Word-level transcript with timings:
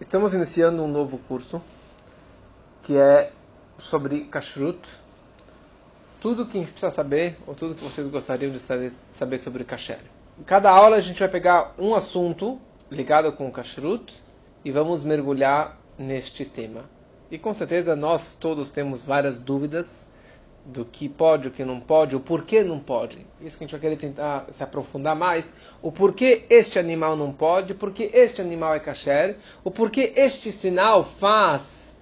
Estamos 0.00 0.32
iniciando 0.32 0.82
um 0.82 0.88
novo 0.88 1.18
curso 1.28 1.60
que 2.82 2.96
é 2.96 3.30
sobre 3.78 4.20
kashrut. 4.24 4.80
Tudo 6.18 6.46
que 6.46 6.56
a 6.56 6.60
gente 6.62 6.72
precisa 6.72 6.90
saber, 6.90 7.36
ou 7.46 7.54
tudo 7.54 7.74
que 7.74 7.84
vocês 7.84 8.08
gostariam 8.08 8.50
de 8.50 8.58
saber 8.58 9.38
sobre 9.38 9.62
kasher. 9.62 10.00
Em 10.38 10.42
cada 10.42 10.70
aula 10.70 10.96
a 10.96 11.00
gente 11.02 11.18
vai 11.20 11.28
pegar 11.28 11.74
um 11.78 11.94
assunto 11.94 12.58
ligado 12.90 13.30
com 13.32 13.46
o 13.46 13.52
kashrut 13.52 14.10
e 14.64 14.72
vamos 14.72 15.04
mergulhar 15.04 15.78
neste 15.98 16.46
tema. 16.46 16.86
E 17.30 17.38
com 17.38 17.52
certeza 17.52 17.94
nós 17.94 18.34
todos 18.34 18.70
temos 18.70 19.04
várias 19.04 19.38
dúvidas 19.38 20.09
do 20.64 20.84
que 20.84 21.08
pode, 21.08 21.48
o 21.48 21.50
que 21.50 21.64
não 21.64 21.80
pode, 21.80 22.14
o 22.14 22.20
porquê 22.20 22.62
não 22.62 22.78
pode. 22.78 23.18
Isso 23.40 23.56
que 23.56 23.64
a 23.64 23.66
gente 23.66 23.72
vai 23.72 23.80
querer 23.80 23.96
tentar 23.96 24.46
se 24.50 24.62
aprofundar 24.62 25.16
mais. 25.16 25.50
O 25.82 25.90
porquê 25.90 26.44
este 26.50 26.78
animal 26.78 27.16
não 27.16 27.32
pode, 27.32 27.74
porque 27.74 28.10
este 28.12 28.40
animal 28.40 28.74
é 28.74 28.80
kasher, 28.80 29.36
o 29.64 29.70
porquê 29.70 30.12
este 30.16 30.52
sinal 30.52 31.04
faz 31.04 31.96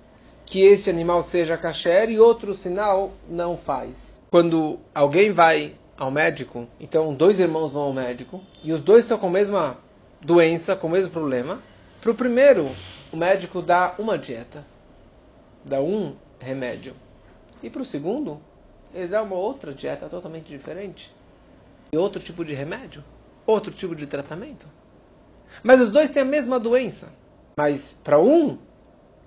que 0.45 0.63
esse 0.63 0.89
animal 0.89 1.23
seja 1.23 1.57
kasher 1.57 2.11
e 2.11 2.19
outro 2.19 2.55
sinal 2.55 3.13
não 3.29 3.57
faz. 3.57 4.21
Quando 4.31 4.79
alguém 4.95 5.31
vai 5.31 5.75
ao 5.97 6.11
médico, 6.11 6.67
então 6.81 7.15
dois 7.15 7.39
irmãos 7.39 7.73
vão 7.73 7.83
ao 7.83 7.93
médico 7.93 8.41
e 8.63 8.73
os 8.73 8.81
dois 8.81 9.05
estão 9.05 9.19
com 9.19 9.27
a 9.27 9.31
mesma 9.31 9.79
doença, 10.21 10.75
com 10.75 10.87
o 10.87 10.91
mesmo 10.91 11.11
problema. 11.11 11.63
Para 12.01 12.11
o 12.11 12.15
primeiro, 12.15 12.71
o 13.13 13.17
médico 13.17 13.61
dá 13.61 13.95
uma 13.99 14.19
dieta, 14.19 14.65
dá 15.65 15.81
um 15.81 16.15
remédio. 16.39 16.95
E 17.63 17.69
para 17.69 17.83
o 17.83 17.85
segundo, 17.85 18.41
ele 18.95 19.09
dá 19.09 19.23
uma 19.23 19.37
outra 19.37 19.73
dieta 19.73 20.09
totalmente 20.09 20.49
diferente. 20.49 21.15
E 21.93 21.97
outro 21.97 22.21
tipo 22.21 22.45
de 22.45 22.55
remédio. 22.55 23.03
Outro 23.47 23.73
tipo 23.73 23.95
de 23.95 24.07
tratamento. 24.07 24.67
Mas 25.63 25.81
os 25.81 25.91
dois 25.91 26.11
têm 26.11 26.23
a 26.23 26.27
mesma 26.27 26.59
doença. 26.59 27.13
Mas 27.57 27.99
para 28.05 28.19
um, 28.19 28.59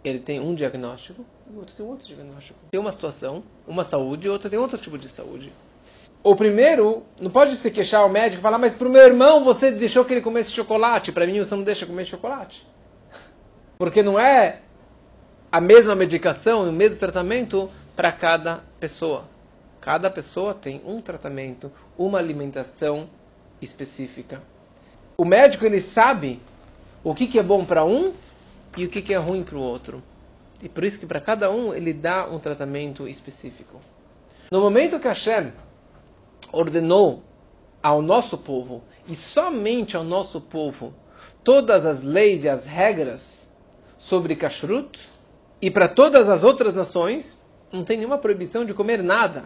ele 0.04 0.20
tem 0.20 0.40
um 0.40 0.56
diagnóstico 0.56 1.26
e 1.50 1.54
o 1.54 1.60
outro 1.60 1.76
tem 1.76 1.86
outro 1.86 2.08
diagnóstico. 2.08 2.60
Tem 2.72 2.80
uma 2.80 2.92
situação, 2.92 3.44
uma 3.68 3.84
saúde 3.84 4.28
e 4.28 4.30
outro 4.30 4.50
tem 4.50 4.60
outro 4.60 4.78
tipo 4.78 4.98
de 4.98 5.10
saúde. 5.10 5.52
O 6.24 6.36
primeiro 6.36 7.04
não 7.20 7.32
pode 7.32 7.56
se 7.56 7.72
queixar 7.72 8.02
ao 8.02 8.10
médico 8.10 8.40
e 8.40 8.44
falar, 8.44 8.60
mas 8.60 8.74
para 8.74 8.88
o 8.88 8.92
meu 8.92 9.02
irmão 9.02 9.44
você 9.44 9.72
deixou 9.72 10.06
que 10.06 10.14
ele 10.14 10.22
comesse 10.22 10.52
chocolate, 10.52 11.12
para 11.12 11.26
mim 11.26 11.40
você 11.40 11.56
não 11.56 11.64
deixa 11.64 11.86
comer 11.86 12.06
chocolate. 12.06 12.66
Porque 13.78 14.04
não 14.04 14.20
é 14.20 14.60
a 15.52 15.60
mesma 15.60 15.96
medicação, 15.96 16.70
o 16.70 16.72
mesmo 16.72 17.00
tratamento 17.00 17.68
para 17.96 18.12
cada 18.12 18.64
pessoa. 18.80 19.26
Cada 19.82 20.12
pessoa 20.12 20.54
tem 20.54 20.80
um 20.86 21.02
tratamento, 21.02 21.72
uma 21.98 22.20
alimentação 22.20 23.10
específica. 23.60 24.40
O 25.18 25.26
médico 25.26 25.66
ele 25.66 25.82
sabe 25.82 26.40
o 27.04 27.16
que, 27.16 27.26
que 27.26 27.40
é 27.40 27.44
bom 27.44 27.66
para 27.66 27.84
um 27.84 28.14
e 28.78 28.86
o 28.86 28.90
que, 28.90 29.02
que 29.02 29.12
é 29.12 29.18
ruim 29.18 29.44
para 29.44 29.58
o 29.58 29.62
outro. 29.62 30.04
E 30.62 30.70
por 30.70 30.84
isso 30.84 31.00
que 31.00 31.08
para 31.08 31.20
cada 31.20 31.50
um 31.50 31.74
ele 31.74 31.94
dá 31.94 32.28
um 32.28 32.38
tratamento 32.38 33.08
específico. 33.08 33.82
No 34.52 34.62
momento 34.62 35.00
que 35.00 35.08
Hashem 35.08 35.52
ordenou 36.52 37.24
ao 37.82 38.04
nosso 38.04 38.38
povo, 38.38 38.84
e 39.08 39.16
somente 39.16 39.98
ao 39.98 40.04
nosso 40.04 40.40
povo, 40.40 40.94
todas 41.44 41.88
as 41.88 42.04
leis 42.04 42.44
e 42.44 42.50
as 42.50 42.68
regras 42.68 43.52
sobre 43.98 44.36
kashrut, 44.36 45.00
e 45.60 45.72
para 45.72 45.88
todas 45.88 46.30
as 46.30 46.44
outras 46.44 46.76
nações, 46.76 47.44
não 47.72 47.84
tem 47.84 47.98
nenhuma 47.98 48.20
proibição 48.20 48.64
de 48.64 48.76
comer 48.76 49.02
nada 49.02 49.44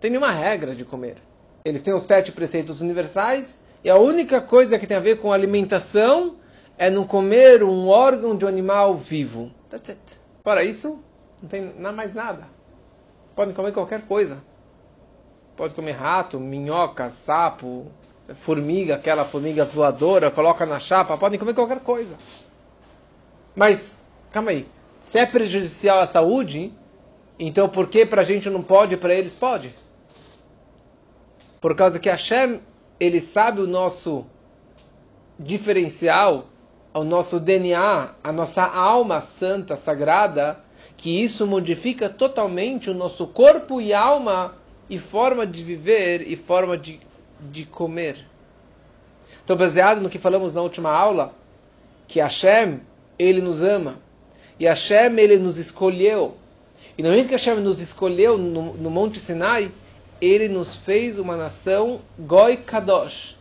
tem 0.00 0.10
nenhuma 0.10 0.30
regra 0.30 0.74
de 0.74 0.84
comer. 0.84 1.16
Eles 1.64 1.82
têm 1.82 1.94
os 1.94 2.04
sete 2.04 2.32
preceitos 2.32 2.80
universais 2.80 3.62
e 3.82 3.90
a 3.90 3.96
única 3.96 4.40
coisa 4.40 4.78
que 4.78 4.86
tem 4.86 4.96
a 4.96 5.00
ver 5.00 5.20
com 5.20 5.32
alimentação 5.32 6.36
é 6.76 6.88
não 6.88 7.04
comer 7.04 7.62
um 7.62 7.88
órgão 7.88 8.36
de 8.36 8.44
um 8.44 8.48
animal 8.48 8.96
vivo. 8.96 9.50
That's 9.68 9.90
it. 9.90 10.00
Para 10.42 10.62
isso, 10.62 11.02
não 11.42 11.48
tem 11.48 11.72
mais 11.74 12.14
nada. 12.14 12.44
Podem 13.34 13.54
comer 13.54 13.72
qualquer 13.72 14.02
coisa. 14.02 14.42
Pode 15.56 15.74
comer 15.74 15.92
rato, 15.92 16.38
minhoca, 16.38 17.10
sapo, 17.10 17.86
formiga, 18.34 18.94
aquela 18.94 19.24
formiga 19.24 19.64
voadora, 19.64 20.30
coloca 20.30 20.64
na 20.64 20.78
chapa, 20.78 21.16
podem 21.16 21.38
comer 21.38 21.54
qualquer 21.54 21.80
coisa. 21.80 22.16
Mas, 23.56 24.00
calma 24.30 24.50
aí, 24.52 24.66
se 25.02 25.18
é 25.18 25.26
prejudicial 25.26 26.00
à 26.00 26.06
saúde, 26.06 26.72
então 27.38 27.68
por 27.68 27.88
que 27.88 28.06
para 28.06 28.22
a 28.22 28.24
gente 28.24 28.48
não 28.48 28.62
pode 28.62 28.94
e 28.94 28.96
para 28.96 29.14
eles 29.14 29.34
pode? 29.34 29.74
Por 31.60 31.74
causa 31.74 31.98
que 31.98 32.08
Hashem, 32.08 32.60
ele 33.00 33.20
sabe 33.20 33.60
o 33.60 33.66
nosso 33.66 34.24
diferencial, 35.38 36.46
o 36.94 37.04
nosso 37.04 37.38
DNA, 37.38 38.10
a 38.22 38.32
nossa 38.32 38.62
alma 38.64 39.20
santa, 39.20 39.76
sagrada, 39.76 40.58
que 40.96 41.22
isso 41.22 41.46
modifica 41.46 42.08
totalmente 42.08 42.90
o 42.90 42.94
nosso 42.94 43.26
corpo 43.26 43.80
e 43.80 43.92
alma 43.92 44.54
e 44.90 44.98
forma 44.98 45.46
de 45.46 45.62
viver 45.62 46.22
e 46.28 46.34
forma 46.34 46.76
de, 46.76 47.00
de 47.40 47.64
comer. 47.64 48.26
Então, 49.44 49.56
baseado 49.56 50.00
no 50.00 50.10
que 50.10 50.18
falamos 50.18 50.54
na 50.54 50.62
última 50.62 50.90
aula, 50.90 51.32
que 52.06 52.20
Hashem, 52.20 52.80
ele 53.18 53.40
nos 53.40 53.62
ama. 53.62 53.96
E 54.58 54.66
Hashem, 54.66 55.18
ele 55.18 55.38
nos 55.38 55.56
escolheu. 55.56 56.36
E 56.96 57.02
no 57.02 57.10
momento 57.10 57.28
que 57.28 57.34
Hashem 57.34 57.56
nos 57.56 57.80
escolheu 57.80 58.36
no, 58.36 58.74
no 58.74 58.90
Monte 58.90 59.20
Sinai, 59.20 59.70
ele 60.20 60.48
nos 60.48 60.74
fez 60.74 61.18
uma 61.18 61.36
nação 61.36 62.00
Goi 62.18 62.56
Kadosh. 62.56 63.36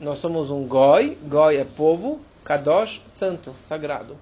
Nós 0.00 0.18
somos 0.18 0.50
um 0.50 0.66
Goi, 0.66 1.18
Goi 1.24 1.56
é 1.56 1.64
povo, 1.64 2.20
Kadosh, 2.44 3.02
santo, 3.10 3.54
sagrado. 3.66 4.16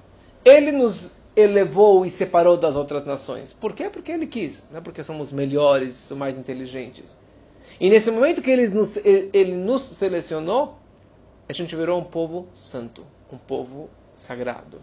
Ele 0.44 0.72
nos 0.72 1.12
elevou 1.36 2.06
e 2.06 2.10
separou 2.10 2.56
das 2.56 2.76
outras 2.76 3.04
nações. 3.04 3.52
Por 3.52 3.74
quê? 3.74 3.90
Porque 3.90 4.10
ele 4.10 4.26
quis, 4.26 4.64
não 4.70 4.78
é 4.78 4.80
porque 4.80 5.04
somos 5.04 5.30
melhores, 5.30 6.10
mais 6.12 6.36
inteligentes. 6.36 7.16
E 7.78 7.90
nesse 7.90 8.10
momento 8.10 8.40
que 8.40 8.50
ele 8.50 8.66
nos, 8.68 8.96
ele 9.04 9.54
nos 9.54 9.82
selecionou, 9.82 10.78
a 11.48 11.52
gente 11.52 11.76
virou 11.76 12.00
um 12.00 12.04
povo 12.04 12.48
santo, 12.54 13.04
um 13.30 13.36
povo 13.36 13.90
sagrado, 14.16 14.80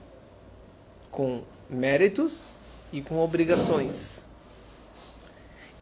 com 1.10 1.42
méritos 1.70 2.50
e 2.92 3.02
com 3.02 3.20
obrigações. 3.20 4.32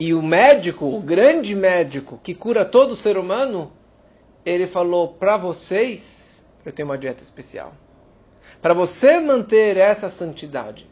E 0.03 0.15
o 0.15 0.21
médico, 0.23 0.87
o 0.87 0.99
grande 0.99 1.55
médico 1.55 2.19
que 2.23 2.33
cura 2.33 2.65
todo 2.65 2.95
ser 2.95 3.19
humano, 3.19 3.71
ele 4.43 4.65
falou 4.65 5.09
para 5.09 5.37
vocês, 5.37 6.51
eu 6.65 6.73
tenho 6.73 6.89
uma 6.89 6.97
dieta 6.97 7.21
especial. 7.21 7.71
Para 8.59 8.73
você 8.73 9.19
manter 9.19 9.77
essa 9.77 10.09
santidade, 10.09 10.89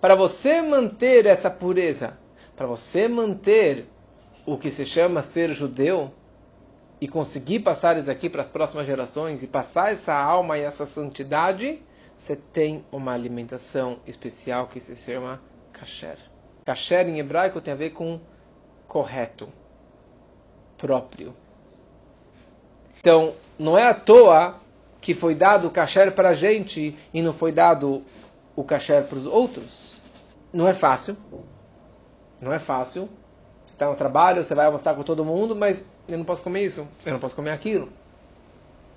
para 0.00 0.14
você 0.14 0.62
manter 0.62 1.26
essa 1.26 1.50
pureza, 1.50 2.16
para 2.54 2.64
você 2.68 3.08
manter 3.08 3.88
o 4.46 4.56
que 4.56 4.70
se 4.70 4.86
chama 4.86 5.22
ser 5.22 5.52
judeu 5.52 6.12
e 7.00 7.08
conseguir 7.08 7.58
passar 7.58 7.98
isso 7.98 8.12
aqui 8.12 8.30
para 8.30 8.42
as 8.42 8.48
próximas 8.48 8.86
gerações 8.86 9.42
e 9.42 9.48
passar 9.48 9.92
essa 9.92 10.14
alma 10.14 10.56
e 10.56 10.62
essa 10.62 10.86
santidade, 10.86 11.82
você 12.16 12.36
tem 12.36 12.84
uma 12.92 13.12
alimentação 13.12 13.98
especial 14.06 14.68
que 14.68 14.78
se 14.78 14.94
chama 14.94 15.42
kasher. 15.72 16.18
Kasher 16.64 17.08
em 17.08 17.18
hebraico 17.18 17.60
tem 17.60 17.74
a 17.74 17.76
ver 17.76 17.90
com 17.90 18.20
correto, 18.92 19.48
próprio. 20.76 21.34
Então, 23.00 23.32
não 23.58 23.78
é 23.78 23.88
à 23.88 23.94
toa 23.94 24.56
que 25.00 25.14
foi 25.14 25.34
dado 25.34 25.66
o 25.66 25.70
kasher 25.70 26.12
para 26.12 26.28
a 26.28 26.34
gente 26.34 26.94
e 27.12 27.22
não 27.22 27.32
foi 27.32 27.52
dado 27.52 28.02
o 28.54 28.62
kasher 28.62 29.02
para 29.04 29.16
os 29.16 29.24
outros. 29.24 29.94
Não 30.52 30.68
é 30.68 30.74
fácil. 30.74 31.16
Não 32.38 32.52
é 32.52 32.58
fácil. 32.58 33.08
Você 33.66 33.72
está 33.76 33.88
no 33.88 33.96
trabalho, 33.96 34.44
você 34.44 34.54
vai 34.54 34.66
almoçar 34.66 34.94
com 34.94 35.02
todo 35.02 35.24
mundo, 35.24 35.56
mas 35.56 35.82
eu 36.06 36.18
não 36.18 36.24
posso 36.26 36.42
comer 36.42 36.62
isso, 36.66 36.86
eu 37.06 37.12
não 37.12 37.18
posso 37.18 37.34
comer 37.34 37.52
aquilo. 37.52 37.88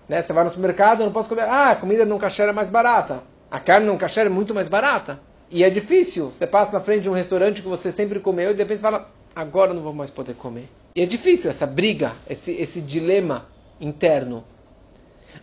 Né? 0.09 0.21
Você 0.21 0.33
vai 0.33 0.43
no 0.43 0.49
supermercado, 0.49 0.99
eu 0.99 1.05
não 1.05 1.13
posso 1.13 1.29
comer. 1.29 1.43
Ah, 1.43 1.71
a 1.71 1.75
comida 1.77 2.05
não 2.05 2.19
kasher 2.19 2.49
é 2.49 2.51
mais 2.51 2.69
barata. 2.69 3.23
A 3.49 3.61
carne 3.61 3.87
não 3.87 3.97
kasher 3.97 4.25
é 4.25 4.29
muito 4.29 4.53
mais 4.53 4.67
barata. 4.67 5.21
E 5.49 5.63
é 5.63 5.69
difícil. 5.69 6.31
Você 6.31 6.45
passa 6.45 6.73
na 6.73 6.81
frente 6.81 7.03
de 7.03 7.09
um 7.09 7.13
restaurante 7.13 7.61
que 7.61 7.67
você 7.69 7.93
sempre 7.93 8.19
comeu 8.19 8.51
e 8.51 8.53
de 8.53 8.61
repente 8.61 8.81
fala, 8.81 9.09
agora 9.35 9.73
não 9.73 9.83
vou 9.83 9.93
mais 9.93 10.09
poder 10.09 10.35
comer. 10.35 10.69
E 10.95 11.01
é 11.01 11.05
difícil 11.05 11.49
essa 11.49 11.67
briga, 11.67 12.13
esse, 12.29 12.51
esse 12.51 12.79
dilema 12.79 13.47
interno. 13.81 14.45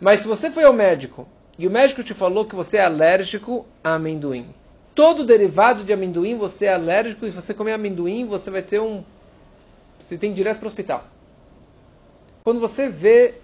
Mas 0.01 0.21
se 0.21 0.29
você 0.29 0.51
foi 0.51 0.65
ao 0.65 0.73
médico 0.73 1.29
e 1.59 1.67
o 1.67 1.71
médico 1.71 2.03
te 2.03 2.15
falou 2.15 2.47
que 2.47 2.55
você 2.55 2.79
é 2.79 2.85
alérgico 2.85 3.67
a 3.85 3.95
amendoim, 3.95 4.55
todo 4.95 5.27
derivado 5.27 5.85
de 5.85 5.93
amendoim 5.93 6.39
você 6.39 6.65
é 6.65 6.73
alérgico 6.73 7.27
e 7.27 7.31
se 7.31 7.37
você 7.37 7.53
comer 7.53 7.73
amendoim 7.73 8.25
você 8.25 8.51
vai 8.51 8.63
ter 8.63 8.81
um. 8.81 9.05
Você 10.01 10.17
tem 10.17 10.33
direto 10.33 10.59
para 10.59 10.67
o 10.67 10.69
hospital. 10.69 11.05
Quando 12.43 12.61
você 12.61 12.89
vê 12.89 13.35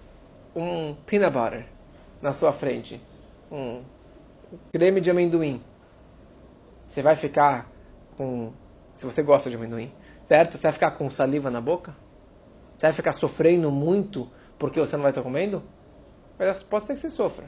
um 0.57 0.95
peanut 1.07 1.33
butter 1.33 1.67
na 2.21 2.33
sua 2.33 2.53
frente, 2.53 3.01
um 3.53 3.83
creme 4.73 5.01
de 5.01 5.11
amendoim, 5.11 5.63
você 6.87 7.03
vai 7.03 7.17
ficar 7.17 7.71
com. 8.17 8.51
Se 8.97 9.05
você 9.05 9.23
gosta 9.23 9.49
de 9.49 9.55
amendoim, 9.55 9.93
certo? 10.29 10.53
Você 10.53 10.63
vai 10.63 10.73
ficar 10.73 10.91
com 10.93 11.09
saliva 11.11 11.51
na 11.51 11.61
boca? 11.61 11.97
Você 12.77 12.87
vai 12.87 12.93
ficar 12.93 13.13
sofrendo 13.13 13.71
muito 13.71 14.29
porque 14.59 14.79
você 14.79 14.97
não 14.97 15.03
vai 15.03 15.11
estar 15.11 15.23
comendo? 15.23 15.63
Pode 16.69 16.87
ser 16.87 16.95
que 16.95 17.01
você 17.01 17.11
sofra. 17.11 17.47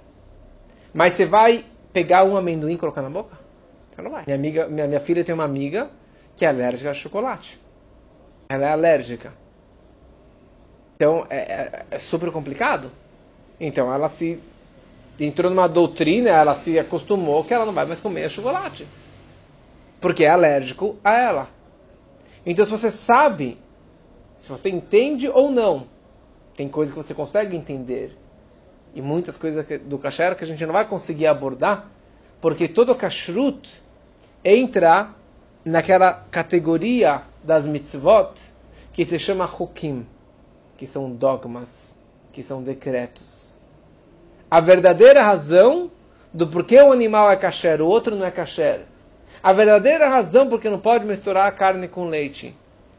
Mas 0.92 1.12
você 1.12 1.24
vai 1.24 1.64
pegar 1.92 2.24
um 2.24 2.36
amendoim 2.36 2.74
e 2.74 2.78
colocar 2.78 3.02
na 3.02 3.10
boca? 3.10 3.38
Você 3.94 4.02
não 4.02 4.10
vai. 4.10 4.24
Minha, 4.24 4.36
amiga, 4.36 4.68
minha, 4.68 4.86
minha 4.88 5.00
filha 5.00 5.24
tem 5.24 5.34
uma 5.34 5.44
amiga 5.44 5.90
que 6.34 6.44
é 6.44 6.48
alérgica 6.48 6.90
a 6.90 6.94
chocolate. 6.94 7.60
Ela 8.48 8.66
é 8.66 8.72
alérgica. 8.72 9.32
Então 10.96 11.26
é, 11.30 11.38
é, 11.38 11.86
é 11.90 11.98
super 11.98 12.32
complicado. 12.32 12.90
Então 13.60 13.92
ela 13.92 14.08
se 14.08 14.40
entrou 15.18 15.50
numa 15.50 15.68
doutrina, 15.68 16.30
ela 16.30 16.56
se 16.56 16.78
acostumou 16.78 17.44
que 17.44 17.54
ela 17.54 17.66
não 17.66 17.72
vai 17.72 17.84
mais 17.84 18.00
comer 18.00 18.28
chocolate. 18.30 18.86
Porque 20.00 20.24
é 20.24 20.30
alérgico 20.30 20.96
a 21.04 21.16
ela. 21.16 21.59
Então 22.44 22.64
se 22.64 22.70
você 22.70 22.90
sabe, 22.90 23.58
se 24.36 24.48
você 24.48 24.70
entende 24.70 25.28
ou 25.28 25.50
não, 25.50 25.86
tem 26.56 26.68
coisas 26.68 26.94
que 26.94 27.02
você 27.02 27.14
consegue 27.14 27.56
entender. 27.56 28.16
E 28.94 29.00
muitas 29.00 29.36
coisas 29.36 29.66
do 29.82 29.98
kasher 29.98 30.36
que 30.36 30.44
a 30.44 30.46
gente 30.46 30.64
não 30.66 30.72
vai 30.72 30.86
conseguir 30.86 31.26
abordar, 31.26 31.88
porque 32.40 32.66
todo 32.66 32.94
kashrut 32.94 33.70
entra 34.44 35.14
naquela 35.64 36.12
categoria 36.30 37.22
das 37.44 37.66
mitzvot 37.66 38.32
que 38.92 39.04
se 39.04 39.18
chama 39.18 39.44
hukim, 39.44 40.06
que 40.76 40.86
são 40.86 41.10
dogmas, 41.10 41.96
que 42.32 42.42
são 42.42 42.62
decretos. 42.62 43.54
A 44.50 44.60
verdadeira 44.60 45.22
razão 45.22 45.90
do 46.32 46.46
porquê 46.46 46.82
um 46.82 46.92
animal 46.92 47.30
é 47.30 47.36
kasher, 47.36 47.80
o 47.80 47.86
outro 47.86 48.16
não 48.16 48.24
é 48.24 48.30
kasher. 48.30 48.86
A 49.42 49.52
verdadeira 49.52 50.08
razão 50.08 50.48
porque 50.48 50.68
não 50.68 50.78
pode 50.78 51.04
misturar 51.04 51.46
a 51.46 51.52
carne 51.52 51.88
com 51.88 52.08
leite. 52.08 52.54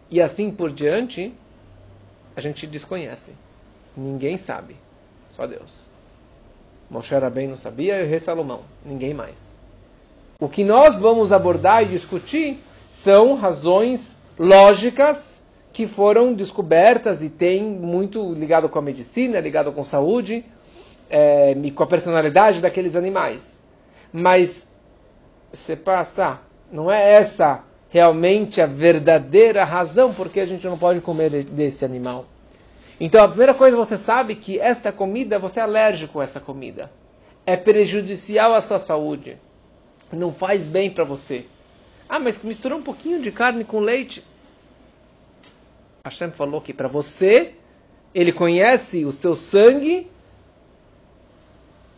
E 0.10 0.22
assim 0.22 0.52
por 0.52 0.72
diante, 0.72 1.34
a 2.36 2.42
gente 2.42 2.66
desconhece. 2.66 3.34
Ninguém 3.96 4.38
sabe. 4.38 4.76
Só 5.30 5.46
Deus. 5.46 5.90
Moshe 6.90 7.14
bem 7.30 7.48
não 7.48 7.58
sabia 7.58 8.02
e 8.02 8.06
o 8.06 8.10
rei 8.10 8.20
Salomão. 8.20 8.62
Ninguém 8.86 9.14
mais. 9.14 9.38
O 10.40 10.50
que 10.50 10.64
nós 10.64 10.98
vamos 10.98 11.32
abordar 11.32 11.84
e 11.84 11.88
discutir 11.88 12.62
são 12.90 13.36
razões 13.36 14.18
lógicas 14.38 15.46
que 15.72 15.88
foram 15.88 16.34
descobertas 16.34 17.22
e 17.22 17.30
tem 17.30 17.64
muito 17.64 18.34
ligado 18.34 18.68
com 18.68 18.78
a 18.78 18.82
medicina, 18.82 19.40
ligado 19.40 19.72
com 19.72 19.84
saúde 19.84 20.44
é, 21.10 21.54
com 21.76 21.84
a 21.84 21.88
personalidade 21.88 22.62
daqueles 22.62 22.96
animais. 22.96 23.60
Mas 24.12 24.68
se 25.54 25.76
passa, 25.76 26.40
não 26.72 26.92
é 26.92 27.14
essa 27.14 27.64
realmente 27.90 28.62
a 28.62 28.66
verdadeira 28.66 29.66
razão 29.66 30.14
porque 30.14 30.40
a 30.40 30.46
gente 30.46 30.66
não 30.66 30.78
pode 30.78 31.02
comer 31.02 31.44
desse 31.44 31.84
animal. 31.84 32.26
Então 33.00 33.24
a 33.24 33.28
primeira 33.28 33.54
coisa 33.54 33.76
você 33.76 33.98
sabe 33.98 34.36
que 34.36 34.60
esta 34.60 34.92
comida 34.92 35.40
você 35.40 35.60
é 35.60 35.64
alérgico 35.64 36.20
a 36.20 36.24
essa 36.24 36.40
comida. 36.40 36.90
É 37.46 37.58
prejudicial 37.58 38.54
à 38.54 38.62
sua 38.62 38.80
saúde. 38.80 39.38
Não 40.12 40.32
faz 40.32 40.66
bem 40.66 40.90
para 40.90 41.04
você. 41.04 41.46
Ah, 42.08 42.20
mas 42.20 42.42
misturou 42.44 42.78
um 42.78 42.84
pouquinho 42.84 43.22
de 43.22 43.32
carne 43.32 43.64
com 43.64 43.80
leite. 43.80 44.24
Hashem 46.06 46.32
falou 46.32 46.62
que 46.62 46.74
para 46.74 46.88
você, 46.88 47.54
ele 48.14 48.32
conhece 48.32 49.06
o 49.06 49.12
seu 49.12 49.36
sangue, 49.36 50.10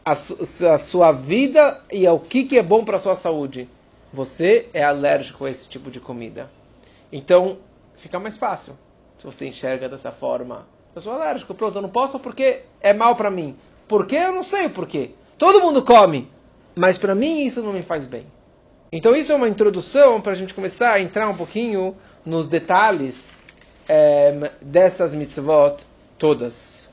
a, 0.04 0.16
su 0.16 0.38
a 0.68 0.78
sua 0.78 1.12
vida 1.12 1.82
e 1.92 2.08
o 2.08 2.20
que, 2.20 2.44
que 2.44 2.58
é 2.58 2.64
bom 2.64 2.84
para 2.84 2.98
a 2.98 3.00
sua 3.00 3.16
saúde. 3.16 3.70
Você 4.12 4.70
é 4.74 4.84
alérgico 4.84 5.46
a 5.46 5.50
esse 5.50 5.68
tipo 5.68 5.90
de 5.90 6.00
comida. 6.00 6.50
Então, 7.12 7.58
fica 7.98 8.20
mais 8.20 8.38
fácil 8.38 8.78
se 9.18 9.26
você 9.26 9.48
enxerga 9.48 9.88
dessa 9.88 10.12
forma. 10.12 10.68
Eu 10.96 11.02
sou 11.02 11.14
alérgico, 11.14 11.54
pronto, 11.54 11.78
eu 11.78 11.82
não 11.82 11.90
posso 11.90 12.20
porque 12.20 12.62
é 12.82 12.94
mal 12.94 13.16
para 13.16 13.32
mim. 13.32 13.56
Por 13.88 14.06
quê? 14.06 14.18
Eu 14.18 14.34
não 14.34 14.44
sei 14.44 14.68
o 14.68 14.70
porquê. 14.70 15.12
Todo 15.38 15.62
mundo 15.62 15.84
come, 15.84 16.30
mas 16.76 16.98
para 16.98 17.16
mim 17.16 17.46
isso 17.46 17.62
não 17.64 17.74
me 17.74 17.82
faz 17.82 18.06
bem. 18.06 18.26
Então 18.92 19.16
isso 19.16 19.32
é 19.32 19.36
uma 19.36 19.50
introdução 19.50 20.22
para 20.22 20.34
a 20.34 20.36
gente 20.36 20.54
começar 20.54 20.94
a 20.94 21.02
entrar 21.02 21.28
um 21.28 21.36
pouquinho 21.36 21.96
nos 22.24 22.48
detalhes 22.48 23.44
é, 23.88 24.52
dessas 24.62 25.14
mitzvot 25.14 25.78
todas. 26.18 26.90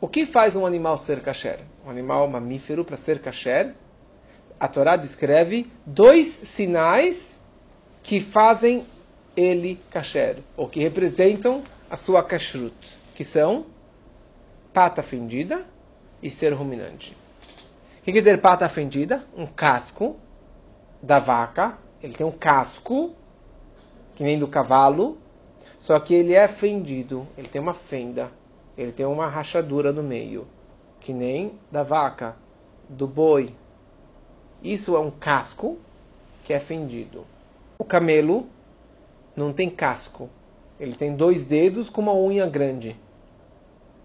O 0.00 0.08
que 0.08 0.26
faz 0.26 0.56
um 0.56 0.66
animal 0.66 0.98
ser 0.98 1.20
kasher? 1.20 1.60
Um 1.84 1.90
animal 1.90 2.28
mamífero 2.28 2.84
para 2.84 2.96
ser 2.96 3.20
kasher, 3.20 3.74
a 4.58 4.68
Torá 4.68 4.96
descreve 4.96 5.70
dois 5.86 6.26
sinais 6.26 7.40
que 8.02 8.20
fazem 8.20 8.84
ele 9.36 9.80
kasher, 9.90 10.38
ou 10.56 10.68
que 10.68 10.80
representam 10.80 11.62
a 11.88 11.96
sua 11.96 12.22
kashrut, 12.22 12.74
que 13.14 13.24
são 13.24 13.66
pata 14.72 15.02
fendida 15.02 15.64
e 16.22 16.28
ser 16.28 16.52
ruminante. 16.52 17.16
O 18.00 18.02
que 18.02 18.12
quer 18.12 18.18
dizer 18.18 18.40
pata 18.40 18.68
fendida? 18.68 19.24
Um 19.36 19.46
casco 19.46 20.16
da 21.02 21.18
vaca, 21.18 21.78
ele 22.02 22.14
tem 22.14 22.26
um 22.26 22.32
casco, 22.32 23.14
que 24.14 24.22
nem 24.22 24.38
do 24.38 24.46
cavalo, 24.46 25.18
só 25.78 25.98
que 25.98 26.14
ele 26.14 26.34
é 26.34 26.46
fendido, 26.46 27.26
ele 27.38 27.48
tem 27.48 27.60
uma 27.60 27.74
fenda, 27.74 28.30
ele 28.76 28.92
tem 28.92 29.06
uma 29.06 29.26
rachadura 29.28 29.92
no 29.92 30.02
meio, 30.02 30.46
que 31.00 31.12
nem 31.12 31.58
da 31.70 31.82
vaca, 31.82 32.36
do 32.88 33.06
boi. 33.06 33.54
Isso 34.62 34.94
é 34.94 35.00
um 35.00 35.10
casco 35.10 35.78
que 36.44 36.52
é 36.52 36.60
fendido. 36.60 37.26
O 37.78 37.84
camelo 37.84 38.46
não 39.34 39.52
tem 39.52 39.70
casco, 39.70 40.28
ele 40.78 40.94
tem 40.94 41.16
dois 41.16 41.46
dedos 41.46 41.88
com 41.88 42.02
uma 42.02 42.14
unha 42.14 42.46
grande. 42.46 42.96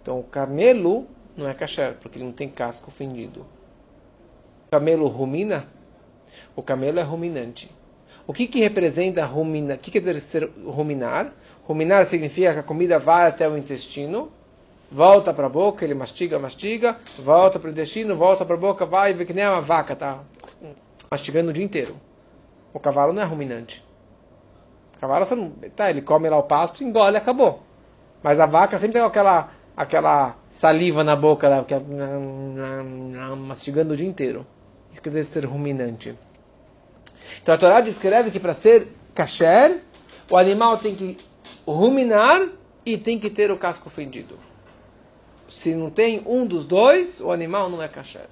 Então 0.02 0.20
o 0.20 0.24
camelo 0.24 1.06
não 1.36 1.48
é 1.48 1.54
kasher, 1.54 1.96
porque 2.00 2.18
ele 2.18 2.26
não 2.26 2.32
tem 2.32 2.50
casco 2.50 2.90
fendido. 2.92 3.42
O 4.68 4.72
camelo 4.72 5.08
rumina 5.08 5.68
o 6.56 6.62
camelo 6.62 7.00
é 7.00 7.04
ruminante. 7.04 7.70
O 8.28 8.34
que, 8.34 8.48
que 8.48 8.60
representa 8.60 9.26
ruminar? 9.26 9.78
O 9.78 9.80
que 9.80 9.92
quer 9.92 10.00
dizer 10.00 10.52
ruminar? 10.66 11.34
Ruminar 11.64 12.06
significa 12.08 12.54
que 12.54 12.60
a 12.60 12.64
comida 12.64 12.98
vai 12.98 13.28
até 13.28 13.48
o 13.48 13.58
intestino, 13.58 14.32
volta 14.92 15.34
para 15.34 15.48
a 15.48 15.50
boca, 15.50 15.84
ele 15.84 15.94
mastiga, 15.94 16.40
mastiga, 16.40 16.98
volta 17.20 17.60
para 17.60 17.70
o 17.70 17.72
intestino, 17.72 18.16
volta 18.16 18.46
para 18.46 18.56
a 18.56 18.60
boca, 18.60 18.86
vai, 18.86 19.14
vê 19.14 19.26
que 19.26 19.34
nem 19.34 19.48
uma 19.48 19.62
vaca, 19.62 19.96
tá 19.96 20.20
mastigando 21.10 21.50
o 21.50 21.54
dia 21.54 21.64
inteiro. 21.64 21.96
O 22.74 22.80
cavalo 22.80 23.14
não 23.14 23.22
é 23.22 23.26
ruminante. 23.26 23.84
O 24.96 25.00
cavalo, 25.00 25.26
não, 25.36 25.52
tá, 25.76 25.90
ele 25.90 26.02
come 26.02 26.30
lá 26.30 26.38
o 26.38 26.44
pasto, 26.44 26.84
engole, 26.84 27.18
acabou. 27.18 27.64
Mas 28.22 28.40
a 28.40 28.46
vaca 28.46 28.78
sempre 28.78 28.94
tem 28.94 29.02
aquela, 29.02 29.52
aquela 29.76 30.36
saliva 30.50 31.04
na 31.04 31.16
boca, 31.16 31.48
lá, 31.48 31.64
que 31.64 31.74
é, 31.74 31.80
mastigando 33.38 33.94
o 33.94 33.98
dia 33.98 34.08
inteiro. 34.08 34.46
Isso 34.92 35.02
quer 35.02 35.10
dizer 35.10 35.24
ser 35.26 35.46
ruminante. 35.46 36.18
Então 37.42 37.54
a 37.54 37.58
Torá 37.58 37.82
descreve 37.82 38.32
que 38.32 38.39
para 38.39 38.54
ser 38.54 38.88
kasher, 39.13 39.82
o 40.30 40.38
animal 40.38 40.77
tem 40.77 40.96
que 40.96 41.18
ruminar 41.68 42.48
e 42.86 42.98
tem 42.98 43.20
que 43.20 43.30
ter 43.30 43.51
o 43.51 43.58
casco 43.58 43.89
fendido. 43.89 44.38
Se 45.65 45.74
não 45.74 45.89
tem 45.89 46.22
um 46.27 46.45
dos 46.45 46.67
dois, 46.67 47.19
o 47.19 47.31
animal 47.31 47.72
não 47.72 47.81
é 47.81 47.88
kasher. 47.88 48.27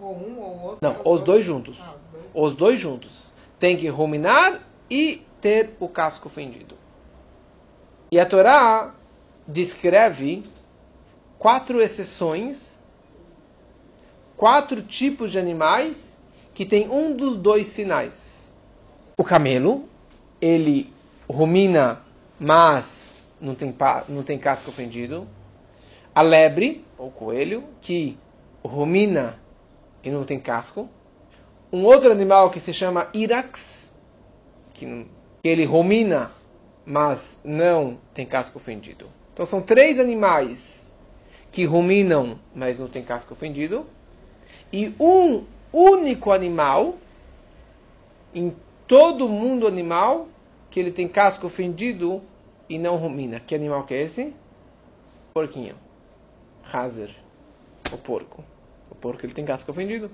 Ou 0.00 0.14
um 0.14 0.38
ou 0.38 0.60
outro? 0.62 0.78
Não, 0.80 1.12
os 1.12 1.22
dois 1.22 1.44
juntos. 1.44 1.76
Ah, 1.80 1.96
os, 1.96 2.12
dois. 2.12 2.52
os 2.52 2.56
dois 2.56 2.80
juntos. 2.80 3.10
Tem 3.58 3.76
que 3.76 3.88
ruminar 3.88 4.62
e 4.88 5.26
ter 5.40 5.70
o 5.80 5.88
casco 5.88 6.28
fendido. 6.28 6.76
E 8.12 8.20
a 8.20 8.24
Torá 8.24 8.94
descreve 9.44 10.44
quatro 11.36 11.82
exceções, 11.82 12.80
quatro 14.36 14.80
tipos 14.80 15.32
de 15.32 15.38
animais 15.40 16.20
que 16.54 16.64
tem 16.64 16.88
um 16.88 17.12
dos 17.12 17.36
dois 17.38 17.66
sinais. 17.66 18.56
O 19.16 19.24
camelo, 19.24 19.88
ele 20.40 20.92
rumina, 21.28 22.02
mas 22.38 23.08
não 23.40 23.56
tem, 23.56 23.74
não 24.08 24.22
tem 24.22 24.38
casco 24.38 24.70
fendido. 24.70 25.26
A 26.18 26.22
lebre, 26.22 26.84
ou 26.98 27.12
coelho, 27.12 27.62
que 27.80 28.18
rumina 28.60 29.38
e 30.02 30.10
não 30.10 30.24
tem 30.24 30.40
casco. 30.40 30.88
Um 31.72 31.84
outro 31.84 32.10
animal 32.10 32.50
que 32.50 32.58
se 32.58 32.72
chama 32.72 33.08
irax, 33.14 33.96
que, 34.74 35.06
que 35.40 35.48
ele 35.48 35.64
rumina, 35.64 36.32
mas 36.84 37.40
não 37.44 37.98
tem 38.12 38.26
casco 38.26 38.58
fendido. 38.58 39.06
Então 39.32 39.46
são 39.46 39.62
três 39.62 40.00
animais 40.00 40.98
que 41.52 41.64
ruminam, 41.64 42.36
mas 42.52 42.80
não 42.80 42.88
tem 42.88 43.04
casco 43.04 43.36
fendido. 43.36 43.86
E 44.72 44.92
um 44.98 45.44
único 45.72 46.32
animal 46.32 46.96
em 48.34 48.56
todo 48.88 49.28
mundo 49.28 49.68
animal 49.68 50.26
que 50.68 50.80
ele 50.80 50.90
tem 50.90 51.06
casco 51.06 51.48
fendido 51.48 52.20
e 52.68 52.76
não 52.76 52.96
rumina. 52.96 53.38
Que 53.38 53.54
animal 53.54 53.84
que 53.84 53.94
é 53.94 54.02
esse? 54.02 54.34
Porquinho. 55.32 55.76
Hazer. 56.72 57.14
O 57.92 57.96
porco. 57.96 58.44
O 58.90 58.94
porco 58.94 59.24
ele 59.24 59.32
tem 59.32 59.44
casco 59.44 59.72
fendido, 59.72 60.10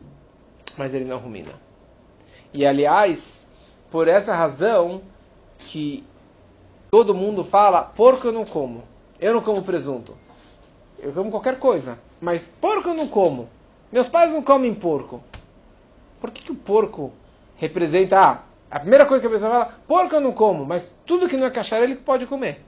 mas 0.79 0.93
ele 0.95 1.05
não 1.05 1.19
rumina. 1.19 1.53
E 2.53 2.65
aliás, 2.65 3.53
por 3.91 4.07
essa 4.07 4.35
razão 4.35 5.03
que 5.59 6.05
todo 6.91 7.15
mundo 7.15 7.43
fala, 7.43 7.83
porco 7.83 8.29
eu 8.29 8.33
não 8.33 8.45
como. 8.45 8.85
Eu 9.21 9.35
não 9.35 9.41
como 9.41 9.63
presunto. 9.63 10.15
Eu 10.99 11.13
como 11.13 11.31
qualquer 11.31 11.59
coisa, 11.59 11.99
mas 12.21 12.45
porco 12.61 12.91
eu 12.91 12.95
não 12.95 13.09
como. 13.09 13.49
Meus 13.91 14.09
pais 14.09 14.33
não 14.33 14.43
comem 14.43 14.75
porco. 14.75 15.23
por 16.21 16.31
que, 16.31 16.43
que 16.43 16.53
o 16.53 16.57
porco 16.57 17.13
representa... 17.57 18.19
Ah, 18.19 18.43
a 18.71 18.81
primeira 18.81 19.07
coisa 19.07 19.21
que 19.21 19.27
a 19.27 19.31
pessoa 19.31 19.51
fala, 19.51 19.75
porco 19.87 20.17
eu 20.17 20.21
não 20.21 20.33
como, 20.33 20.65
mas 20.65 20.97
tudo 21.07 21.29
que 21.29 21.37
não 21.37 21.47
é 21.47 21.51
kasher 21.51 21.83
ele 21.83 21.95
pode 21.95 22.27
comer. 22.27 22.61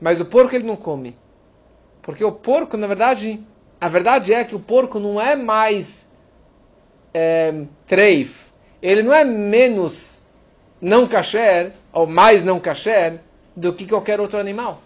Mas 0.00 0.20
o 0.20 0.24
porco 0.24 0.54
ele 0.54 0.66
não 0.66 0.76
come. 0.76 1.16
Porque 2.06 2.24
o 2.24 2.30
porco, 2.30 2.76
na 2.76 2.86
verdade, 2.86 3.44
a 3.80 3.88
verdade 3.88 4.32
é 4.32 4.44
que 4.44 4.54
o 4.54 4.60
porco 4.60 5.00
não 5.00 5.20
é 5.20 5.34
mais 5.34 6.16
é, 7.12 7.64
treif. 7.84 8.46
Ele 8.80 9.02
não 9.02 9.12
é 9.12 9.24
menos 9.24 10.20
não 10.80 11.08
kasher, 11.08 11.72
ou 11.92 12.06
mais 12.06 12.44
não 12.44 12.60
kasher, 12.60 13.18
do 13.56 13.72
que 13.72 13.88
qualquer 13.88 14.20
outro 14.20 14.38
animal. 14.38 14.82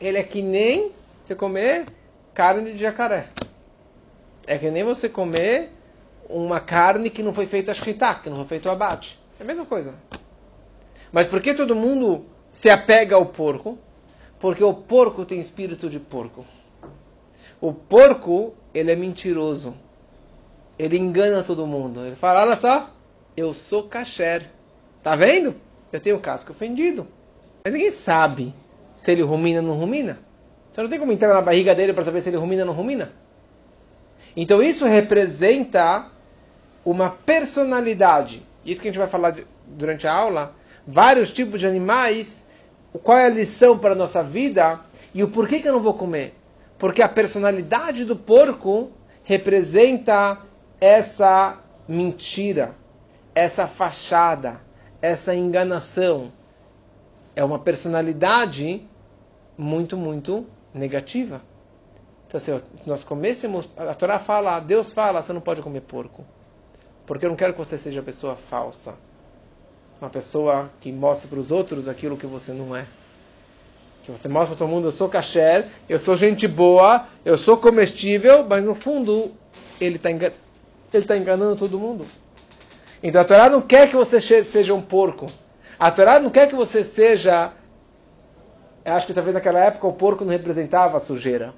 Ele 0.00 0.16
é 0.16 0.22
que 0.22 0.40
nem 0.40 0.92
você 1.22 1.34
comer 1.34 1.88
carne 2.32 2.72
de 2.72 2.78
jacaré. 2.78 3.26
É 4.46 4.56
que 4.56 4.70
nem 4.70 4.84
você 4.84 5.10
comer 5.10 5.72
uma 6.26 6.58
carne 6.58 7.10
que 7.10 7.22
não 7.22 7.34
foi 7.34 7.46
feita 7.46 7.74
shkita, 7.74 8.14
que 8.14 8.30
não 8.30 8.38
foi 8.38 8.46
feito 8.46 8.70
abate. 8.70 9.18
É 9.38 9.42
a 9.42 9.46
mesma 9.46 9.66
coisa. 9.66 9.94
Mas 11.12 11.28
por 11.28 11.42
que 11.42 11.52
todo 11.52 11.76
mundo 11.76 12.24
se 12.50 12.70
apega 12.70 13.14
ao 13.14 13.26
porco? 13.26 13.78
Porque 14.42 14.64
o 14.64 14.74
porco 14.74 15.24
tem 15.24 15.40
espírito 15.40 15.88
de 15.88 16.00
porco. 16.00 16.44
O 17.60 17.72
porco, 17.72 18.52
ele 18.74 18.90
é 18.90 18.96
mentiroso. 18.96 19.72
Ele 20.76 20.98
engana 20.98 21.44
todo 21.44 21.64
mundo. 21.64 22.04
Ele 22.04 22.16
fala, 22.16 22.42
olha 22.42 22.56
só, 22.56 22.90
eu 23.36 23.54
sou 23.54 23.84
kasher. 23.84 24.50
Tá 25.00 25.14
vendo? 25.14 25.54
Eu 25.92 26.00
tenho 26.00 26.18
casco 26.18 26.50
ofendido. 26.50 27.06
Mas 27.64 27.72
ninguém 27.72 27.92
sabe 27.92 28.52
se 28.92 29.12
ele 29.12 29.22
rumina 29.22 29.60
ou 29.60 29.66
não 29.68 29.74
rumina. 29.78 30.18
Você 30.72 30.82
não 30.82 30.90
tem 30.90 30.98
como 30.98 31.12
entrar 31.12 31.32
na 31.32 31.40
barriga 31.40 31.72
dele 31.72 31.92
para 31.92 32.04
saber 32.04 32.20
se 32.20 32.28
ele 32.28 32.36
rumina 32.36 32.62
ou 32.62 32.66
não 32.66 32.74
rumina. 32.74 33.12
Então 34.36 34.60
isso 34.60 34.84
representa 34.84 36.10
uma 36.84 37.10
personalidade. 37.10 38.42
Isso 38.66 38.82
que 38.82 38.88
a 38.88 38.90
gente 38.90 38.98
vai 38.98 39.08
falar 39.08 39.36
durante 39.68 40.08
a 40.08 40.12
aula. 40.12 40.56
Vários 40.84 41.32
tipos 41.32 41.60
de 41.60 41.66
animais. 41.68 42.41
Qual 42.98 43.16
é 43.16 43.26
a 43.26 43.30
lição 43.30 43.78
para 43.78 43.92
a 43.92 43.96
nossa 43.96 44.22
vida 44.22 44.80
e 45.14 45.22
o 45.22 45.28
porquê 45.28 45.60
que 45.60 45.68
eu 45.68 45.72
não 45.72 45.80
vou 45.80 45.94
comer? 45.94 46.34
Porque 46.78 47.02
a 47.02 47.08
personalidade 47.08 48.04
do 48.04 48.16
porco 48.16 48.90
representa 49.24 50.38
essa 50.80 51.58
mentira, 51.88 52.74
essa 53.34 53.66
fachada, 53.66 54.60
essa 55.00 55.34
enganação. 55.34 56.32
É 57.34 57.42
uma 57.42 57.58
personalidade 57.58 58.86
muito, 59.56 59.96
muito 59.96 60.46
negativa. 60.74 61.40
Então, 62.26 62.40
se 62.40 62.64
nós 62.86 63.04
comêssemos, 63.04 63.68
a 63.76 63.94
Torá 63.94 64.18
fala, 64.18 64.58
Deus 64.60 64.92
fala, 64.92 65.22
você 65.22 65.32
não 65.32 65.40
pode 65.40 65.62
comer 65.62 65.82
porco. 65.82 66.24
Porque 67.06 67.26
eu 67.26 67.30
não 67.30 67.36
quero 67.36 67.52
que 67.52 67.58
você 67.58 67.78
seja 67.78 68.02
pessoa 68.02 68.36
falsa. 68.36 68.94
Uma 70.02 70.10
pessoa 70.10 70.68
que 70.80 70.90
mostre 70.90 71.28
para 71.28 71.38
os 71.38 71.52
outros 71.52 71.86
aquilo 71.86 72.16
que 72.16 72.26
você 72.26 72.52
não 72.52 72.74
é. 72.74 72.86
Que 74.02 74.10
você 74.10 74.28
mostra 74.28 74.48
para 74.48 74.56
todo 74.56 74.68
mundo, 74.68 74.88
eu 74.88 74.92
sou 74.92 75.08
kasher, 75.08 75.68
eu 75.88 75.96
sou 75.96 76.16
gente 76.16 76.48
boa, 76.48 77.06
eu 77.24 77.38
sou 77.38 77.56
comestível, 77.56 78.44
mas 78.44 78.64
no 78.64 78.74
fundo 78.74 79.30
ele 79.80 79.94
está 79.94 80.10
engan 80.10 80.32
tá 81.06 81.16
enganando 81.16 81.54
todo 81.54 81.78
mundo. 81.78 82.04
Então 83.00 83.20
a 83.20 83.24
Torá 83.24 83.48
não 83.48 83.62
quer 83.62 83.88
que 83.88 83.94
você 83.94 84.20
seja 84.20 84.74
um 84.74 84.82
porco. 84.82 85.26
A 85.78 85.88
Torá 85.88 86.18
não 86.18 86.30
quer 86.30 86.48
que 86.48 86.56
você 86.56 86.82
seja. 86.82 87.52
Eu 88.84 88.94
acho 88.94 89.06
que 89.06 89.14
talvez 89.14 89.32
naquela 89.32 89.60
época 89.60 89.86
o 89.86 89.92
porco 89.92 90.24
não 90.24 90.32
representava 90.32 90.96
a 90.96 91.00
sujeira. 91.00 91.54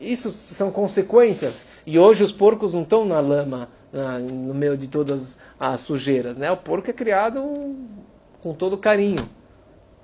Isso 0.00 0.32
são 0.32 0.70
consequências. 0.70 1.66
E 1.84 1.98
hoje 1.98 2.24
os 2.24 2.32
porcos 2.32 2.72
não 2.72 2.84
estão 2.84 3.04
na 3.04 3.20
lama, 3.20 3.68
no 3.92 4.54
meio 4.54 4.76
de 4.76 4.88
todas 4.88 5.38
as 5.58 5.80
sujeiras. 5.80 6.36
Né? 6.36 6.50
O 6.50 6.56
porco 6.56 6.90
é 6.90 6.92
criado 6.92 7.76
com 8.42 8.54
todo 8.54 8.76
carinho. 8.76 9.28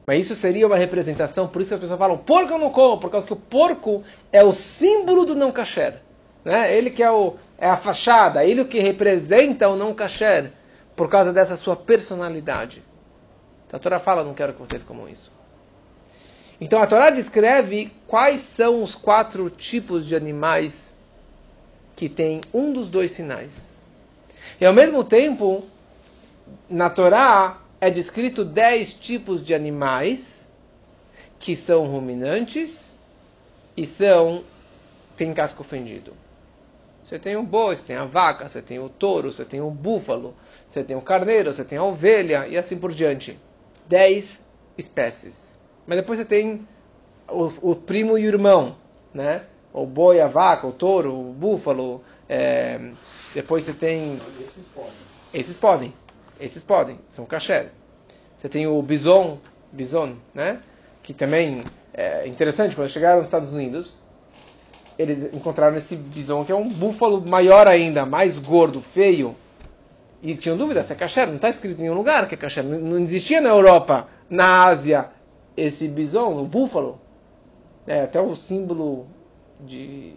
Mas 0.06 0.26
isso 0.26 0.34
seria 0.34 0.66
uma 0.66 0.76
representação, 0.76 1.48
por 1.48 1.62
isso 1.62 1.70
que 1.70 1.74
as 1.74 1.80
pessoas 1.80 1.98
falam, 1.98 2.18
porco 2.18 2.52
eu 2.52 2.58
não 2.58 2.70
como, 2.70 3.00
por 3.00 3.10
causa 3.10 3.26
que 3.26 3.32
o 3.32 3.36
porco 3.36 4.04
é 4.30 4.44
o 4.44 4.52
símbolo 4.52 5.24
do 5.24 5.34
não 5.34 5.50
kasher. 5.50 6.02
Né? 6.44 6.76
Ele 6.76 6.90
que 6.90 7.02
é, 7.02 7.10
o, 7.10 7.36
é 7.56 7.68
a 7.68 7.76
fachada, 7.76 8.44
ele 8.44 8.64
que 8.66 8.80
representa 8.80 9.68
o 9.68 9.76
não 9.76 9.94
kasher, 9.94 10.52
por 10.94 11.08
causa 11.08 11.32
dessa 11.32 11.56
sua 11.56 11.74
personalidade. 11.74 12.82
Então 13.66 13.78
a 13.78 13.82
Torá 13.82 13.98
fala, 13.98 14.22
não 14.22 14.34
quero 14.34 14.52
que 14.52 14.60
vocês 14.60 14.82
comam 14.82 15.08
isso. 15.08 15.32
Então 16.60 16.82
a 16.82 16.86
Torá 16.86 17.08
descreve 17.08 17.90
quais 18.06 18.40
são 18.40 18.82
os 18.82 18.94
quatro 18.94 19.48
tipos 19.48 20.06
de 20.06 20.14
animais 20.14 20.92
que 21.96 22.08
têm 22.08 22.40
um 22.52 22.72
dos 22.72 22.90
dois 22.90 23.10
sinais. 23.12 23.73
E 24.64 24.66
ao 24.66 24.72
mesmo 24.72 25.04
tempo, 25.04 25.62
na 26.70 26.88
Torá 26.88 27.60
é 27.78 27.90
descrito 27.90 28.42
dez 28.42 28.94
tipos 28.94 29.44
de 29.44 29.54
animais 29.54 30.50
que 31.38 31.54
são 31.54 31.84
ruminantes 31.84 32.98
e 33.76 33.86
são 33.86 34.42
têm 35.18 35.34
casco 35.34 35.62
fendido. 35.62 36.14
Você 37.04 37.18
tem 37.18 37.36
o 37.36 37.42
boi, 37.42 37.76
você 37.76 37.88
tem 37.88 37.96
a 37.96 38.06
vaca, 38.06 38.48
você 38.48 38.62
tem 38.62 38.78
o 38.78 38.88
touro, 38.88 39.34
você 39.34 39.44
tem 39.44 39.60
o 39.60 39.70
búfalo, 39.70 40.34
você 40.66 40.82
tem 40.82 40.96
o 40.96 41.02
carneiro, 41.02 41.52
você 41.52 41.62
tem 41.62 41.76
a 41.76 41.84
ovelha 41.84 42.48
e 42.48 42.56
assim 42.56 42.78
por 42.78 42.90
diante. 42.90 43.38
Dez 43.86 44.50
espécies. 44.78 45.52
Mas 45.86 45.98
depois 45.98 46.18
você 46.18 46.24
tem 46.24 46.66
o, 47.28 47.72
o 47.72 47.76
primo 47.76 48.16
e 48.16 48.24
o 48.24 48.28
irmão, 48.28 48.76
né? 49.12 49.44
O 49.74 49.84
boi, 49.84 50.22
a 50.22 50.26
vaca, 50.26 50.66
o 50.66 50.72
touro, 50.72 51.12
o 51.12 51.34
búfalo. 51.34 52.02
É, 52.28 52.92
depois 53.34 53.64
você 53.64 53.72
tem. 53.72 54.18
Esses 54.40 54.64
podem. 54.74 54.92
Esses 55.32 55.56
podem. 55.56 55.94
Esses 56.40 56.62
podem. 56.62 56.98
São 57.08 57.26
kasher. 57.26 57.70
Você 58.38 58.48
tem 58.48 58.66
o 58.66 58.80
bison, 58.82 59.38
bison, 59.72 60.16
né? 60.34 60.60
Que 61.02 61.12
também 61.12 61.64
é 61.92 62.26
interessante. 62.26 62.76
Quando 62.76 62.88
chegaram 62.88 63.16
nos 63.16 63.26
Estados 63.26 63.52
Unidos, 63.52 64.00
eles 64.98 65.34
encontraram 65.34 65.76
esse 65.76 65.96
bison 65.96 66.44
que 66.44 66.52
é 66.52 66.54
um 66.54 66.68
búfalo 66.68 67.26
maior 67.28 67.66
ainda, 67.66 68.06
mais 68.06 68.38
gordo, 68.38 68.80
feio. 68.80 69.34
E 70.22 70.34
tinham 70.34 70.56
dúvida 70.56 70.82
se 70.82 70.92
é 70.92 70.96
kasher. 70.96 71.26
Não 71.26 71.36
está 71.36 71.50
escrito 71.50 71.78
em 71.78 71.82
nenhum 71.82 71.94
lugar 71.94 72.28
que 72.28 72.34
é 72.34 72.38
kasher. 72.38 72.64
Não, 72.64 72.78
não 72.78 72.98
existia 72.98 73.40
na 73.40 73.50
Europa, 73.50 74.08
na 74.30 74.64
Ásia, 74.64 75.10
esse 75.56 75.86
bison, 75.86 76.38
o 76.38 76.46
búfalo, 76.46 77.00
é 77.86 78.02
até 78.02 78.20
o 78.20 78.34
símbolo 78.34 79.06
de 79.60 80.14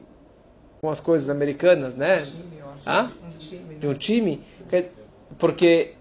com 0.82 0.90
as 0.90 1.00
coisas 1.00 1.30
americanas, 1.30 1.96
né? 1.96 2.26
Ah? 2.86 3.10
De 3.80 3.88
um 3.88 3.94
time, 3.94 4.44
porque 5.38 5.94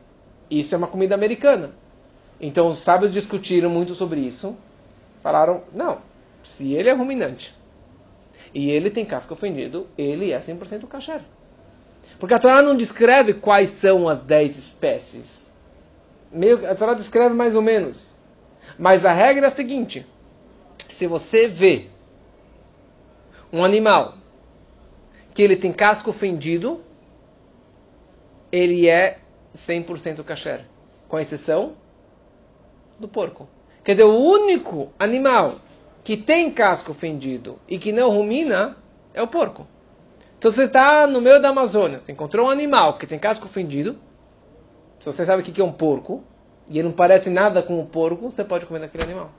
isso 0.50 0.74
é 0.74 0.78
uma 0.78 0.86
comida 0.86 1.14
americana. 1.14 1.72
Então 2.40 2.68
os 2.68 2.80
sábios 2.80 3.12
discutiram 3.12 3.70
muito 3.70 3.94
sobre 3.94 4.20
isso. 4.20 4.56
Falaram, 5.22 5.62
não, 5.72 5.98
se 6.44 6.72
ele 6.74 6.88
é 6.88 6.92
ruminante 6.92 7.54
e 8.54 8.70
ele 8.70 8.90
tem 8.90 9.04
casco 9.04 9.34
ofendido, 9.34 9.86
ele 9.98 10.32
é 10.32 10.40
100% 10.40 10.86
kasher. 10.86 11.20
Porque 12.18 12.34
a 12.34 12.38
Torá 12.38 12.62
não 12.62 12.76
descreve 12.76 13.34
quais 13.34 13.70
são 13.70 14.08
as 14.08 14.22
10 14.22 14.56
espécies. 14.56 15.52
Meio, 16.30 16.68
a 16.70 16.74
Torá 16.74 16.94
descreve 16.94 17.34
mais 17.34 17.54
ou 17.54 17.62
menos. 17.62 18.16
Mas 18.78 19.04
a 19.04 19.12
regra 19.12 19.46
é 19.46 19.48
a 19.48 19.52
seguinte: 19.52 20.06
se 20.88 21.06
você 21.06 21.48
vê 21.48 21.88
um 23.52 23.64
animal 23.64 24.14
que 25.36 25.42
ele 25.42 25.54
tem 25.54 25.70
casco 25.70 26.14
fendido, 26.14 26.80
ele 28.50 28.88
é 28.88 29.18
100% 29.54 30.24
kasher, 30.24 30.64
com 31.06 31.18
exceção 31.18 31.74
do 32.98 33.06
porco. 33.06 33.46
Quer 33.84 33.92
dizer, 33.92 34.04
o 34.04 34.16
único 34.16 34.88
animal 34.98 35.56
que 36.02 36.16
tem 36.16 36.50
casco 36.50 36.94
fendido 36.94 37.58
e 37.68 37.78
que 37.78 37.92
não 37.92 38.08
rumina 38.08 38.78
é 39.12 39.20
o 39.20 39.28
porco. 39.28 39.66
Então 40.38 40.50
você 40.50 40.62
está 40.62 41.06
no 41.06 41.20
meio 41.20 41.38
da 41.38 41.50
Amazônia, 41.50 41.98
você 41.98 42.12
encontrou 42.12 42.46
um 42.46 42.50
animal 42.50 42.96
que 42.96 43.06
tem 43.06 43.18
casco 43.18 43.46
fendido, 43.46 43.98
se 44.98 45.04
você 45.04 45.26
sabe 45.26 45.42
o 45.42 45.44
que 45.44 45.60
é 45.60 45.64
um 45.64 45.70
porco, 45.70 46.24
e 46.66 46.78
ele 46.78 46.88
não 46.88 46.94
parece 46.94 47.28
nada 47.28 47.62
com 47.62 47.78
o 47.78 47.84
porco, 47.84 48.30
você 48.30 48.42
pode 48.42 48.64
comer 48.64 48.80
daquele 48.80 49.04
animal. 49.04 49.30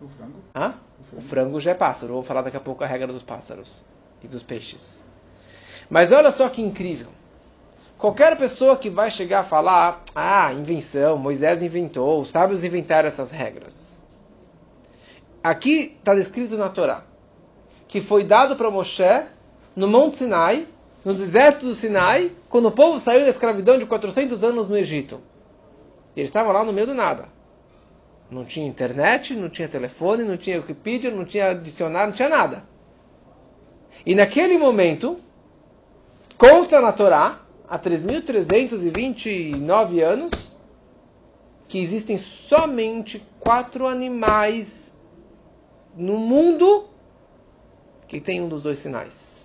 O 0.00 0.08
frango? 0.08 0.38
Hã? 0.56 0.74
O 0.98 1.04
frango. 1.04 1.24
o 1.24 1.28
frango 1.28 1.60
já 1.60 1.70
é 1.70 1.74
pássaro. 1.74 2.14
Vou 2.14 2.24
falar 2.24 2.42
daqui 2.42 2.56
a 2.56 2.60
pouco 2.60 2.82
a 2.82 2.86
regra 2.88 3.12
dos 3.12 3.22
pássaros 3.22 3.91
e 4.24 4.28
dos 4.28 4.42
peixes. 4.42 5.04
Mas 5.88 6.12
olha 6.12 6.30
só 6.30 6.48
que 6.48 6.62
incrível. 6.62 7.08
Qualquer 7.98 8.36
pessoa 8.36 8.76
que 8.76 8.90
vai 8.90 9.10
chegar 9.10 9.40
a 9.40 9.44
falar, 9.44 10.02
ah, 10.14 10.52
invenção, 10.52 11.16
Moisés 11.16 11.62
inventou, 11.62 12.20
os 12.20 12.30
sábios 12.30 12.64
inventaram 12.64 13.08
essas 13.08 13.30
regras. 13.30 14.02
Aqui 15.42 15.96
está 15.98 16.14
descrito 16.14 16.56
na 16.56 16.68
Torá 16.68 17.04
que 17.92 18.00
foi 18.00 18.24
dado 18.24 18.56
para 18.56 18.70
Moshe 18.70 19.26
no 19.76 19.86
Monte 19.86 20.16
Sinai, 20.16 20.66
no 21.04 21.12
deserto 21.12 21.66
do 21.66 21.74
Sinai, 21.74 22.32
quando 22.48 22.68
o 22.68 22.72
povo 22.72 22.98
saiu 22.98 23.20
da 23.20 23.28
escravidão 23.28 23.78
de 23.78 23.84
400 23.84 24.42
anos 24.42 24.66
no 24.66 24.78
Egito. 24.78 25.20
Eles 26.16 26.30
estavam 26.30 26.52
lá 26.52 26.64
no 26.64 26.72
meio 26.72 26.86
do 26.86 26.94
nada. 26.94 27.28
Não 28.30 28.46
tinha 28.46 28.66
internet, 28.66 29.34
não 29.34 29.50
tinha 29.50 29.68
telefone, 29.68 30.24
não 30.24 30.38
tinha 30.38 30.56
Wikipedia, 30.56 31.10
não 31.10 31.26
tinha 31.26 31.52
dicionário, 31.52 32.08
não 32.08 32.16
tinha 32.16 32.30
nada. 32.30 32.64
E 34.04 34.14
naquele 34.14 34.58
momento, 34.58 35.18
consta 36.36 36.78
na 36.80 36.92
Torá, 36.92 37.40
há 37.68 37.78
3.329 37.78 40.02
anos, 40.02 40.50
que 41.68 41.78
existem 41.78 42.18
somente 42.18 43.24
quatro 43.40 43.86
animais 43.86 45.00
no 45.96 46.18
mundo 46.18 46.88
que 48.06 48.20
tem 48.20 48.42
um 48.42 48.48
dos 48.48 48.62
dois 48.62 48.78
sinais. 48.78 49.42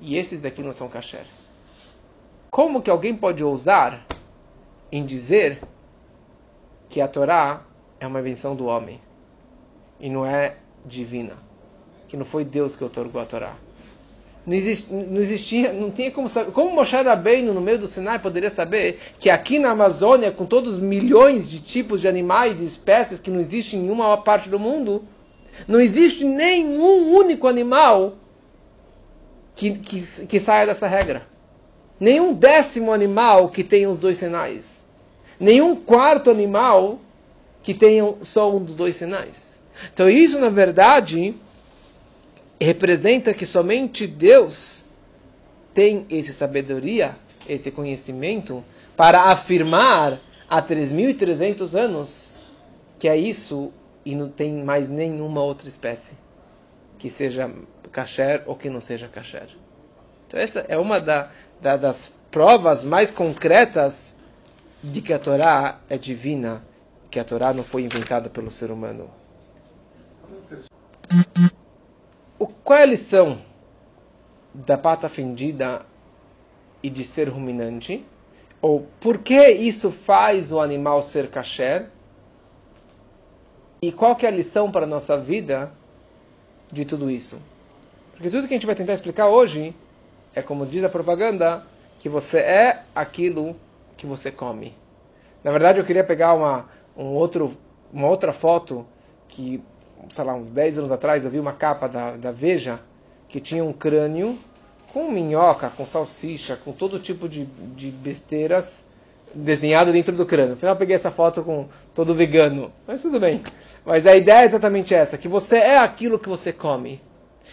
E 0.00 0.16
esses 0.16 0.40
daqui 0.40 0.62
não 0.62 0.72
são 0.72 0.88
kasher. 0.88 1.26
Como 2.50 2.80
que 2.80 2.90
alguém 2.90 3.14
pode 3.14 3.44
ousar 3.44 4.06
em 4.90 5.04
dizer 5.04 5.62
que 6.88 7.00
a 7.00 7.08
Torá 7.08 7.62
é 8.00 8.06
uma 8.06 8.20
invenção 8.20 8.56
do 8.56 8.66
homem 8.66 9.00
e 10.00 10.08
não 10.08 10.24
é 10.24 10.56
divina? 10.86 11.36
Que 12.08 12.16
não 12.16 12.24
foi 12.24 12.44
Deus 12.44 12.74
que 12.74 12.84
otorgou 12.84 13.20
a 13.20 13.26
Torá? 13.26 13.54
Não, 14.44 14.56
exist, 14.56 14.92
não 14.92 15.20
existia, 15.20 15.72
não 15.72 15.90
tinha 15.90 16.10
como 16.10 16.28
saber. 16.28 16.50
Como 16.50 16.74
Moshe 16.74 16.96
Rabbeinu, 16.96 17.54
no 17.54 17.60
meio 17.60 17.78
do 17.78 17.86
Sinai, 17.86 18.18
poderia 18.18 18.50
saber 18.50 18.98
que 19.18 19.30
aqui 19.30 19.58
na 19.58 19.70
Amazônia, 19.70 20.32
com 20.32 20.44
todos 20.44 20.74
os 20.74 20.80
milhões 20.80 21.48
de 21.48 21.60
tipos 21.60 22.00
de 22.00 22.08
animais 22.08 22.60
e 22.60 22.66
espécies 22.66 23.20
que 23.20 23.30
não 23.30 23.38
existem 23.38 23.78
em 23.78 23.82
nenhuma 23.84 24.16
parte 24.16 24.48
do 24.48 24.58
mundo, 24.58 25.04
não 25.68 25.80
existe 25.80 26.24
nenhum 26.24 27.14
único 27.14 27.46
animal 27.46 28.14
que, 29.54 29.72
que, 29.72 30.00
que 30.26 30.40
saia 30.40 30.66
dessa 30.66 30.88
regra. 30.88 31.26
Nenhum 32.00 32.34
décimo 32.34 32.92
animal 32.92 33.48
que 33.48 33.62
tenha 33.62 33.88
os 33.88 33.98
dois 33.98 34.18
sinais. 34.18 34.84
Nenhum 35.38 35.76
quarto 35.76 36.30
animal 36.30 36.98
que 37.62 37.74
tenha 37.74 38.12
só 38.22 38.50
um 38.52 38.62
dos 38.62 38.74
dois 38.74 38.96
sinais. 38.96 39.60
Então 39.92 40.10
isso, 40.10 40.38
na 40.38 40.48
verdade, 40.48 41.34
representa 42.62 43.34
que 43.34 43.46
somente 43.46 44.06
Deus 44.06 44.84
tem 45.74 46.06
essa 46.10 46.32
sabedoria, 46.32 47.16
esse 47.48 47.70
conhecimento, 47.70 48.62
para 48.96 49.24
afirmar 49.24 50.20
há 50.48 50.62
3.300 50.62 51.74
anos 51.74 52.36
que 52.98 53.08
é 53.08 53.16
isso 53.16 53.72
e 54.04 54.14
não 54.14 54.28
tem 54.28 54.52
mais 54.62 54.88
nenhuma 54.88 55.42
outra 55.42 55.66
espécie 55.68 56.16
que 56.98 57.10
seja 57.10 57.50
kasher 57.90 58.44
ou 58.46 58.54
que 58.54 58.70
não 58.70 58.80
seja 58.80 59.08
kasher. 59.08 59.48
Então 60.28 60.38
essa 60.38 60.60
é 60.68 60.78
uma 60.78 61.00
da, 61.00 61.30
da, 61.60 61.76
das 61.76 62.14
provas 62.30 62.84
mais 62.84 63.10
concretas 63.10 64.16
de 64.82 65.02
que 65.02 65.12
a 65.12 65.18
Torá 65.18 65.80
é 65.90 65.98
divina, 65.98 66.62
que 67.10 67.18
a 67.18 67.24
Torá 67.24 67.52
não 67.52 67.64
foi 67.64 67.82
inventada 67.82 68.30
pelo 68.30 68.50
ser 68.50 68.70
humano. 68.70 69.10
O, 72.42 72.48
qual 72.48 72.80
é 72.80 72.82
a 72.82 72.86
lição 72.86 73.38
da 74.52 74.76
pata 74.76 75.08
fendida 75.08 75.86
e 76.82 76.90
de 76.90 77.04
ser 77.04 77.28
ruminante? 77.28 78.04
Ou 78.60 78.84
por 78.98 79.18
que 79.18 79.48
isso 79.50 79.92
faz 79.92 80.50
o 80.50 80.60
animal 80.60 81.04
ser 81.04 81.30
kasher? 81.30 81.88
E 83.80 83.92
qual 83.92 84.16
que 84.16 84.26
é 84.26 84.28
a 84.28 84.32
lição 84.32 84.72
para 84.72 84.82
a 84.82 84.88
nossa 84.88 85.16
vida 85.16 85.72
de 86.68 86.84
tudo 86.84 87.08
isso? 87.08 87.40
Porque 88.10 88.28
tudo 88.28 88.48
que 88.48 88.54
a 88.54 88.56
gente 88.56 88.66
vai 88.66 88.74
tentar 88.74 88.94
explicar 88.94 89.28
hoje 89.28 89.72
é 90.34 90.42
como 90.42 90.66
diz 90.66 90.82
a 90.82 90.88
propaganda, 90.88 91.64
que 92.00 92.08
você 92.08 92.38
é 92.38 92.82
aquilo 92.92 93.54
que 93.96 94.04
você 94.04 94.32
come. 94.32 94.74
Na 95.44 95.52
verdade, 95.52 95.78
eu 95.78 95.84
queria 95.84 96.02
pegar 96.02 96.34
uma, 96.34 96.68
um 96.96 97.14
outro, 97.14 97.56
uma 97.92 98.08
outra 98.08 98.32
foto 98.32 98.84
que, 99.28 99.62
sei 100.10 100.24
lá, 100.24 100.34
uns 100.34 100.50
10 100.50 100.78
anos 100.78 100.92
atrás 100.92 101.24
eu 101.24 101.30
vi 101.30 101.38
uma 101.38 101.52
capa 101.52 101.88
da, 101.88 102.12
da 102.12 102.32
Veja 102.32 102.80
que 103.28 103.40
tinha 103.40 103.64
um 103.64 103.72
crânio 103.72 104.38
com 104.92 105.10
minhoca, 105.10 105.70
com 105.70 105.86
salsicha, 105.86 106.56
com 106.56 106.72
todo 106.72 106.98
tipo 106.98 107.28
de, 107.28 107.44
de 107.44 107.90
besteiras 107.90 108.82
desenhado 109.34 109.92
dentro 109.92 110.14
do 110.14 110.26
crânio. 110.26 110.54
Afinal, 110.54 110.74
eu 110.74 110.78
peguei 110.78 110.96
essa 110.96 111.10
foto 111.10 111.42
com 111.42 111.66
todo 111.94 112.14
vegano, 112.14 112.70
mas 112.86 113.00
tudo 113.00 113.18
bem. 113.18 113.42
Mas 113.84 114.06
a 114.06 114.14
ideia 114.14 114.42
é 114.42 114.44
exatamente 114.44 114.94
essa, 114.94 115.16
que 115.16 115.28
você 115.28 115.56
é 115.56 115.78
aquilo 115.78 116.18
que 116.18 116.28
você 116.28 116.52
come. 116.52 117.00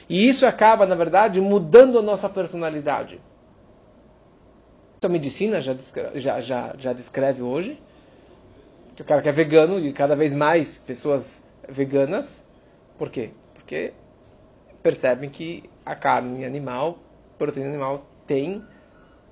E 0.10 0.28
isso 0.28 0.46
acaba, 0.46 0.86
na 0.86 0.96
verdade, 0.96 1.40
mudando 1.40 1.98
a 1.98 2.02
nossa 2.02 2.28
personalidade. 2.28 3.22
A 5.02 5.08
medicina 5.08 5.62
já 5.62 5.74
descreve, 5.74 6.20
já, 6.20 6.42
já, 6.42 6.76
já 6.78 6.92
descreve 6.92 7.42
hoje 7.42 7.82
que 8.96 9.02
o 9.02 9.06
cara 9.06 9.22
que 9.22 9.30
é 9.30 9.32
vegano 9.32 9.80
e 9.80 9.94
cada 9.94 10.14
vez 10.14 10.34
mais 10.34 10.78
pessoas 10.78 11.42
veganas. 11.70 12.39
Por 13.00 13.10
quê? 13.10 13.32
Porque 13.54 13.94
percebem 14.84 15.30
que 15.30 15.70
a 15.86 15.96
carne 15.96 16.44
animal, 16.44 17.00
proteína 17.38 17.70
animal, 17.70 18.06
tem, 18.28 18.62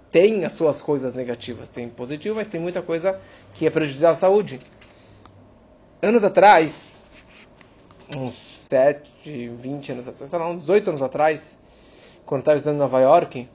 tem 0.10 0.46
as 0.46 0.54
suas 0.54 0.82
coisas 0.82 1.14
negativas. 1.14 1.68
Tem 1.68 1.90
positivo, 1.90 2.36
mas 2.36 2.48
tem 2.48 2.62
muita 2.62 2.82
coisa 2.82 3.20
que 3.54 3.68
é 3.68 3.70
prejudicial 3.70 4.14
à 4.14 4.16
saúde. 4.16 4.58
Anos 6.02 6.24
atrás, 6.24 6.98
uns 8.16 8.66
7, 8.70 9.50
20 9.50 9.92
anos 9.92 10.08
atrás, 10.08 10.30
sei 10.30 10.40
lá, 10.40 10.50
uns 10.50 10.62
18 10.62 10.90
anos 10.90 11.02
atrás, 11.02 11.60
quando 12.26 12.40
estava 12.40 12.58
estudando 12.58 12.78
em 12.78 12.80
Nova 12.80 13.02
York, 13.02 13.50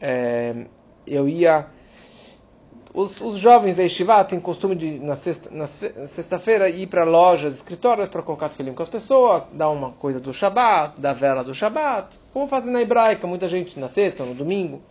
é, 0.00 0.66
eu 1.06 1.28
ia. 1.28 1.66
Os, 2.98 3.20
os, 3.20 3.38
jovens 3.38 3.76
da 3.76 3.84
Yeshiva 3.84 4.24
têm 4.24 4.40
costume 4.40 4.74
de, 4.74 4.98
na 4.98 5.14
sexta-feira, 5.14 6.08
sexta 6.08 6.68
ir 6.68 6.88
para 6.88 7.04
lojas, 7.04 7.54
escritórios, 7.54 8.08
para 8.08 8.22
colocar 8.22 8.48
filme 8.48 8.72
com 8.72 8.82
as 8.82 8.88
pessoas, 8.88 9.46
dar 9.52 9.70
uma 9.70 9.92
coisa 9.92 10.18
do 10.18 10.32
Shabat, 10.32 11.00
dar 11.00 11.12
vela 11.12 11.44
do 11.44 11.54
Shabat, 11.54 12.18
como 12.32 12.48
fazem 12.48 12.72
na 12.72 12.82
hebraica, 12.82 13.24
muita 13.24 13.46
gente 13.46 13.78
na 13.78 13.88
sexta, 13.88 14.24
no 14.24 14.34
domingo. 14.34 14.82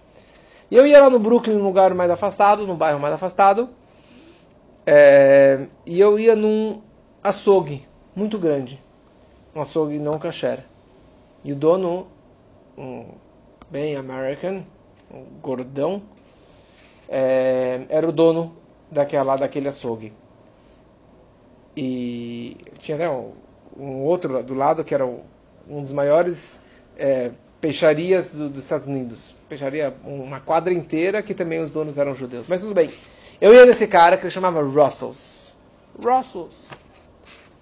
E 0.71 0.77
eu 0.77 0.87
ia 0.87 1.01
lá 1.01 1.09
no 1.09 1.19
Brooklyn, 1.19 1.55
num 1.55 1.65
lugar 1.65 1.93
mais 1.93 2.09
afastado, 2.09 2.65
num 2.65 2.77
bairro 2.77 2.97
mais 2.97 3.13
afastado, 3.13 3.67
é, 4.85 5.67
e 5.85 5.99
eu 5.99 6.17
ia 6.17 6.33
num 6.33 6.81
açougue 7.21 7.85
muito 8.15 8.39
grande 8.39 8.81
um 9.53 9.61
açougue 9.61 9.99
não 9.99 10.17
kasher. 10.17 10.63
E 11.43 11.51
o 11.51 11.55
dono, 11.55 12.07
um 12.77 13.05
bem 13.69 13.97
American, 13.97 14.63
um 15.11 15.25
gordão, 15.41 16.01
é, 17.09 17.85
era 17.89 18.07
o 18.07 18.11
dono 18.11 18.55
daquela, 18.91 19.35
daquele 19.35 19.67
açougue. 19.67 20.13
E 21.75 22.57
tinha 22.79 22.95
até 22.95 23.09
um, 23.09 23.33
um 23.77 24.03
outro 24.03 24.41
do 24.43 24.53
lado 24.53 24.83
que 24.83 24.93
era 24.93 25.05
um 25.05 25.83
dos 25.83 25.91
maiores 25.91 26.65
é, 26.97 27.31
peixarias 27.61 28.33
do, 28.33 28.49
dos 28.49 28.63
Estados 28.63 28.87
Unidos. 28.87 29.35
Peixaria, 29.47 29.95
uma 30.03 30.39
quadra 30.39 30.73
inteira 30.73 31.21
que 31.21 31.33
também 31.33 31.61
os 31.61 31.71
donos 31.71 31.97
eram 31.97 32.15
judeus. 32.15 32.45
Mas 32.47 32.61
tudo 32.61 32.73
bem. 32.73 32.89
Eu 33.39 33.53
ia 33.53 33.65
nesse 33.65 33.87
cara 33.87 34.17
que 34.17 34.23
ele 34.23 34.31
chamava 34.31 34.61
Russells. 34.61 35.53
Russells. 36.01 36.69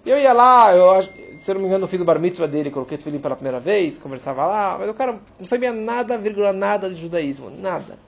Eu 0.04 0.18
ia 0.18 0.32
lá, 0.32 0.74
eu, 0.74 1.02
se 1.36 1.50
eu 1.50 1.54
não 1.54 1.62
me 1.62 1.66
engano, 1.66 1.84
eu 1.84 1.88
fiz 1.88 2.00
o 2.00 2.04
bar 2.04 2.18
mitzvah 2.18 2.46
dele, 2.46 2.70
coloquei 2.70 2.96
o 2.96 3.20
pela 3.20 3.34
primeira 3.34 3.58
vez, 3.58 3.98
conversava 3.98 4.46
lá, 4.46 4.76
mas 4.78 4.88
o 4.88 4.94
cara 4.94 5.18
não 5.36 5.44
sabia 5.44 5.72
nada, 5.72 6.16
vírgula, 6.16 6.52
nada 6.52 6.88
de 6.88 6.94
judaísmo, 6.94 7.50
nada. 7.50 7.98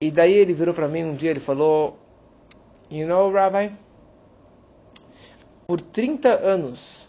E 0.00 0.10
daí 0.10 0.34
ele 0.34 0.52
virou 0.52 0.74
para 0.74 0.88
mim 0.88 1.04
um 1.04 1.14
dia, 1.14 1.30
ele 1.30 1.40
falou, 1.40 1.96
You 2.90 3.06
know, 3.06 3.32
Rabbi, 3.32 3.72
por 5.66 5.80
30 5.80 6.28
anos 6.28 7.08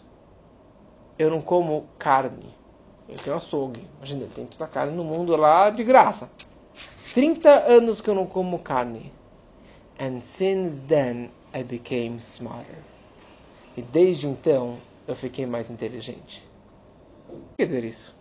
eu 1.18 1.30
não 1.30 1.40
como 1.40 1.86
carne. 1.98 2.54
Eu 3.08 3.16
tenho 3.16 3.36
açougue. 3.36 3.86
Imagina, 3.96 4.26
tem 4.34 4.46
toda 4.46 4.64
a 4.64 4.68
carne 4.68 4.94
no 4.94 5.04
mundo 5.04 5.34
lá 5.36 5.70
de 5.70 5.82
graça. 5.84 6.30
30 7.14 7.48
anos 7.50 8.00
que 8.00 8.08
eu 8.08 8.14
não 8.14 8.26
como 8.26 8.58
carne. 8.58 9.12
And 10.00 10.20
since 10.20 10.82
then 10.82 11.30
I 11.54 11.62
became 11.62 12.18
smarter. 12.18 12.78
E 13.76 13.82
desde 13.82 14.26
então 14.26 14.78
eu 15.06 15.16
fiquei 15.16 15.46
mais 15.46 15.70
inteligente. 15.70 16.46
O 17.28 17.32
que 17.32 17.56
quer 17.58 17.66
dizer 17.66 17.84
isso? 17.84 18.16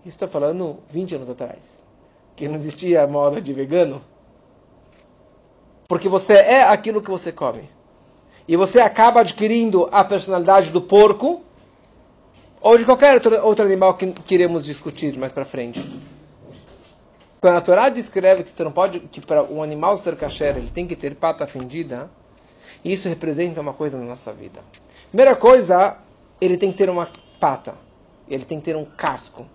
Isso 0.00 0.16
está 0.16 0.28
falando 0.28 0.78
20 0.90 1.16
anos 1.16 1.30
atrás. 1.30 1.75
Que 2.36 2.46
não 2.46 2.56
existia 2.56 3.06
moda 3.06 3.40
de 3.40 3.52
vegano. 3.52 4.02
Porque 5.88 6.08
você 6.08 6.34
é 6.34 6.62
aquilo 6.62 7.02
que 7.02 7.10
você 7.10 7.32
come. 7.32 7.68
E 8.46 8.56
você 8.56 8.78
acaba 8.80 9.20
adquirindo 9.20 9.88
a 9.90 10.04
personalidade 10.04 10.70
do 10.70 10.80
porco 10.80 11.42
ou 12.60 12.76
de 12.78 12.84
qualquer 12.84 13.14
outro, 13.14 13.44
outro 13.44 13.64
animal 13.64 13.94
que 13.94 14.12
queremos 14.12 14.64
discutir 14.64 15.16
mais 15.16 15.32
para 15.32 15.44
frente. 15.44 15.80
Quando 17.40 17.56
a 17.56 17.60
Torá 17.60 17.88
descreve 17.88 18.42
que 18.42 18.50
você 18.50 18.64
não 18.64 18.72
pode, 18.72 19.00
que 19.00 19.20
para 19.20 19.42
um 19.44 19.62
animal 19.62 19.96
ser 19.98 20.16
kasher 20.16 20.56
ele 20.56 20.68
tem 20.68 20.86
que 20.86 20.96
ter 20.96 21.14
pata 21.14 21.46
fendida, 21.46 22.10
isso 22.84 23.08
representa 23.08 23.60
uma 23.60 23.72
coisa 23.72 23.98
na 23.98 24.04
nossa 24.04 24.32
vida. 24.32 24.60
Primeira 25.08 25.36
coisa, 25.36 25.98
ele 26.40 26.56
tem 26.56 26.72
que 26.72 26.78
ter 26.78 26.90
uma 26.90 27.08
pata, 27.38 27.74
ele 28.28 28.44
tem 28.44 28.58
que 28.58 28.64
ter 28.64 28.76
um 28.76 28.84
casco, 28.84 29.46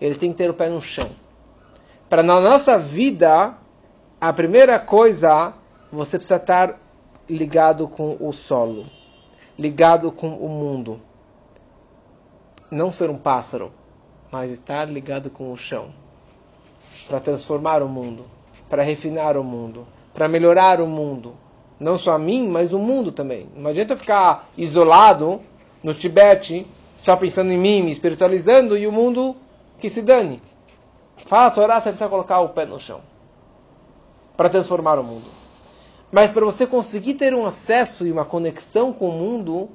ele 0.00 0.14
tem 0.14 0.32
que 0.32 0.38
ter 0.38 0.50
o 0.50 0.54
pé 0.54 0.68
no 0.68 0.82
chão. 0.82 1.08
Para 2.08 2.22
na 2.22 2.40
nossa 2.40 2.78
vida, 2.78 3.54
a 4.18 4.32
primeira 4.32 4.78
coisa, 4.78 5.52
você 5.92 6.16
precisa 6.16 6.36
estar 6.36 6.80
ligado 7.28 7.86
com 7.86 8.16
o 8.18 8.32
solo, 8.32 8.86
ligado 9.58 10.10
com 10.10 10.28
o 10.28 10.48
mundo. 10.48 11.02
Não 12.70 12.90
ser 12.90 13.10
um 13.10 13.18
pássaro, 13.18 13.70
mas 14.32 14.50
estar 14.50 14.86
ligado 14.86 15.28
com 15.28 15.52
o 15.52 15.56
chão 15.56 15.90
para 17.06 17.20
transformar 17.20 17.82
o 17.82 17.88
mundo, 17.88 18.24
para 18.70 18.82
refinar 18.82 19.36
o 19.36 19.44
mundo, 19.44 19.86
para 20.14 20.28
melhorar 20.28 20.80
o 20.80 20.86
mundo. 20.86 21.34
Não 21.78 21.98
só 21.98 22.12
a 22.12 22.18
mim, 22.18 22.48
mas 22.48 22.72
o 22.72 22.78
mundo 22.78 23.12
também. 23.12 23.48
Não 23.54 23.68
adianta 23.68 23.96
ficar 23.96 24.48
isolado 24.56 25.42
no 25.82 25.92
Tibete, 25.92 26.66
só 26.96 27.14
pensando 27.16 27.52
em 27.52 27.58
mim, 27.58 27.82
me 27.82 27.92
espiritualizando 27.92 28.78
e 28.78 28.86
o 28.86 28.92
mundo 28.92 29.36
que 29.78 29.90
se 29.90 30.00
dane. 30.00 30.40
Fala 31.26 31.46
a 31.46 31.50
Torá, 31.50 31.80
você 31.80 31.90
precisa 31.90 32.08
colocar 32.08 32.40
o 32.40 32.50
pé 32.50 32.64
no 32.64 32.78
chão 32.78 33.00
para 34.36 34.48
transformar 34.48 34.98
o 34.98 35.04
mundo. 35.04 35.26
Mas 36.12 36.32
para 36.32 36.44
você 36.44 36.66
conseguir 36.66 37.14
ter 37.14 37.34
um 37.34 37.44
acesso 37.44 38.06
e 38.06 38.12
uma 38.12 38.24
conexão 38.24 38.92
com 38.92 39.08
o 39.08 39.12
mundo, 39.12 39.68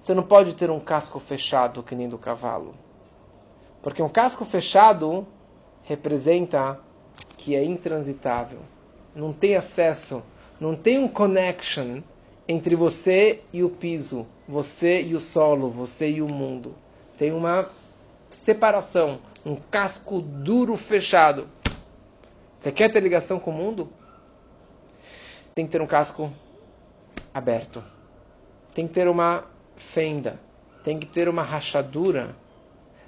você 0.00 0.14
não 0.14 0.22
pode 0.22 0.54
ter 0.54 0.70
um 0.70 0.78
casco 0.78 1.18
fechado 1.18 1.82
que 1.82 1.94
nem 1.94 2.08
do 2.08 2.18
cavalo. 2.18 2.74
Porque 3.82 4.02
um 4.02 4.08
casco 4.08 4.44
fechado 4.44 5.26
representa 5.84 6.78
que 7.36 7.56
é 7.56 7.64
intransitável. 7.64 8.60
Não 9.14 9.32
tem 9.32 9.56
acesso, 9.56 10.22
não 10.60 10.76
tem 10.76 10.98
um 10.98 11.08
connection 11.08 12.02
entre 12.46 12.76
você 12.76 13.40
e 13.52 13.64
o 13.64 13.70
piso, 13.70 14.26
você 14.46 15.02
e 15.02 15.14
o 15.14 15.20
solo, 15.20 15.70
você 15.70 16.10
e 16.10 16.22
o 16.22 16.28
mundo. 16.28 16.74
Tem 17.18 17.32
uma 17.32 17.66
separação, 18.30 19.18
um 19.44 19.56
casco 19.56 20.20
duro 20.20 20.76
fechado. 20.76 21.46
Você 22.58 22.70
quer 22.70 22.90
ter 22.90 23.00
ligação 23.00 23.38
com 23.38 23.50
o 23.50 23.54
mundo? 23.54 23.88
Tem 25.54 25.66
que 25.66 25.72
ter 25.72 25.80
um 25.80 25.86
casco 25.86 26.32
aberto. 27.32 27.82
Tem 28.74 28.86
que 28.86 28.94
ter 28.94 29.08
uma 29.08 29.44
fenda. 29.76 30.38
Tem 30.84 30.98
que 30.98 31.06
ter 31.06 31.28
uma 31.28 31.42
rachadura 31.42 32.36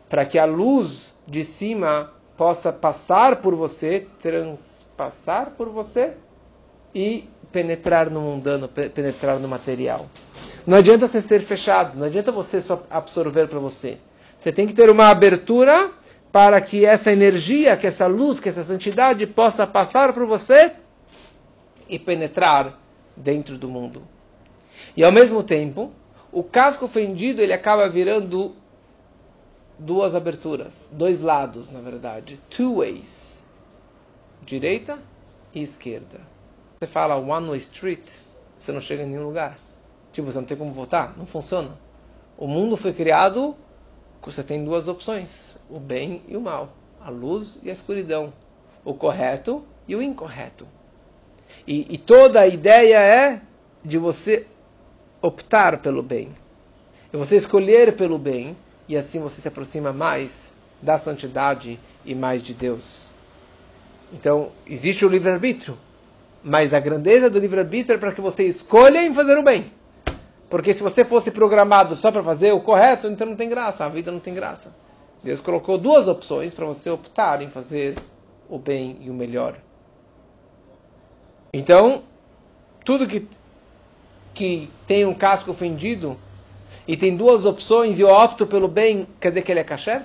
para 0.09 0.27
que 0.27 0.39
a 0.39 0.45
luz 0.45 1.15
de 1.27 1.45
cima 1.45 2.13
possa 2.37 2.73
passar 2.73 3.37
por 3.37 3.55
você, 3.55 4.07
transpassar 4.21 5.53
por 5.53 5.69
você 5.69 6.15
e 6.95 7.29
penetrar 7.51 8.11
no 8.11 8.21
mundano, 8.21 8.69
penetrar 8.69 9.39
no 9.39 9.49
material. 9.49 10.07
Não 10.67 10.79
adianta 10.79 11.07
você 11.07 11.21
ser 11.21 11.41
fechado, 11.41 11.99
não 11.99 12.07
adianta 12.07 12.31
você 12.31 12.61
só 12.61 12.83
absorver 12.91 13.49
para 13.49 13.59
você. 13.59 13.99
Você 14.39 14.53
tem 14.53 14.67
que 14.67 14.75
ter 14.75 14.91
uma 14.91 15.09
abertura 15.09 15.91
para 16.33 16.61
que 16.63 16.87
essa 16.87 17.13
energia, 17.13 17.77
que 17.77 17.87
essa 17.87 18.07
luz, 18.07 18.41
que 18.41 18.49
essa 18.49 18.65
santidade 18.65 19.27
possa 19.27 19.67
passar 19.67 20.15
por 20.15 20.27
você 20.27 20.73
e 21.87 21.99
penetrar 21.99 22.81
dentro 23.15 23.59
do 23.59 23.69
mundo. 23.69 24.03
E 24.97 25.05
ao 25.05 25.13
mesmo 25.13 25.43
tempo, 25.43 25.93
o 26.33 26.43
casco 26.43 26.89
fendido 26.89 27.43
ele 27.43 27.53
acaba 27.53 27.87
virando 27.91 28.57
duas 29.79 30.15
aberturas, 30.15 30.91
dois 30.93 31.21
lados, 31.21 31.71
na 31.71 31.81
verdade, 31.81 32.41
two 32.49 32.77
ways, 32.77 33.45
direita 34.41 34.99
e 35.55 35.63
esquerda. 35.63 36.21
Você 36.79 36.87
fala 36.87 37.17
one 37.17 37.49
way 37.49 37.59
street, 37.59 38.11
você 38.59 38.73
não 38.73 38.81
chega 38.81 39.03
em 39.03 39.07
nenhum 39.07 39.25
lugar. 39.25 39.59
Tipo, 40.13 40.33
você 40.33 40.39
não 40.39 40.47
tem 40.47 40.57
como 40.57 40.73
voltar, 40.73 41.15
não 41.17 41.27
funciona. 41.27 41.79
O 42.39 42.47
mundo 42.47 42.77
foi 42.77 42.93
criado, 42.93 43.55
você 44.23 44.43
tem 44.43 44.65
duas 44.65 44.89
opções, 44.89 45.52
o 45.73 45.81
bem 45.81 46.23
e 46.29 46.37
o 46.37 46.41
mal, 46.41 46.75
a 47.01 47.09
luz 47.09 47.59
e 47.63 47.71
a 47.71 47.73
escuridão, 47.73 48.33
o 48.85 48.93
correto 48.93 49.65
e 49.89 49.97
o 49.97 50.03
incorreto. 50.03 50.69
E, 51.67 51.95
e 51.95 51.99
toda 51.99 52.41
a 52.41 52.47
ideia 52.47 52.99
é 52.99 53.41
de 53.83 53.97
você 53.97 54.47
optar 55.21 55.79
pelo 55.79 56.03
bem, 56.03 56.29
e 57.13 57.17
você 57.17 57.37
escolher 57.37 57.97
pelo 57.97 58.19
bem 58.19 58.57
e 58.89 58.97
assim 58.97 59.21
você 59.21 59.41
se 59.41 59.49
aproxima 59.49 59.93
mais 59.93 60.53
da 60.81 60.99
santidade 60.99 61.81
e 62.05 62.15
mais 62.15 62.43
de 62.43 62.53
Deus. 62.53 63.07
Então, 64.13 64.51
existe 64.67 65.07
o 65.07 65.09
livre-arbítrio, 65.09 65.79
mas 66.43 66.75
a 66.75 66.81
grandeza 66.81 67.31
do 67.31 67.39
livre-arbítrio 67.39 67.95
é 67.95 67.99
para 67.99 68.13
que 68.13 68.21
você 68.21 68.45
escolha 68.45 69.03
em 69.03 69.15
fazer 69.15 69.39
o 69.39 69.43
bem. 69.43 69.73
Porque 70.51 70.75
se 70.75 70.83
você 70.83 71.03
fosse 71.03 71.31
programado 71.31 71.97
só 71.97 72.13
para 72.13 72.23
fazer 72.23 72.53
o 72.53 72.61
correto, 72.61 73.07
então 73.07 73.27
não 73.27 73.37
tem 73.37 73.49
graça, 73.49 73.87
a 73.87 73.89
vida 73.89 74.13
não 74.13 74.21
tem 74.21 74.35
graça. 74.35 74.82
Deus 75.23 75.41
colocou 75.41 75.79
duas 75.79 76.09
opções 76.09 76.53
para 76.53 76.67
você 76.67 76.91
optar 76.91 77.43
em 77.43 77.49
fazer 77.49 77.97
o 78.49 78.59
bem 78.59 78.99
e 79.01 79.09
o 79.09 79.15
melhor. 79.15 79.57
Então, 81.53 82.03
tudo 82.85 83.07
que, 83.07 83.29
que 84.35 84.69
tem 84.87 85.05
um 85.05 85.15
casco 85.15 85.55
fendido 85.55 86.17
e 86.89 86.97
tem 86.97 87.17
duas 87.17 87.45
opções 87.45 87.99
e 87.99 88.03
eu 88.03 88.09
opto 88.09 88.47
pelo 88.47 88.67
bem, 88.67 89.07
quer 89.21 89.29
dizer 89.29 89.43
que 89.43 89.53
ele 89.53 89.61
é 89.61 89.65
kasher? 89.65 90.03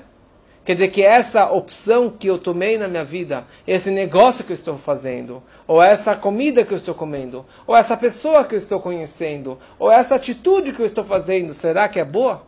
Quer 0.63 0.73
dizer 0.73 0.89
que 0.89 1.01
essa 1.01 1.49
opção 1.49 2.09
que 2.09 2.27
eu 2.27 2.37
tomei 2.37 2.77
na 2.77 2.89
minha 2.89 3.05
vida, 3.05 3.47
esse 3.65 3.89
negócio 3.89 4.43
que 4.43 4.51
eu 4.51 4.55
estou 4.55 4.77
fazendo, 4.77 5.41
ou 5.65 5.81
essa 5.81 6.13
comida 6.13 6.65
que 6.65 6.73
eu 6.73 6.77
estou 6.77 6.93
comendo, 6.93 7.45
ou 7.65 7.73
essa 7.73 7.95
pessoa 7.95 8.43
que 8.43 8.53
eu 8.53 8.59
estou 8.59 8.81
conhecendo, 8.81 9.57
ou 9.79 9.89
essa 9.89 10.15
atitude 10.15 10.73
que 10.73 10.81
eu 10.81 10.85
estou 10.85 11.05
fazendo, 11.05 11.53
será 11.53 11.87
que 11.87 12.01
é 12.01 12.03
boa? 12.03 12.43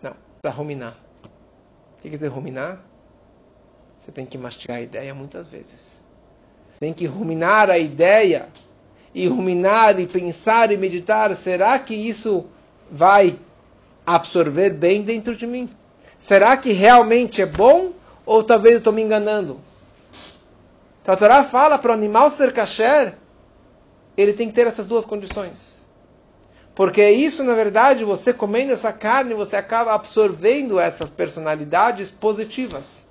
Não, 0.00 0.14
precisa 0.40 0.58
ruminar. 0.58 1.01
O 2.02 2.04
que 2.04 2.10
quer 2.10 2.16
dizer 2.16 2.28
ruminar? 2.28 2.80
Você 3.96 4.10
tem 4.10 4.26
que 4.26 4.36
mastigar 4.36 4.78
a 4.78 4.80
ideia 4.80 5.14
muitas 5.14 5.46
vezes. 5.46 6.04
Tem 6.80 6.92
que 6.92 7.06
ruminar 7.06 7.70
a 7.70 7.78
ideia, 7.78 8.48
e 9.14 9.28
ruminar, 9.28 10.00
e 10.00 10.08
pensar, 10.08 10.72
e 10.72 10.76
meditar. 10.76 11.36
Será 11.36 11.78
que 11.78 11.94
isso 11.94 12.46
vai 12.90 13.38
absorver 14.04 14.70
bem 14.70 15.02
dentro 15.02 15.36
de 15.36 15.46
mim? 15.46 15.70
Será 16.18 16.56
que 16.56 16.72
realmente 16.72 17.40
é 17.40 17.46
bom 17.46 17.92
ou 18.26 18.42
talvez 18.42 18.72
eu 18.72 18.78
estou 18.78 18.92
me 18.92 19.02
enganando? 19.02 19.60
Então 21.02 21.14
a 21.14 21.16
Torá 21.16 21.44
fala 21.44 21.78
para 21.78 21.92
o 21.92 21.94
animal 21.94 22.30
ser 22.30 22.52
kasher, 22.52 23.14
ele 24.16 24.32
tem 24.32 24.48
que 24.48 24.54
ter 24.54 24.66
essas 24.66 24.88
duas 24.88 25.04
condições. 25.04 25.81
Porque 26.74 27.10
isso, 27.10 27.44
na 27.44 27.54
verdade, 27.54 28.04
você 28.04 28.32
comendo 28.32 28.72
essa 28.72 28.92
carne, 28.92 29.34
você 29.34 29.56
acaba 29.56 29.92
absorvendo 29.92 30.80
essas 30.80 31.10
personalidades 31.10 32.10
positivas. 32.10 33.10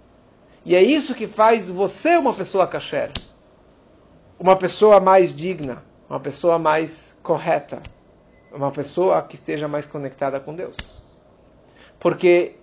E 0.65 0.75
é 0.75 0.81
isso 0.81 1.13
que 1.13 1.27
faz 1.27 1.69
você 1.69 2.17
uma 2.17 2.33
pessoa 2.33 2.67
kasher. 2.67 3.11
Uma 4.39 4.55
pessoa 4.55 4.99
mais 4.99 5.35
digna, 5.35 5.83
uma 6.09 6.19
pessoa 6.19 6.57
mais 6.57 7.17
correta 7.21 7.81
uma 8.51 8.71
pessoa 8.71 9.21
que 9.21 9.35
esteja 9.35 9.67
mais 9.67 9.87
conectada 9.87 10.39
com 10.39 10.53
Deus. 10.53 11.03
Porque 11.99 12.55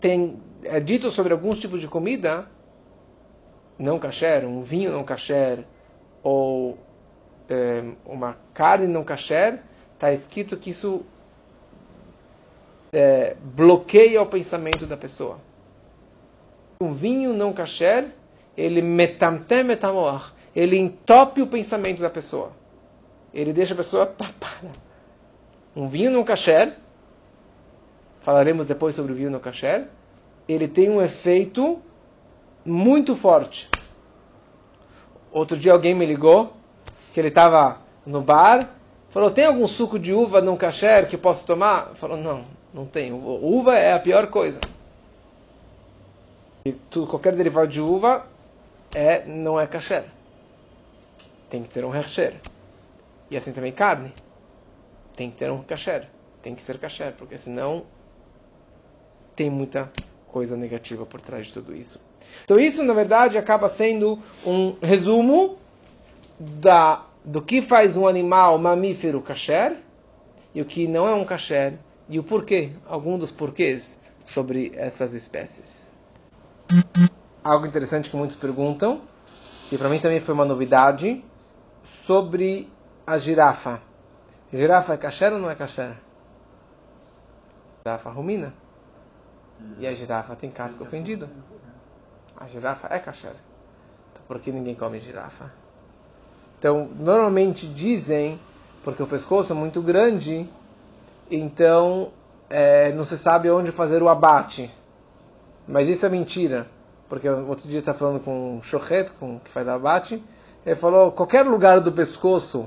tem 0.00 0.40
é 0.62 0.80
dito 0.80 1.10
sobre 1.10 1.32
alguns 1.32 1.58
tipos 1.60 1.80
de 1.80 1.88
comida 1.88 2.46
não 3.78 3.98
kasher, 3.98 4.46
um 4.46 4.62
vinho 4.62 4.92
não 4.92 5.04
kasher 5.04 5.64
ou 6.22 6.78
é, 7.48 7.82
uma 8.04 8.36
carne 8.52 8.86
não 8.86 9.04
kasher, 9.04 9.60
está 10.04 10.12
escrito 10.12 10.56
que 10.56 10.70
isso 10.70 11.02
é, 12.92 13.36
bloqueia 13.42 14.20
o 14.22 14.26
pensamento 14.26 14.86
da 14.86 14.96
pessoa. 14.96 15.38
Um 16.80 16.92
vinho 16.92 17.32
não 17.32 17.52
kasher, 17.52 18.08
ele 18.56 18.82
metamtem 18.82 19.64
metamoach, 19.64 20.32
ele 20.54 20.76
entope 20.76 21.42
o 21.42 21.46
pensamento 21.46 22.00
da 22.00 22.10
pessoa 22.10 22.52
ele 23.34 23.52
deixa 23.52 23.74
a 23.74 23.76
pessoa 23.76 24.06
tapada. 24.06 24.70
Um 25.74 25.88
vinho 25.88 26.12
no 26.12 26.24
kasher, 26.24 26.76
falaremos 28.20 28.66
depois 28.66 28.94
sobre 28.94 29.12
o 29.12 29.14
vinho 29.14 29.30
no 29.30 29.40
kasher, 29.40 29.88
ele 30.48 30.68
tem 30.68 30.88
um 30.88 31.02
efeito 31.02 31.82
muito 32.64 33.16
forte. 33.16 33.68
Outro 35.32 35.56
dia 35.56 35.72
alguém 35.72 35.94
me 35.94 36.06
ligou 36.06 36.52
que 37.12 37.18
ele 37.18 37.28
estava 37.28 37.78
no 38.06 38.20
bar, 38.20 38.70
falou: 39.14 39.30
"Tem 39.30 39.46
algum 39.46 39.66
suco 39.66 39.98
de 39.98 40.12
uva 40.12 40.42
no 40.42 40.56
kasher 40.58 41.08
que 41.08 41.16
posso 41.16 41.46
tomar?" 41.46 41.94
Falou: 41.94 42.18
"Não, 42.18 42.44
não 42.74 42.84
tem. 42.84 43.12
Uva 43.12 43.76
é 43.78 43.94
a 43.94 44.00
pior 44.00 44.26
coisa. 44.26 44.60
E 46.64 46.72
tudo, 46.72 47.06
qualquer 47.06 47.36
derivado 47.36 47.68
de 47.68 47.80
uva 47.80 48.26
é 48.92 49.24
não 49.24 49.60
é 49.60 49.66
kasher. 49.66 50.04
Tem 51.48 51.62
que 51.62 51.68
ter 51.68 51.84
um 51.84 51.94
hechsher. 51.94 52.34
E 53.30 53.36
assim 53.36 53.52
também 53.52 53.70
carne. 53.70 54.12
Tem 55.16 55.30
que 55.30 55.36
ter 55.36 55.50
um 55.50 55.62
kasher. 55.62 56.08
Tem 56.42 56.54
que 56.54 56.62
ser 56.62 56.78
kasher, 56.78 57.12
porque 57.12 57.38
senão 57.38 57.84
tem 59.36 59.50
muita 59.50 59.90
coisa 60.26 60.56
negativa 60.56 61.06
por 61.06 61.20
trás 61.20 61.46
de 61.46 61.52
tudo 61.52 61.76
isso. 61.76 62.00
Então 62.44 62.58
isso, 62.58 62.82
na 62.82 62.92
verdade, 62.92 63.38
acaba 63.38 63.68
sendo 63.68 64.18
um 64.44 64.74
resumo 64.82 65.58
da, 66.38 67.04
do 67.24 67.40
que 67.40 67.62
faz 67.62 67.96
um 67.96 68.06
animal 68.06 68.58
mamífero 68.58 69.22
kasher 69.22 69.78
e 70.54 70.60
o 70.60 70.64
que 70.64 70.86
não 70.86 71.08
é 71.08 71.14
um 71.14 71.24
kasher 71.24 71.78
e 72.08 72.18
o 72.18 72.22
porquê, 72.22 72.72
algum 72.86 73.18
dos 73.18 73.32
porquês 73.32 74.04
sobre 74.24 74.72
essas 74.76 75.14
espécies. 75.14 75.94
Algo 77.42 77.66
interessante 77.66 78.10
que 78.10 78.16
muitos 78.16 78.36
perguntam, 78.36 79.00
e 79.72 79.78
para 79.78 79.88
mim 79.88 79.98
também 79.98 80.20
foi 80.20 80.34
uma 80.34 80.44
novidade, 80.44 81.24
sobre 82.06 82.70
a 83.06 83.18
girafa. 83.18 83.80
Girafa 84.52 84.94
é 84.94 84.96
kasher 84.96 85.32
ou 85.32 85.38
não 85.38 85.50
é 85.50 85.54
kasher? 85.54 85.94
Girafa 87.82 88.10
rumina. 88.10 88.54
E 89.78 89.86
a 89.86 89.92
girafa 89.94 90.36
tem 90.36 90.50
casco 90.50 90.84
fendido. 90.84 91.28
A 92.36 92.46
girafa 92.46 92.88
é 92.94 92.98
kasher. 92.98 93.34
Então, 94.12 94.22
por 94.26 94.38
que 94.40 94.52
ninguém 94.52 94.74
come 94.74 95.00
girafa? 95.00 95.63
Então, 96.64 96.88
normalmente 96.98 97.66
dizem, 97.66 98.40
porque 98.82 99.02
o 99.02 99.06
pescoço 99.06 99.52
é 99.52 99.54
muito 99.54 99.82
grande, 99.82 100.48
então 101.30 102.10
é, 102.48 102.90
não 102.92 103.04
se 103.04 103.18
sabe 103.18 103.50
onde 103.50 103.70
fazer 103.70 104.02
o 104.02 104.08
abate. 104.08 104.70
Mas 105.68 105.86
isso 105.90 106.06
é 106.06 106.08
mentira. 106.08 106.66
Porque 107.06 107.28
outro 107.28 107.68
dia 107.68 107.80
está 107.80 107.92
falando 107.92 108.18
com 108.18 108.56
um 108.56 108.62
chochet, 108.62 109.12
com 109.20 109.38
que 109.40 109.50
faz 109.50 109.68
abate, 109.68 110.24
ele 110.64 110.74
falou 110.74 111.12
qualquer 111.12 111.42
lugar 111.42 111.80
do 111.80 111.92
pescoço 111.92 112.66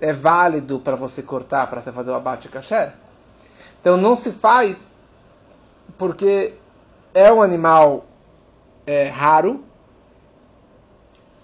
é 0.00 0.12
válido 0.12 0.80
para 0.80 0.96
você 0.96 1.22
cortar, 1.22 1.70
para 1.70 1.80
você 1.80 1.92
fazer 1.92 2.10
o 2.10 2.14
abate 2.14 2.48
kasher. 2.48 2.92
Então 3.80 3.96
não 3.96 4.16
se 4.16 4.32
faz 4.32 4.96
porque 5.96 6.54
é 7.14 7.32
um 7.32 7.40
animal 7.40 8.04
é, 8.84 9.06
raro. 9.06 9.62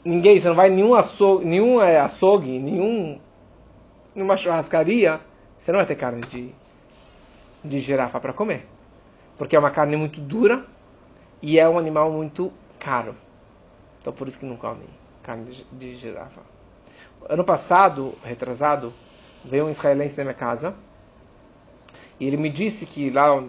Ninguém, 0.04 0.38
você 0.40 0.48
não 0.48 0.54
vai 0.54 0.68
nenhum 0.68 0.94
açougue, 0.94 1.44
nenhum 1.46 1.80
é, 1.80 1.98
açougue, 1.98 2.58
nenhum, 2.58 3.18
numa 4.14 4.36
churrascaria, 4.36 5.20
você 5.58 5.72
não 5.72 5.78
vai 5.78 5.86
ter 5.86 5.94
carne 5.94 6.20
de, 6.22 6.54
de 7.64 7.80
girafa 7.80 8.20
para 8.20 8.32
comer. 8.32 8.66
Porque 9.38 9.56
é 9.56 9.58
uma 9.58 9.70
carne 9.70 9.96
muito 9.96 10.20
dura 10.20 10.66
e 11.40 11.58
é 11.58 11.66
um 11.68 11.78
animal 11.78 12.10
muito 12.10 12.52
caro. 12.78 13.16
Então 14.00 14.12
por 14.12 14.28
isso 14.28 14.38
que 14.38 14.44
não 14.44 14.56
come 14.56 14.84
carne 15.22 15.50
de, 15.50 15.64
de 15.72 15.94
girafa. 15.94 16.42
Ano 17.26 17.42
passado, 17.42 18.12
retrasado, 18.22 18.92
veio 19.42 19.64
um 19.64 19.70
israelense 19.70 20.18
na 20.18 20.24
minha 20.24 20.34
casa 20.34 20.74
e 22.20 22.26
ele 22.26 22.36
me 22.36 22.50
disse 22.50 22.84
que 22.84 23.08
lá 23.08 23.42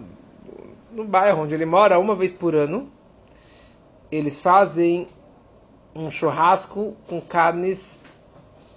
no 0.90 1.04
bairro 1.04 1.42
onde 1.42 1.54
ele 1.54 1.66
mora, 1.66 1.98
uma 1.98 2.16
vez 2.16 2.32
por 2.32 2.54
ano, 2.54 2.90
eles 4.10 4.40
fazem 4.40 5.06
um 5.96 6.10
churrasco 6.10 6.94
com 7.08 7.20
carnes 7.20 8.02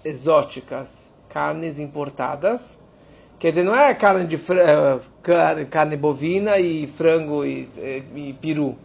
exóticas, 0.04 1.14
carnes 1.28 1.78
importadas. 1.78 2.82
Quer 3.38 3.50
dizer, 3.50 3.64
não 3.64 3.76
é 3.76 3.94
carne 3.94 4.26
de 4.26 4.38
uh, 4.38 5.02
carne, 5.22 5.66
carne, 5.66 5.98
bovina 5.98 6.58
e 6.58 6.88
frango 6.88 7.44
e, 7.46 7.70
e, 7.78 8.04
e, 8.16 8.34
peru. 8.34 8.76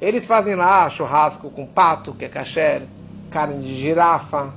Eles 0.00 0.26
fazem 0.26 0.54
lá 0.54 0.88
churrasco 0.90 1.50
com 1.50 1.66
pato, 1.66 2.12
que 2.12 2.24
é 2.24 2.28
kasher, 2.28 2.82
carne 3.30 3.64
de 3.64 3.74
girafa, 3.74 4.52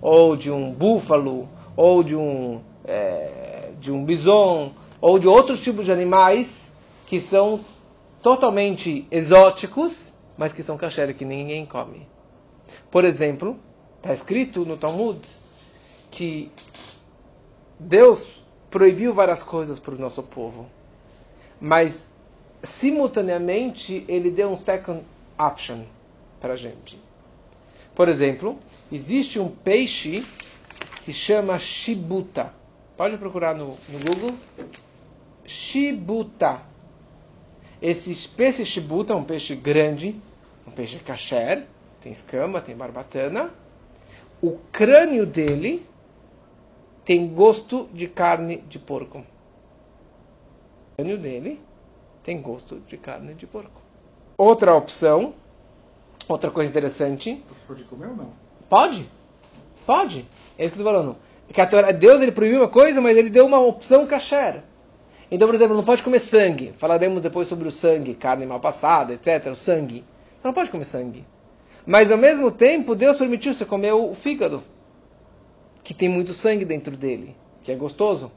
ou 0.00 0.36
de 0.36 0.50
um 0.50 0.72
búfalo, 0.72 1.48
ou 1.76 2.02
de 2.02 2.16
um, 2.16 2.60
é, 2.84 3.70
de 3.80 3.90
um 3.92 4.04
bison, 4.04 4.72
ou 5.00 5.18
de 5.18 5.28
outros 5.28 5.60
tipos 5.60 5.86
de 5.86 5.92
animais 5.92 6.76
que 7.06 7.20
são 7.20 7.60
totalmente 8.22 9.06
exóticos, 9.10 10.14
mas 10.36 10.52
que 10.52 10.62
são 10.62 10.76
kasher 10.76 11.14
que 11.14 11.24
ninguém 11.24 11.64
come. 11.64 12.06
Por 12.90 13.04
exemplo, 13.04 13.58
está 13.96 14.12
escrito 14.12 14.64
no 14.64 14.76
Talmud 14.76 15.18
que 16.10 16.50
Deus 17.78 18.24
proibiu 18.70 19.12
várias 19.12 19.42
coisas 19.42 19.78
para 19.78 19.94
o 19.94 19.98
nosso 19.98 20.22
povo, 20.22 20.66
mas 21.60 22.04
simultaneamente 22.62 24.04
ele 24.08 24.30
deu 24.30 24.50
um 24.50 24.56
second 24.56 25.02
option 25.38 25.82
para 26.40 26.54
a 26.54 26.56
gente. 26.56 26.98
Por 27.94 28.08
exemplo, 28.08 28.58
existe 28.90 29.38
um 29.38 29.48
peixe 29.48 30.24
que 31.02 31.12
chama 31.12 31.58
shibuta. 31.58 32.52
Pode 32.96 33.16
procurar 33.18 33.54
no, 33.54 33.76
no 33.88 33.98
Google. 33.98 34.34
Shibuta. 35.44 36.62
Esse 37.80 38.28
peixe 38.28 38.64
shibuta 38.64 39.12
é 39.12 39.16
um 39.16 39.24
peixe 39.24 39.56
grande, 39.56 40.14
um 40.66 40.70
peixe 40.70 40.98
kasher, 40.98 41.66
tem 42.02 42.12
escama, 42.12 42.60
tem 42.60 42.76
barbatana. 42.76 43.50
O 44.42 44.58
crânio 44.72 45.24
dele 45.24 45.86
tem 47.04 47.28
gosto 47.28 47.88
de 47.92 48.08
carne 48.08 48.58
de 48.68 48.78
porco. 48.78 49.18
O 49.18 50.96
crânio 50.96 51.16
dele 51.16 51.60
tem 52.24 52.40
gosto 52.40 52.80
de 52.80 52.96
carne 52.96 53.34
de 53.34 53.46
porco. 53.46 53.80
Outra 54.36 54.74
opção, 54.74 55.34
outra 56.28 56.50
coisa 56.50 56.70
interessante. 56.70 57.42
Você 57.48 57.66
pode 57.66 57.84
comer 57.84 58.08
ou 58.08 58.16
não? 58.16 58.32
Pode, 58.68 59.08
pode. 59.86 60.26
É 60.58 60.64
isso 60.64 60.74
que 60.74 60.80
eu 60.80 60.84
estou 60.86 60.92
falando. 60.92 61.16
Que 61.52 61.92
Deus 61.92 62.20
ele 62.20 62.32
proibiu 62.32 62.60
uma 62.60 62.68
coisa, 62.68 63.00
mas 63.00 63.16
ele 63.16 63.30
deu 63.30 63.46
uma 63.46 63.60
opção 63.60 64.06
kasher. 64.06 64.62
Então, 65.30 65.46
por 65.48 65.54
exemplo, 65.54 65.76
não 65.76 65.84
pode 65.84 66.02
comer 66.02 66.20
sangue. 66.20 66.74
Falaremos 66.78 67.22
depois 67.22 67.48
sobre 67.48 67.68
o 67.68 67.72
sangue, 67.72 68.14
carne 68.14 68.44
mal 68.44 68.60
passada, 68.60 69.14
etc. 69.14 69.52
O 69.52 69.56
sangue. 69.56 70.04
Você 70.40 70.48
não 70.48 70.52
pode 70.52 70.70
comer 70.70 70.84
sangue. 70.84 71.24
Mas 71.86 72.12
ao 72.12 72.18
mesmo 72.18 72.50
tempo, 72.50 72.94
Deus 72.94 73.16
permitiu 73.16 73.54
você 73.54 73.64
comer 73.64 73.92
o 73.92 74.14
fígado, 74.14 74.62
que 75.82 75.92
tem 75.92 76.08
muito 76.08 76.32
sangue 76.32 76.64
dentro 76.64 76.96
dele, 76.96 77.36
que 77.62 77.72
é 77.72 77.74
gostoso. 77.74 78.30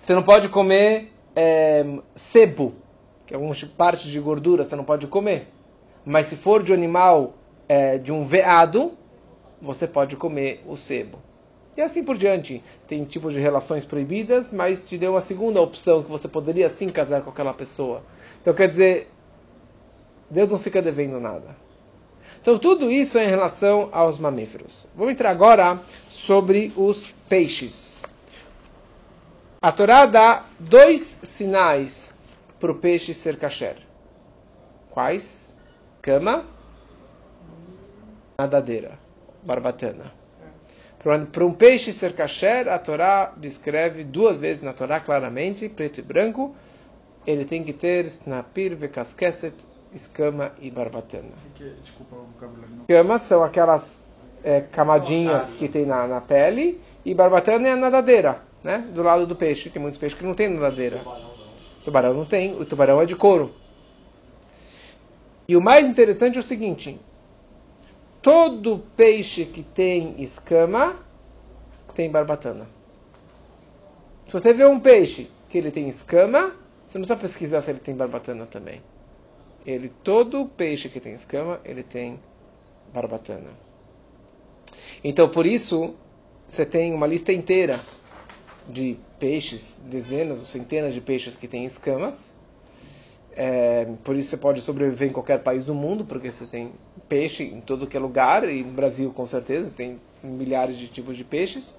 Você 0.00 0.14
não 0.14 0.22
pode 0.22 0.48
comer 0.48 1.12
é, 1.36 1.84
sebo, 2.16 2.74
que 3.26 3.34
é 3.34 3.38
uma 3.38 3.54
parte 3.76 4.08
de 4.10 4.18
gordura, 4.18 4.64
você 4.64 4.74
não 4.74 4.84
pode 4.84 5.06
comer. 5.06 5.48
Mas 6.04 6.26
se 6.26 6.36
for 6.36 6.62
de 6.62 6.72
um 6.72 6.74
animal, 6.74 7.34
é, 7.68 7.98
de 7.98 8.10
um 8.10 8.26
veado, 8.26 8.92
você 9.62 9.86
pode 9.86 10.16
comer 10.16 10.62
o 10.66 10.76
sebo. 10.76 11.18
E 11.76 11.80
assim 11.80 12.02
por 12.02 12.16
diante. 12.16 12.62
Tem 12.88 13.04
tipos 13.04 13.32
de 13.32 13.40
relações 13.40 13.84
proibidas, 13.84 14.52
mas 14.52 14.84
te 14.84 14.98
deu 14.98 15.12
uma 15.12 15.20
segunda 15.20 15.60
opção 15.60 16.02
que 16.02 16.10
você 16.10 16.26
poderia 16.26 16.68
sim 16.68 16.88
casar 16.88 17.22
com 17.22 17.30
aquela 17.30 17.54
pessoa. 17.54 18.02
Então 18.40 18.52
quer 18.52 18.68
dizer, 18.68 19.08
Deus 20.28 20.48
não 20.48 20.58
fica 20.58 20.82
devendo 20.82 21.20
nada. 21.20 21.56
Então 22.40 22.58
tudo 22.58 22.90
isso 22.90 23.18
é 23.18 23.24
em 23.24 23.28
relação 23.28 23.88
aos 23.92 24.18
mamíferos. 24.18 24.86
Vamos 24.94 25.12
entrar 25.12 25.30
agora 25.30 25.78
sobre 26.10 26.72
os 26.76 27.12
peixes. 27.28 28.00
A 29.60 29.70
Torá 29.70 30.06
dá 30.06 30.46
dois 30.58 31.00
sinais 31.02 32.18
para 32.58 32.72
o 32.72 32.76
peixe 32.76 33.12
ser 33.12 33.36
kasher. 33.36 33.76
Quais? 34.90 35.54
Cama, 36.00 36.46
nadadeira, 38.38 38.98
barbatana. 39.42 40.12
Para 40.98 41.44
um 41.44 41.52
peixe 41.52 41.92
ser 41.92 42.14
kasher, 42.14 42.68
a 42.68 42.78
Torá 42.78 43.32
descreve 43.36 44.02
duas 44.02 44.38
vezes 44.38 44.62
na 44.62 44.72
Torá 44.72 44.98
claramente, 44.98 45.68
preto 45.68 45.98
e 45.98 46.02
branco, 46.02 46.54
ele 47.26 47.44
tem 47.44 47.62
que 47.62 47.72
ter 47.72 48.06
snapir, 48.06 48.76
vekaskeset, 48.76 49.54
escama 49.92 50.52
e 50.60 50.70
barbatana. 50.70 51.32
Que, 51.54 51.64
desculpa 51.80 52.16
o 52.16 52.24
vocabulario. 52.34 52.84
Escamas 52.88 53.22
são 53.22 53.42
aquelas 53.42 54.04
é, 54.42 54.60
camadinhas 54.60 55.54
que 55.54 55.68
tem 55.68 55.84
na, 55.84 56.06
na 56.06 56.20
pele, 56.20 56.80
e 57.04 57.14
barbatana 57.14 57.68
é 57.68 57.72
a 57.72 57.76
nadadeira 57.76 58.50
né? 58.62 58.78
Do 58.92 59.02
lado 59.02 59.26
do 59.26 59.36
peixe. 59.36 59.70
Tem 59.70 59.80
muitos 59.80 59.98
peixes 59.98 60.18
que 60.18 60.24
não 60.24 60.34
tem 60.34 60.48
nadadeira. 60.48 60.98
Tubarão 60.98 61.20
não. 61.20 61.84
tubarão 61.84 62.14
não 62.14 62.24
tem. 62.24 62.60
O 62.60 62.64
tubarão 62.64 63.00
é 63.00 63.06
de 63.06 63.16
couro. 63.16 63.54
E 65.48 65.56
o 65.56 65.60
mais 65.60 65.86
interessante 65.86 66.36
é 66.36 66.40
o 66.40 66.44
seguinte: 66.44 66.98
todo 68.22 68.84
peixe 68.96 69.44
que 69.44 69.62
tem 69.62 70.22
escama 70.22 70.96
tem 71.94 72.10
barbatana. 72.10 72.68
Se 74.26 74.32
você 74.32 74.54
vê 74.54 74.64
um 74.64 74.78
peixe 74.78 75.28
que 75.48 75.58
ele 75.58 75.72
tem 75.72 75.88
escama, 75.88 76.52
você 76.88 76.98
não 76.98 77.04
precisa 77.04 77.16
pesquisar 77.16 77.62
se 77.62 77.70
ele 77.70 77.80
tem 77.80 77.96
barbatana 77.96 78.46
também. 78.46 78.80
Ele 79.64 79.92
todo 80.02 80.46
peixe 80.46 80.88
que 80.88 81.00
tem 81.00 81.12
escama, 81.12 81.60
ele 81.64 81.82
tem 81.82 82.18
barbatana. 82.92 83.50
Então 85.04 85.28
por 85.28 85.46
isso 85.46 85.94
você 86.46 86.66
tem 86.66 86.92
uma 86.92 87.06
lista 87.06 87.32
inteira 87.32 87.78
de 88.68 88.96
peixes, 89.18 89.84
dezenas 89.88 90.38
ou 90.38 90.46
centenas 90.46 90.94
de 90.94 91.00
peixes 91.00 91.34
que 91.34 91.46
têm 91.46 91.64
escamas. 91.64 92.36
É, 93.32 93.86
por 94.02 94.16
isso 94.16 94.30
você 94.30 94.36
pode 94.36 94.60
sobreviver 94.60 95.08
em 95.08 95.12
qualquer 95.12 95.42
país 95.42 95.64
do 95.64 95.74
mundo, 95.74 96.04
porque 96.04 96.30
você 96.30 96.46
tem 96.46 96.72
peixe 97.08 97.44
em 97.44 97.60
todo 97.60 97.86
que 97.86 97.96
é 97.96 98.00
lugar, 98.00 98.48
e 98.48 98.62
no 98.62 98.72
Brasil 98.72 99.12
com 99.12 99.26
certeza 99.26 99.70
tem 99.70 100.00
milhares 100.22 100.76
de 100.76 100.88
tipos 100.88 101.16
de 101.16 101.24
peixes. 101.24 101.74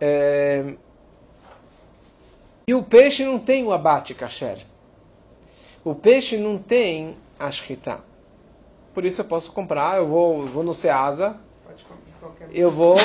É, 0.00 0.74
e 2.66 2.74
o 2.74 2.82
peixe 2.82 3.24
não 3.24 3.38
tem 3.38 3.64
o 3.64 3.72
abate 3.72 4.14
kasher. 4.14 4.58
O 5.84 5.94
peixe 5.94 6.38
não 6.38 6.56
tem 6.56 7.14
a 7.38 7.50
shkita. 7.50 8.00
Por 8.94 9.04
isso 9.04 9.20
eu 9.20 9.24
posso 9.24 9.52
comprar, 9.52 9.98
eu 9.98 10.08
vou, 10.08 10.42
vou 10.42 10.62
no 10.62 10.74
Ceasa, 10.74 11.36
eu 12.52 12.70
vou 12.70 12.96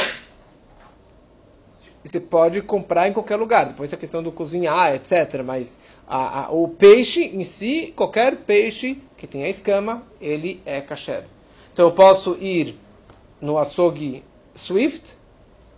você 2.03 2.19
pode 2.19 2.61
comprar 2.61 3.09
em 3.09 3.13
qualquer 3.13 3.35
lugar. 3.35 3.65
Depois 3.65 3.93
a 3.93 3.97
questão 3.97 4.23
do 4.23 4.31
cozinhar, 4.31 4.95
etc. 4.95 5.43
Mas 5.43 5.77
a, 6.07 6.45
a, 6.45 6.51
o 6.51 6.67
peixe 6.69 7.25
em 7.25 7.43
si, 7.43 7.93
qualquer 7.95 8.37
peixe 8.37 9.01
que 9.17 9.27
tenha 9.27 9.49
escama, 9.49 10.03
ele 10.21 10.61
é 10.65 10.79
kasher. 10.79 11.25
Então 11.73 11.85
eu 11.85 11.91
posso 11.91 12.37
ir 12.39 12.79
no 13.41 13.57
açougue 13.57 14.23
Swift, 14.55 15.13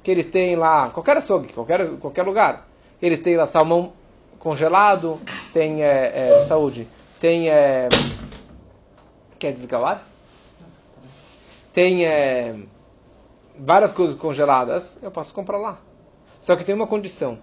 que 0.03 0.11
eles 0.11 0.27
têm 0.27 0.55
lá, 0.55 0.89
qualquer 0.89 1.17
açougue, 1.17 1.53
qualquer, 1.53 1.87
qualquer 1.97 2.23
lugar, 2.23 2.67
eles 3.01 3.19
têm 3.19 3.35
lá 3.35 3.45
salmão 3.45 3.93
congelado, 4.41 5.21
tem 5.53 5.83
é, 5.83 6.41
é, 6.41 6.45
saúde, 6.47 6.87
tem 7.19 7.49
é, 7.49 7.87
quer 9.37 9.53
desligar 9.53 9.81
o 9.81 9.85
ar? 9.85 10.07
Tem 11.71 12.05
é, 12.05 12.55
várias 13.57 13.91
coisas 13.91 14.17
congeladas, 14.17 15.01
eu 15.01 15.11
posso 15.11 15.31
comprar 15.31 15.57
lá. 15.57 15.79
Só 16.41 16.55
que 16.55 16.65
tem 16.65 16.73
uma 16.73 16.87
condição. 16.87 17.37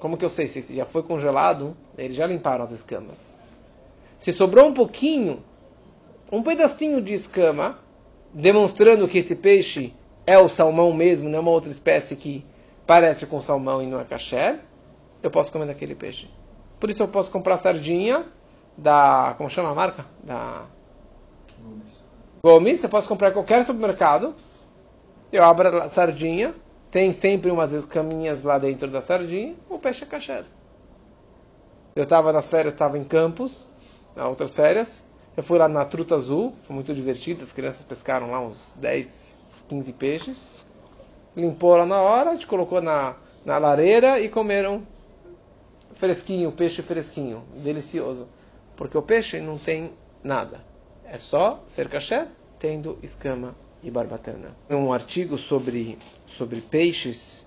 Como 0.00 0.16
que 0.16 0.24
eu 0.24 0.30
sei 0.30 0.46
se 0.46 0.74
já 0.74 0.86
foi 0.86 1.02
congelado? 1.02 1.76
Eles 1.96 2.16
já 2.16 2.26
limparam 2.26 2.64
as 2.64 2.72
escamas. 2.72 3.38
Se 4.18 4.32
sobrou 4.32 4.66
um 4.66 4.74
pouquinho, 4.74 5.44
um 6.32 6.42
pedacinho 6.42 7.02
de 7.02 7.12
escama, 7.12 7.78
demonstrando 8.32 9.06
que 9.06 9.18
esse 9.18 9.36
peixe 9.36 9.94
é 10.26 10.38
o 10.38 10.48
salmão 10.48 10.90
mesmo, 10.92 11.28
não 11.28 11.38
é 11.38 11.40
uma 11.40 11.50
outra 11.50 11.70
espécie 11.70 12.16
que 12.16 12.44
parece 12.86 13.26
com 13.26 13.42
salmão 13.42 13.82
e 13.82 13.86
não 13.86 14.00
é 14.00 14.04
caché, 14.04 14.60
eu 15.22 15.30
posso 15.30 15.50
comer 15.50 15.66
daquele 15.66 15.94
peixe. 15.94 16.28
Por 16.78 16.90
isso 16.90 17.02
eu 17.02 17.08
posso 17.08 17.30
comprar 17.30 17.58
sardinha 17.58 18.24
da. 18.76 19.34
Como 19.36 19.50
chama 19.50 19.70
a 19.70 19.74
marca? 19.74 20.06
Da. 20.22 20.64
Gomes. 21.62 22.06
Gomes, 22.42 22.78
você 22.80 22.88
pode 22.88 23.06
comprar 23.06 23.32
qualquer 23.32 23.64
supermercado. 23.64 24.34
Eu 25.30 25.44
abro 25.44 25.82
a 25.82 25.88
sardinha, 25.88 26.54
tem 26.90 27.12
sempre 27.12 27.50
umas 27.50 27.72
escaminhas 27.72 28.42
lá 28.42 28.58
dentro 28.58 28.88
da 28.88 29.00
sardinha, 29.00 29.54
o 29.68 29.78
peixe 29.78 30.04
é 30.04 30.06
caché. 30.06 30.44
Eu 31.94 32.04
estava 32.04 32.32
nas 32.32 32.48
férias, 32.48 32.74
estava 32.74 32.98
em 32.98 33.04
Campos, 33.04 33.68
nas 34.16 34.26
outras 34.26 34.56
férias. 34.56 35.04
Eu 35.36 35.44
fui 35.44 35.58
lá 35.58 35.68
na 35.68 35.84
Truta 35.84 36.16
Azul, 36.16 36.52
foi 36.62 36.74
muito 36.74 36.92
divertido, 36.92 37.44
as 37.44 37.52
crianças 37.52 37.84
pescaram 37.84 38.30
lá 38.30 38.40
uns 38.40 38.74
10, 38.78 39.46
15 39.68 39.92
peixes. 39.92 40.66
Limpou 41.36 41.76
lá 41.76 41.86
na 41.86 42.00
hora, 42.00 42.30
a 42.30 42.34
gente 42.34 42.46
colocou 42.46 42.80
na, 42.80 43.14
na 43.44 43.56
lareira 43.58 44.18
e 44.18 44.28
comeram 44.28 44.82
fresquinho, 46.00 46.50
peixe 46.50 46.82
fresquinho, 46.82 47.44
delicioso. 47.62 48.26
Porque 48.74 48.96
o 48.96 49.02
peixe 49.02 49.38
não 49.40 49.58
tem 49.58 49.92
nada. 50.24 50.64
É 51.04 51.18
só 51.18 51.62
ser 51.66 51.88
caché, 51.88 52.26
tendo 52.58 52.98
escama 53.02 53.54
e 53.82 53.90
barbatana. 53.90 54.56
Um 54.68 54.92
artigo 54.92 55.36
sobre, 55.36 55.98
sobre 56.26 56.60
peixes. 56.62 57.46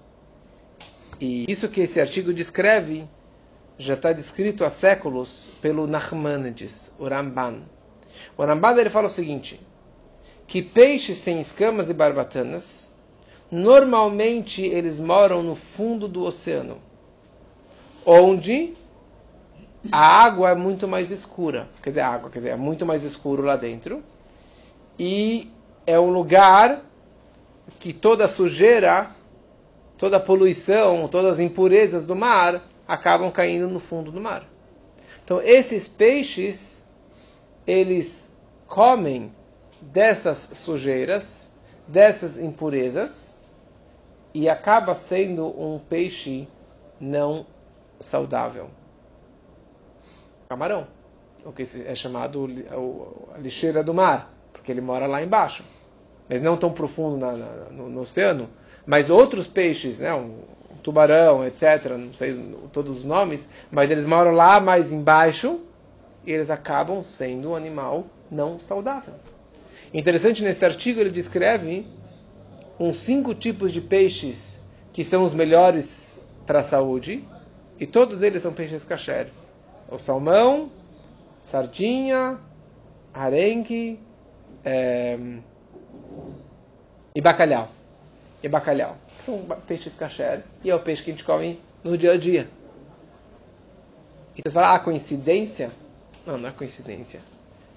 E 1.19 1.51
isso 1.51 1.67
que 1.67 1.81
esse 1.81 1.99
artigo 1.99 2.31
descreve 2.31 3.07
já 3.77 3.95
está 3.95 4.13
descrito 4.13 4.63
há 4.63 4.69
séculos 4.69 5.47
pelo 5.59 5.87
Nachmanides, 5.87 6.93
o 6.99 7.07
Ramban. 7.07 7.63
O 8.37 8.43
Ramban 8.43 8.77
ele 8.77 8.89
fala 8.89 9.07
o 9.07 9.11
seguinte, 9.11 9.59
que 10.45 10.61
peixes 10.61 11.17
sem 11.17 11.41
escamas 11.41 11.89
e 11.89 11.93
barbatanas, 11.93 12.93
normalmente 13.49 14.63
eles 14.63 14.99
moram 14.99 15.41
no 15.41 15.55
fundo 15.55 16.07
do 16.07 16.23
oceano, 16.23 16.77
onde 18.05 18.73
a 19.91 20.23
água 20.23 20.51
é 20.51 20.55
muito 20.55 20.87
mais 20.87 21.11
escura, 21.11 21.67
quer 21.81 21.89
dizer, 21.89 22.01
a 22.01 22.09
água, 22.09 22.29
quer 22.29 22.39
dizer, 22.39 22.51
é 22.51 22.55
muito 22.55 22.85
mais 22.85 23.03
escuro 23.03 23.43
lá 23.43 23.55
dentro, 23.55 24.01
e 24.97 25.51
é 25.85 25.99
um 25.99 26.11
lugar 26.11 26.81
que 27.79 27.93
toda 27.93 28.27
sujeira, 28.27 29.09
toda 29.97 30.19
poluição, 30.19 31.07
todas 31.07 31.33
as 31.33 31.39
impurezas 31.39 32.05
do 32.05 32.15
mar 32.15 32.61
acabam 32.87 33.31
caindo 33.31 33.67
no 33.67 33.79
fundo 33.79 34.11
do 34.11 34.21
mar. 34.21 34.43
Então, 35.23 35.41
esses 35.41 35.87
peixes, 35.87 36.85
eles 37.65 38.33
comem 38.67 39.31
dessas 39.81 40.49
sujeiras, 40.53 41.53
dessas 41.87 42.37
impurezas, 42.37 43.41
e 44.33 44.49
acaba 44.49 44.95
sendo 44.95 45.47
um 45.47 45.79
peixe 45.79 46.47
não 46.99 47.45
saudável. 47.99 48.69
Camarão, 50.49 50.87
o 51.45 51.51
que 51.51 51.63
é 51.85 51.95
chamado 51.95 52.47
a 53.33 53.37
lixeira 53.37 53.83
do 53.83 53.93
mar, 53.93 54.33
porque 54.51 54.71
ele 54.71 54.81
mora 54.81 55.07
lá 55.07 55.21
embaixo. 55.21 55.63
Mas 56.29 56.41
não 56.41 56.57
tão 56.57 56.71
profundo 56.71 57.17
na, 57.17 57.33
na, 57.33 57.47
no, 57.71 57.89
no, 57.89 58.01
oceano. 58.01 58.49
Mas 58.85 59.09
outros 59.09 59.47
peixes, 59.47 59.99
né, 59.99 60.13
um, 60.13 60.39
tubarão, 60.81 61.45
etc. 61.45 61.91
Não 61.97 62.13
sei 62.13 62.33
todos 62.71 62.99
os 62.99 63.03
nomes, 63.03 63.47
mas 63.71 63.89
eles 63.89 64.05
moram 64.05 64.31
lá 64.31 64.59
mais 64.59 64.91
embaixo 64.91 65.61
e 66.25 66.31
eles 66.31 66.49
acabam 66.49 67.01
sendo 67.03 67.51
um 67.51 67.55
animal 67.55 68.05
não 68.29 68.59
saudável. 68.59 69.13
Interessante 69.93 70.43
nesse 70.43 70.63
artigo 70.65 70.99
ele 70.99 71.11
descreve 71.11 71.85
uns 72.79 72.97
cinco 72.97 73.33
tipos 73.33 73.71
de 73.71 73.79
peixes 73.79 74.63
que 74.91 75.03
são 75.03 75.23
os 75.23 75.33
melhores 75.33 76.19
para 76.45 76.59
a 76.59 76.63
saúde 76.63 77.23
e 77.79 77.87
todos 77.87 78.21
eles 78.21 78.43
são 78.43 78.53
peixes 78.53 78.83
kasher. 78.83 79.27
O 79.89 79.97
salmão, 79.99 80.71
sardinha, 81.41 82.39
arenque 83.13 83.99
é, 84.63 85.17
e 87.15 87.21
bacalhau. 87.21 87.69
E 88.41 88.47
bacalhau 88.47 88.97
são 89.25 89.39
peixes 89.67 89.93
kasher 89.93 90.43
e 90.63 90.69
é 90.69 90.75
o 90.75 90.79
peixe 90.79 91.03
que 91.03 91.11
a 91.11 91.13
gente 91.13 91.23
come 91.23 91.59
no 91.83 91.97
dia 91.97 92.13
a 92.13 92.17
dia. 92.17 92.47
E 94.35 94.41
você 94.41 94.51
fala, 94.51 94.75
ah, 94.75 94.79
coincidência? 94.79 95.71
Não, 96.25 96.37
não 96.37 96.49
é 96.49 96.51
coincidência. 96.51 97.19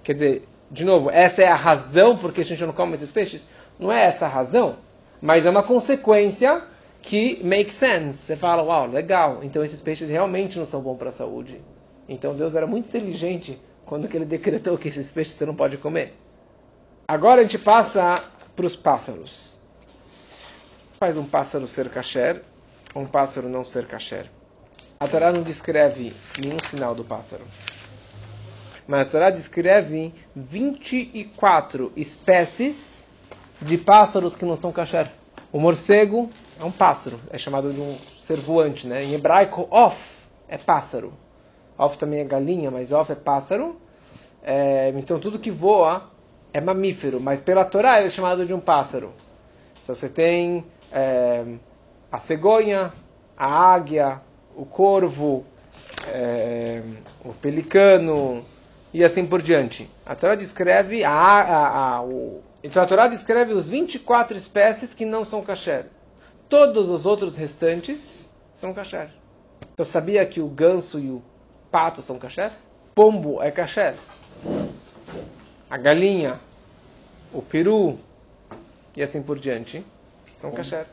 Quer 0.02 0.14
dizer, 0.14 0.48
de 0.70 0.84
novo, 0.84 1.10
essa 1.10 1.42
é 1.42 1.48
a 1.48 1.54
razão 1.54 2.16
por 2.16 2.32
que 2.32 2.40
a 2.40 2.44
gente 2.44 2.64
não 2.64 2.72
come 2.72 2.94
esses 2.94 3.10
peixes? 3.10 3.48
Não 3.78 3.92
é 3.92 4.04
essa 4.04 4.26
a 4.26 4.28
razão, 4.28 4.76
mas 5.20 5.44
é 5.44 5.50
uma 5.50 5.62
consequência 5.62 6.62
que 7.02 7.42
make 7.44 7.72
sense. 7.72 8.18
Você 8.18 8.36
fala, 8.36 8.62
uau, 8.62 8.86
legal, 8.86 9.40
então 9.42 9.64
esses 9.64 9.80
peixes 9.80 10.08
realmente 10.08 10.58
não 10.58 10.66
são 10.66 10.80
bons 10.80 10.96
para 10.96 11.10
a 11.10 11.12
saúde. 11.12 11.60
Então 12.08 12.34
Deus 12.34 12.54
era 12.54 12.66
muito 12.66 12.88
inteligente 12.88 13.60
quando 13.84 14.06
ele 14.12 14.24
decretou 14.24 14.76
que 14.78 14.88
esses 14.88 15.10
peixes 15.10 15.34
você 15.34 15.46
não 15.46 15.54
pode 15.54 15.76
comer. 15.76 16.14
Agora 17.08 17.40
a 17.40 17.44
gente 17.44 17.58
passa 17.58 18.22
para 18.54 18.66
os 18.66 18.74
pássaros 18.74 19.56
faz 20.98 21.16
um 21.16 21.24
pássaro 21.24 21.66
ser 21.68 21.90
kasher 21.90 22.42
ou 22.94 23.02
um 23.02 23.06
pássaro 23.06 23.48
não 23.48 23.64
ser 23.64 23.86
kasher? 23.86 24.30
A 24.98 25.06
Torá 25.06 25.30
não 25.30 25.42
descreve 25.42 26.14
nenhum 26.42 26.56
sinal 26.70 26.94
do 26.94 27.04
pássaro. 27.04 27.44
Mas 28.88 29.08
a 29.08 29.10
Torá 29.10 29.30
descreve 29.30 30.14
24 30.34 31.92
espécies 31.96 33.06
de 33.60 33.76
pássaros 33.76 34.34
que 34.34 34.46
não 34.46 34.56
são 34.56 34.72
kasher. 34.72 35.10
O 35.52 35.60
morcego 35.60 36.30
é 36.58 36.64
um 36.64 36.70
pássaro, 36.70 37.20
é 37.30 37.38
chamado 37.38 37.72
de 37.72 37.80
um 37.80 37.96
ser 38.20 38.36
voante, 38.36 38.86
né? 38.86 39.04
Em 39.04 39.14
hebraico, 39.14 39.68
of 39.70 39.96
é 40.48 40.56
pássaro. 40.56 41.12
Of 41.78 41.98
também 41.98 42.20
é 42.20 42.24
galinha, 42.24 42.70
mas 42.70 42.90
of 42.90 43.10
é 43.10 43.14
pássaro. 43.14 43.76
É, 44.42 44.90
então 44.96 45.18
tudo 45.18 45.38
que 45.38 45.50
voa 45.50 46.10
é 46.52 46.60
mamífero, 46.60 47.20
mas 47.20 47.40
pela 47.40 47.64
Torá 47.64 48.00
é 48.00 48.08
chamado 48.08 48.46
de 48.46 48.54
um 48.54 48.60
pássaro. 48.60 49.12
Então 49.82 49.94
você 49.94 50.08
tem 50.08 50.64
é, 50.92 51.44
a 52.10 52.18
cegonha, 52.18 52.92
a 53.36 53.72
águia, 53.74 54.20
o 54.56 54.64
corvo, 54.64 55.44
é, 56.08 56.80
o 57.24 57.34
pelicano 57.34 58.42
e 58.94 59.04
assim 59.04 59.26
por 59.26 59.42
diante. 59.42 59.90
A 60.06 60.14
Torá 60.14 60.34
descreve 60.34 61.04
a, 61.04 61.10
a, 61.10 61.96
a, 61.96 62.02
o, 62.02 62.40
então 62.64 62.82
a 62.82 62.86
Torá 62.86 63.08
descreve 63.08 63.52
os 63.52 63.68
24 63.68 64.36
espécies 64.38 64.94
que 64.94 65.04
não 65.04 65.24
são 65.24 65.42
kasher. 65.42 65.86
Todos 66.48 66.88
os 66.88 67.04
outros 67.04 67.36
restantes 67.36 68.30
são 68.54 68.72
kasher. 68.72 69.10
Então 69.72 69.84
sabia 69.84 70.24
que 70.24 70.40
o 70.40 70.48
ganso 70.48 70.98
e 70.98 71.10
o 71.10 71.22
pato 71.70 72.02
são 72.02 72.18
kasher? 72.18 72.52
Pombo 72.94 73.42
é 73.42 73.50
kasher. 73.50 73.94
A 75.68 75.76
galinha, 75.76 76.40
o 77.32 77.42
peru 77.42 77.98
e 78.96 79.02
assim 79.02 79.22
por 79.22 79.38
diante 79.38 79.84
são 80.36 80.50
pombo. 80.50 80.56
kasher. 80.56 80.86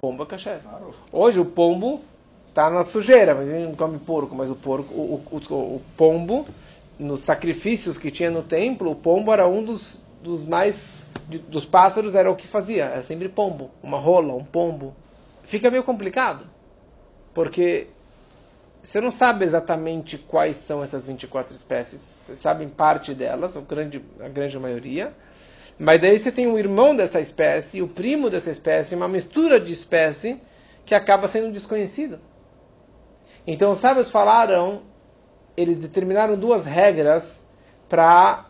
Pombo 0.00 0.22
é 0.22 0.26
kasher. 0.26 0.60
Claro. 0.60 0.94
Hoje 1.12 1.38
o 1.38 1.44
pombo 1.44 2.02
está 2.48 2.68
na 2.68 2.84
sujeira, 2.84 3.34
mas 3.34 3.48
ele 3.48 3.64
não 3.64 3.74
come 3.74 3.98
porco, 3.98 4.34
mas 4.34 4.50
o 4.50 4.56
porco, 4.56 4.92
o, 4.92 5.22
o, 5.30 5.54
o, 5.54 5.82
pombo, 5.96 6.46
nos 6.98 7.20
sacrifícios 7.20 7.96
que 7.96 8.10
tinha 8.10 8.30
no 8.30 8.42
templo, 8.42 8.90
o 8.90 8.96
pombo 8.96 9.32
era 9.32 9.46
um 9.46 9.64
dos, 9.64 10.02
dos 10.22 10.44
mais 10.44 11.08
de, 11.28 11.38
dos 11.38 11.64
pássaros 11.64 12.14
era 12.14 12.30
o 12.30 12.36
que 12.36 12.46
fazia, 12.46 12.84
era 12.84 13.02
sempre 13.02 13.28
pombo, 13.28 13.70
uma 13.82 13.98
rola, 13.98 14.34
um 14.34 14.44
pombo. 14.44 14.94
Fica 15.44 15.70
meio 15.70 15.82
complicado, 15.82 16.46
porque 17.34 17.88
você 18.82 19.00
não 19.00 19.10
sabe 19.10 19.44
exatamente 19.44 20.18
quais 20.18 20.56
são 20.56 20.82
essas 20.82 21.04
24 21.04 21.54
espécies. 21.54 22.00
Você 22.00 22.36
sabe 22.36 22.66
parte 22.66 23.14
delas, 23.14 23.56
a 23.56 23.60
grande, 23.60 24.04
a 24.20 24.28
grande 24.28 24.58
maioria. 24.58 25.12
Mas 25.78 26.00
daí 26.00 26.18
você 26.18 26.30
tem 26.30 26.46
o 26.46 26.58
irmão 26.58 26.94
dessa 26.94 27.20
espécie, 27.20 27.80
o 27.80 27.88
primo 27.88 28.28
dessa 28.28 28.50
espécie, 28.50 28.94
uma 28.94 29.08
mistura 29.08 29.58
de 29.58 29.72
espécie 29.72 30.40
que 30.84 30.94
acaba 30.94 31.28
sendo 31.28 31.52
desconhecido. 31.52 32.18
Então 33.46 33.70
os 33.70 33.78
sábios 33.78 34.10
falaram, 34.10 34.82
eles 35.56 35.78
determinaram 35.78 36.36
duas 36.36 36.66
regras 36.66 37.48
para 37.88 38.49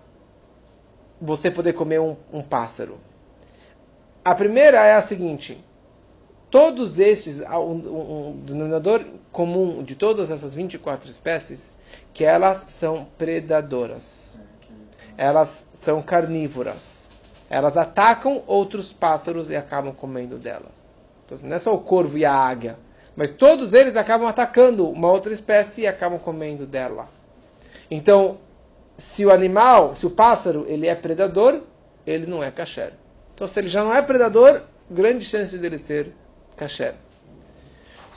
você 1.20 1.50
poder 1.50 1.72
comer 1.74 2.00
um, 2.00 2.16
um 2.32 2.42
pássaro. 2.42 2.98
A 4.24 4.34
primeira 4.34 4.84
é 4.84 4.94
a 4.94 5.02
seguinte: 5.02 5.62
Todos 6.50 6.98
estes, 6.98 7.40
um, 7.40 7.54
um, 7.54 8.42
denominador 8.44 9.04
comum 9.30 9.84
de 9.84 9.94
todas 9.94 10.32
essas 10.32 10.52
24 10.52 11.08
espécies, 11.08 11.76
que 12.12 12.24
elas 12.24 12.64
são 12.70 13.06
predadoras. 13.16 14.36
Elas 15.16 15.64
são 15.72 16.02
carnívoras. 16.02 17.08
Elas 17.48 17.76
atacam 17.76 18.42
outros 18.48 18.92
pássaros 18.92 19.48
e 19.48 19.54
acabam 19.54 19.92
comendo 19.94 20.38
delas. 20.38 20.72
Então, 21.24 21.38
não 21.42 21.56
é 21.56 21.58
só 21.60 21.72
o 21.72 21.78
corvo 21.78 22.18
e 22.18 22.24
a 22.24 22.32
águia, 22.34 22.76
mas 23.14 23.30
todos 23.30 23.72
eles 23.72 23.94
acabam 23.94 24.26
atacando 24.26 24.88
uma 24.88 25.10
outra 25.10 25.32
espécie 25.32 25.82
e 25.82 25.86
acabam 25.86 26.18
comendo 26.18 26.66
dela. 26.66 27.08
Então, 27.88 28.38
se 29.00 29.24
o 29.24 29.32
animal, 29.32 29.96
se 29.96 30.06
o 30.06 30.10
pássaro, 30.10 30.66
ele 30.68 30.86
é 30.86 30.94
predador, 30.94 31.62
ele 32.06 32.26
não 32.26 32.44
é 32.44 32.50
kasher. 32.50 32.92
Então, 33.34 33.48
se 33.48 33.58
ele 33.58 33.70
já 33.70 33.82
não 33.82 33.94
é 33.94 34.02
predador, 34.02 34.62
grande 34.90 35.24
chance 35.24 35.56
dele 35.56 35.78
ser 35.78 36.12
kasher. 36.54 36.94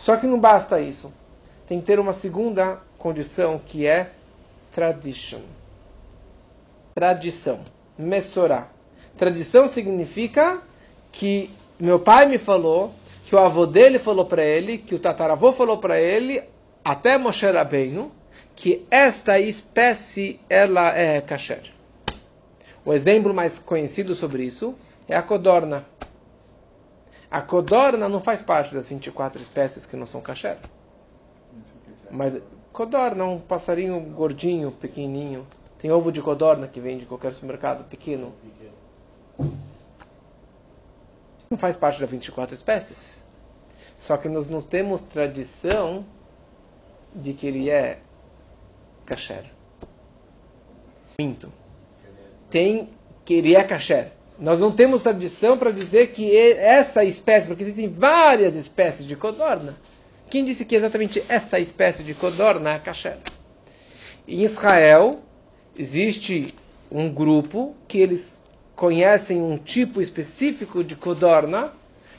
Só 0.01 0.17
que 0.17 0.27
não 0.27 0.37
basta 0.37 0.81
isso. 0.81 1.13
Tem 1.67 1.79
que 1.79 1.85
ter 1.85 1.99
uma 1.99 2.11
segunda 2.11 2.81
condição 2.97 3.57
que 3.65 3.87
é 3.87 4.11
tradition. 4.75 5.39
Tradição. 6.93 7.63
Messorá. 7.97 8.67
Tradição 9.17 9.69
significa 9.69 10.61
que 11.13 11.49
meu 11.79 11.97
pai 11.97 12.25
me 12.25 12.37
falou, 12.37 12.93
que 13.25 13.33
o 13.33 13.39
avô 13.39 13.65
dele 13.65 13.99
falou 13.99 14.25
para 14.25 14.43
ele, 14.43 14.77
que 14.77 14.95
o 14.95 14.99
tataravô 14.99 15.53
falou 15.53 15.77
para 15.77 15.97
ele, 15.97 16.43
até 16.83 17.17
Moshe 17.17 17.49
Rabbeinu, 17.49 18.11
que 18.55 18.85
esta 18.89 19.39
espécie 19.39 20.39
ela 20.49 20.89
é 20.89 21.21
kasher. 21.21 21.71
O 22.85 22.93
exemplo 22.93 23.33
mais 23.33 23.59
conhecido 23.59 24.15
sobre 24.15 24.43
isso 24.43 24.75
é 25.07 25.15
a 25.15 25.23
codorna. 25.23 25.85
A 27.31 27.41
codorna 27.41 28.07
não 28.07 28.21
faz 28.21 28.41
parte 28.41 28.75
das 28.75 28.89
24 28.89 29.41
espécies 29.41 29.85
que 29.85 29.95
não 29.95 30.05
são 30.05 30.21
kasher. 30.21 30.57
Mas 32.11 32.41
codorna 32.71 33.23
é 33.23 33.27
um 33.27 33.39
passarinho 33.39 33.99
gordinho, 33.99 34.71
pequenininho. 34.71 35.47
Tem 35.79 35.91
ovo 35.91 36.11
de 36.11 36.21
codorna 36.21 36.67
que 36.67 36.79
vende 36.79 37.03
em 37.03 37.07
qualquer 37.07 37.33
supermercado, 37.33 37.83
pequeno. 37.89 38.33
Não 41.49 41.57
faz 41.57 41.75
parte 41.75 41.99
das 41.99 42.09
24 42.09 42.53
espécies. 42.53 43.29
Só 43.97 44.17
que 44.17 44.29
nós 44.29 44.49
não 44.49 44.61
temos 44.61 45.01
tradição 45.01 46.05
de 47.15 47.33
que 47.33 47.47
ele 47.47 47.69
é 47.69 47.99
kasher. 49.05 49.45
Minto. 51.19 51.51
Tem 52.49 52.89
que 53.25 53.33
ele 53.35 53.55
é 53.55 53.63
kasher. 53.63 54.11
Nós 54.39 54.59
não 54.59 54.71
temos 54.71 55.01
tradição 55.01 55.57
para 55.57 55.71
dizer 55.71 56.11
que 56.11 56.35
essa 56.35 57.03
espécie, 57.03 57.47
porque 57.47 57.63
existem 57.63 57.87
várias 57.87 58.55
espécies 58.55 59.05
de 59.05 59.15
codorna. 59.15 59.75
Quem 60.29 60.43
disse 60.43 60.65
que 60.65 60.75
exatamente 60.75 61.23
esta 61.29 61.59
espécie 61.59 62.03
de 62.03 62.13
codorna 62.13 62.73
é 62.73 62.79
kasher? 62.79 63.17
Em 64.27 64.41
Israel 64.41 65.19
existe 65.77 66.53
um 66.91 67.09
grupo 67.09 67.75
que 67.87 67.99
eles 67.99 68.41
conhecem 68.75 69.41
um 69.41 69.57
tipo 69.57 70.01
específico 70.01 70.83
de 70.83 70.95
codorna, 70.95 71.71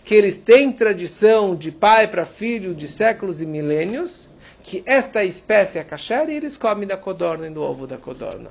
que 0.04 0.14
eles 0.14 0.36
têm 0.36 0.72
tradição 0.72 1.56
de 1.56 1.70
pai 1.70 2.06
para 2.06 2.24
filho 2.24 2.74
de 2.74 2.88
séculos 2.88 3.40
e 3.40 3.46
milênios, 3.46 4.28
que 4.64 4.82
esta 4.86 5.22
espécie 5.22 5.78
é 5.78 5.84
kasher 5.84 6.30
e 6.30 6.34
eles 6.34 6.56
comem 6.56 6.88
da 6.88 6.96
codorna 6.96 7.46
e 7.46 7.50
do 7.50 7.62
ovo 7.62 7.86
da 7.86 7.98
codorna. 7.98 8.50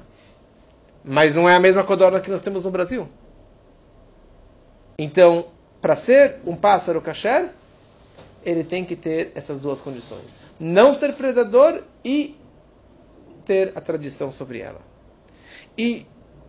Mas 1.03 1.34
não 1.34 1.49
é 1.49 1.55
a 1.55 1.59
mesma 1.59 1.84
codorna 1.84 2.22
que 2.22 2.30
nós 2.30 2.41
temos 2.43 2.64
no 2.64 2.70
Brasil. 2.70 3.09
Então, 4.97 5.47
para 5.82 5.95
ser 5.95 6.38
um 6.45 6.55
pássaro 6.55 7.01
kasher, 7.01 7.49
ele 8.45 8.64
tem 8.64 8.86
que 8.86 8.95
ter 8.95 9.32
essas 9.34 9.59
duas 9.59 9.82
condições: 9.82 10.39
não 10.59 10.93
ser 10.93 11.14
predador 11.14 11.82
e 12.05 12.38
ter 13.43 13.74
a 13.76 13.82
tradição 13.82 14.32
sobre 14.32 14.59
ela. 14.59 14.82
E 15.76 16.05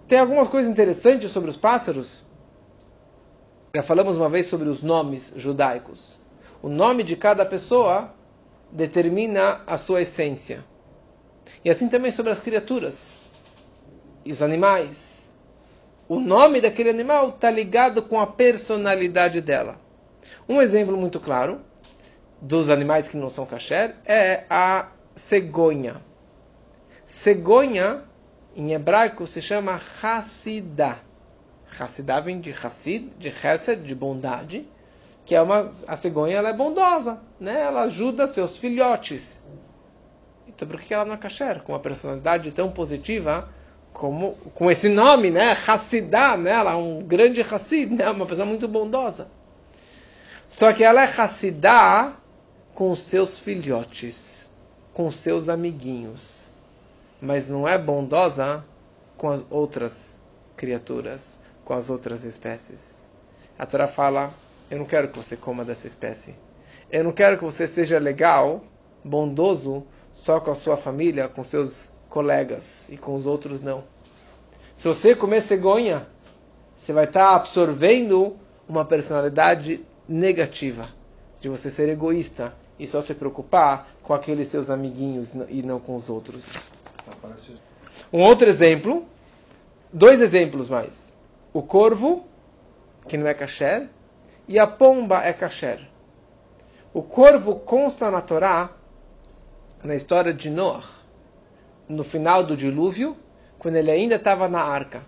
tem 0.06 0.18
algumas 0.18 0.48
coisas 0.48 0.70
interessantes 0.70 1.30
sobre 1.32 1.48
os 1.48 1.56
pássaros. 1.56 2.22
Já 3.74 3.82
falamos 3.82 4.18
uma 4.18 4.28
vez 4.28 4.46
sobre 4.46 4.68
os 4.68 4.82
nomes 4.82 5.32
judaicos. 5.36 6.20
O 6.62 6.68
nome 6.68 7.02
de 7.02 7.16
cada 7.16 7.46
pessoa 7.46 8.12
determina 8.74 9.60
a 9.68 9.78
sua 9.78 10.02
essência. 10.02 10.64
E 11.64 11.70
assim 11.70 11.88
também 11.88 12.10
sobre 12.10 12.32
as 12.32 12.40
criaturas 12.40 13.20
e 14.24 14.32
os 14.32 14.42
animais. 14.42 15.38
O 16.08 16.18
nome 16.18 16.60
daquele 16.60 16.90
animal 16.90 17.28
está 17.28 17.48
ligado 17.50 18.02
com 18.02 18.20
a 18.20 18.26
personalidade 18.26 19.40
dela. 19.40 19.76
Um 20.48 20.60
exemplo 20.60 20.96
muito 20.96 21.20
claro 21.20 21.60
dos 22.42 22.68
animais 22.68 23.08
que 23.08 23.16
não 23.16 23.30
são 23.30 23.46
kasher 23.46 23.94
é 24.04 24.44
a 24.50 24.88
cegonha. 25.14 26.02
Cegonha, 27.06 28.02
em 28.56 28.72
hebraico, 28.72 29.26
se 29.26 29.40
chama 29.40 29.80
Hassidah. 30.02 30.98
Hassidah 31.78 32.20
vem 32.20 32.40
de 32.40 32.50
Hassid, 32.50 33.10
de 33.18 33.28
Hesed, 33.28 33.86
de 33.86 33.94
bondade 33.94 34.68
que 35.24 35.34
é 35.34 35.40
uma 35.40 35.70
a 35.88 35.96
cegonha 35.96 36.36
ela 36.36 36.50
é 36.50 36.52
bondosa, 36.52 37.20
né? 37.40 37.62
Ela 37.62 37.82
ajuda 37.82 38.28
seus 38.28 38.56
filhotes. 38.56 39.46
Então 40.46 40.68
por 40.68 40.80
que 40.80 40.92
ela 40.92 41.04
não 41.04 41.14
é 41.14 41.16
kasher? 41.16 41.62
Com 41.62 41.72
uma 41.72 41.80
personalidade 41.80 42.50
tão 42.50 42.70
positiva 42.70 43.48
como 43.92 44.32
com 44.54 44.70
esse 44.70 44.88
nome, 44.88 45.30
né? 45.30 45.56
Hassidah, 45.66 46.36
né? 46.36 46.50
Ela 46.50 46.72
é 46.72 46.76
um 46.76 47.00
grande 47.00 47.40
Hassid, 47.40 47.94
né? 47.94 48.10
Uma 48.10 48.26
pessoa 48.26 48.44
muito 48.44 48.68
bondosa. 48.68 49.28
Só 50.48 50.72
que 50.72 50.84
ela 50.84 51.02
é 51.02 51.04
Hassidah 51.04 52.12
com 52.74 52.94
seus 52.94 53.38
filhotes, 53.38 54.52
com 54.92 55.10
seus 55.10 55.48
amiguinhos. 55.48 56.50
Mas 57.20 57.48
não 57.48 57.66
é 57.66 57.78
bondosa 57.78 58.64
com 59.16 59.30
as 59.30 59.44
outras 59.48 60.18
criaturas, 60.56 61.40
com 61.64 61.72
as 61.72 61.88
outras 61.88 62.24
espécies. 62.24 63.06
A 63.58 63.64
Torá 63.64 63.86
fala 63.86 64.32
eu 64.70 64.78
não 64.78 64.84
quero 64.84 65.08
que 65.08 65.18
você 65.18 65.36
coma 65.36 65.64
dessa 65.64 65.86
espécie. 65.86 66.34
Eu 66.90 67.04
não 67.04 67.12
quero 67.12 67.38
que 67.38 67.44
você 67.44 67.66
seja 67.66 67.98
legal, 67.98 68.62
bondoso, 69.04 69.84
só 70.14 70.40
com 70.40 70.50
a 70.50 70.54
sua 70.54 70.76
família, 70.76 71.28
com 71.28 71.44
seus 71.44 71.90
colegas 72.08 72.88
e 72.88 72.96
com 72.96 73.14
os 73.14 73.26
outros 73.26 73.62
não. 73.62 73.84
Se 74.76 74.88
você 74.88 75.14
comer 75.14 75.42
cegonha, 75.42 76.06
você 76.76 76.92
vai 76.92 77.04
estar 77.04 77.34
absorvendo 77.34 78.36
uma 78.68 78.84
personalidade 78.84 79.84
negativa, 80.08 80.88
de 81.40 81.48
você 81.48 81.70
ser 81.70 81.88
egoísta 81.88 82.54
e 82.78 82.86
só 82.86 83.02
se 83.02 83.14
preocupar 83.14 83.88
com 84.02 84.12
aqueles 84.14 84.48
seus 84.48 84.70
amiguinhos 84.70 85.34
e 85.48 85.62
não 85.62 85.78
com 85.78 85.96
os 85.96 86.08
outros. 86.08 86.70
Um 88.12 88.20
outro 88.22 88.48
exemplo, 88.48 89.06
dois 89.92 90.20
exemplos 90.20 90.68
mais. 90.68 91.12
O 91.52 91.62
corvo, 91.62 92.26
que 93.08 93.16
não 93.16 93.26
é 93.26 93.34
kasher, 93.34 93.88
e 94.48 94.58
a 94.58 94.66
pomba 94.66 95.24
é 95.24 95.32
kasher. 95.32 95.80
O 96.92 97.02
corvo 97.02 97.56
consta 97.56 98.10
na 98.10 98.20
Torá, 98.20 98.70
na 99.82 99.94
história 99.94 100.32
de 100.32 100.50
Noah, 100.50 100.84
no 101.88 102.04
final 102.04 102.44
do 102.44 102.56
dilúvio, 102.56 103.16
quando 103.58 103.76
ele 103.76 103.90
ainda 103.90 104.16
estava 104.16 104.48
na 104.48 104.62
arca. 104.62 105.02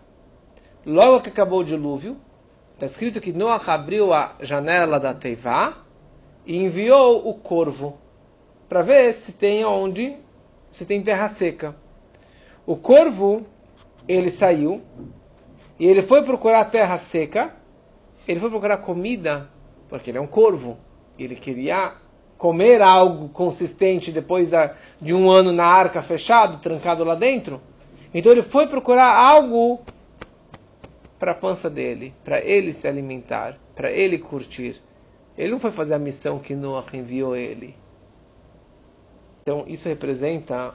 Logo 0.84 1.22
que 1.22 1.30
acabou 1.30 1.61
o 1.61 1.64
dilúvio, 1.64 2.16
está 2.74 2.87
escrito 2.87 3.20
que 3.20 3.32
Noah 3.32 3.72
abriu 3.72 4.12
a 4.12 4.37
janela 4.41 5.01
da 5.01 5.14
Teivá 5.14 5.78
e 6.45 6.57
enviou 6.57 7.28
o 7.28 7.34
corvo 7.34 7.99
para 8.68 8.82
ver 8.82 9.14
se 9.14 9.32
tem 9.32 9.64
onde, 9.64 10.16
se 10.72 10.84
tem 10.84 11.03
terra 11.03 11.28
seca. 11.28 11.74
O 12.66 12.76
corvo, 12.76 13.47
ele 14.09 14.30
saiu 14.30 14.82
e 15.78 15.87
ele 15.87 16.03
foi 16.03 16.22
procurar 16.22 16.64
terra 16.66 16.99
seca 16.99 17.56
ele 18.27 18.41
foi 18.41 18.51
procurar 18.51 18.79
comida, 18.79 19.49
porque 19.89 20.11
ele 20.11 20.18
é 20.18 20.20
um 20.20 20.27
corvo. 20.27 20.79
Ele 21.18 21.35
queria 21.35 21.95
comer 22.37 22.83
algo 22.83 23.29
consistente 23.29 24.12
depois 24.12 24.51
da, 24.51 24.74
de 25.01 25.14
um 25.14 25.31
ano 25.31 25.53
na 25.53 25.64
arca 25.64 26.03
fechado, 26.03 26.59
trancado 26.59 27.05
lá 27.05 27.14
dentro. 27.14 27.61
Então 28.12 28.31
ele 28.33 28.43
foi 28.43 28.66
procurar 28.66 29.14
algo 29.14 29.81
para 31.18 31.33
a 31.33 31.35
pança 31.35 31.70
dele, 31.70 32.14
para 32.24 32.41
ele 32.41 32.72
se 32.72 32.87
alimentar, 32.87 33.59
para 33.74 33.91
ele 33.91 34.18
curtir. 34.18 34.81
Ele 35.37 35.51
não 35.51 35.61
foi 35.61 35.70
fazer 35.70 35.95
a 35.95 35.99
missão 35.99 36.39
que 36.39 36.55
Noah 36.55 36.87
enviou 36.95 37.37
ele. 37.37 37.74
Então 39.43 39.64
isso 39.66 39.89
representa 39.89 40.74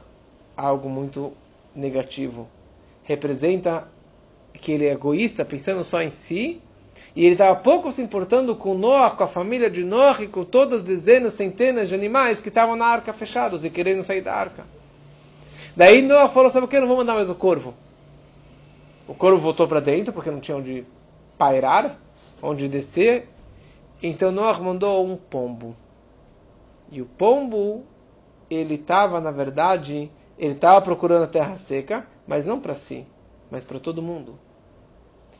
algo 0.55 0.89
muito 0.89 1.33
negativo. 1.75 2.47
Representa 3.03 3.87
que 4.53 4.71
ele 4.71 4.85
é 4.85 4.91
egoísta, 4.91 5.43
pensando 5.43 5.83
só 5.83 6.01
em 6.01 6.09
si, 6.09 6.61
e 7.15 7.25
ele 7.25 7.33
estava 7.33 7.55
pouco 7.59 7.91
se 7.91 8.01
importando 8.01 8.55
com 8.55 8.73
Noah, 8.73 9.15
com 9.15 9.23
a 9.23 9.27
família 9.27 9.69
de 9.69 9.83
Noah 9.83 10.23
e 10.23 10.27
com 10.27 10.45
todas 10.45 10.79
as 10.79 10.83
dezenas, 10.83 11.33
centenas 11.33 11.89
de 11.89 11.95
animais 11.95 12.39
que 12.39 12.47
estavam 12.47 12.75
na 12.75 12.85
arca 12.85 13.11
fechados 13.11 13.65
e 13.65 13.69
querendo 13.69 14.03
sair 14.03 14.21
da 14.21 14.33
arca. 14.33 14.65
Daí 15.75 16.01
Noah 16.01 16.29
falou: 16.29 16.49
Sabe 16.49 16.65
o 16.65 16.69
que? 16.69 16.79
Não 16.79 16.87
vou 16.87 16.97
mandar 16.97 17.15
mais 17.15 17.29
o 17.29 17.35
corvo. 17.35 17.73
O 19.07 19.13
corvo 19.13 19.39
voltou 19.39 19.67
para 19.67 19.81
dentro 19.81 20.13
porque 20.13 20.31
não 20.31 20.39
tinha 20.39 20.55
onde 20.55 20.85
pairar, 21.37 21.97
onde 22.41 22.69
descer. 22.69 23.27
Então 24.01 24.31
Noah 24.31 24.59
mandou 24.59 25.05
um 25.05 25.17
pombo. 25.17 25.75
E 26.89 27.01
o 27.01 27.05
pombo, 27.05 27.83
ele 28.49 28.75
estava, 28.75 29.19
na 29.19 29.31
verdade, 29.31 30.09
ele 30.37 30.53
estava 30.53 30.81
procurando 30.81 31.23
a 31.23 31.27
terra 31.27 31.55
seca, 31.57 32.07
mas 32.25 32.45
não 32.45 32.59
para 32.59 32.75
si, 32.75 33.05
mas 33.49 33.65
para 33.65 33.79
todo 33.79 34.01
mundo. 34.01 34.39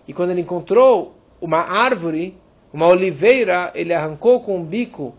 E 0.07 0.14
quando 0.14 0.32
ele 0.32 0.41
encontrou 0.41 1.16
uma 1.42 1.60
árvore, 1.60 2.38
uma 2.72 2.88
oliveira, 2.88 3.72
ele 3.74 3.94
arrancou 3.94 4.42
com 4.42 4.62
o 4.62 4.64
bico 4.64 5.16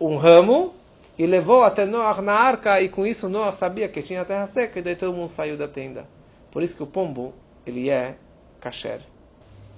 um 0.00 0.16
ramo 0.16 0.74
e 1.18 1.26
levou 1.26 1.62
até 1.62 1.84
Noah 1.84 2.20
na 2.20 2.32
arca, 2.32 2.80
e 2.80 2.88
com 2.88 3.06
isso 3.06 3.28
Noah 3.28 3.52
sabia 3.52 3.88
que 3.88 4.02
tinha 4.02 4.24
terra 4.24 4.46
seca, 4.46 4.78
e 4.78 4.82
daí 4.82 4.96
todo 4.96 5.14
mundo 5.14 5.28
saiu 5.28 5.56
da 5.56 5.68
tenda. 5.68 6.08
Por 6.50 6.62
isso 6.62 6.76
que 6.76 6.82
o 6.82 6.86
pombo, 6.86 7.34
ele 7.66 7.88
é 7.88 8.16
kasher. 8.60 9.00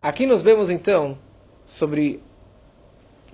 Aqui 0.01 0.27
nós 0.27 0.43
vemos 0.43 0.71
então 0.71 1.19
sobre 1.67 2.23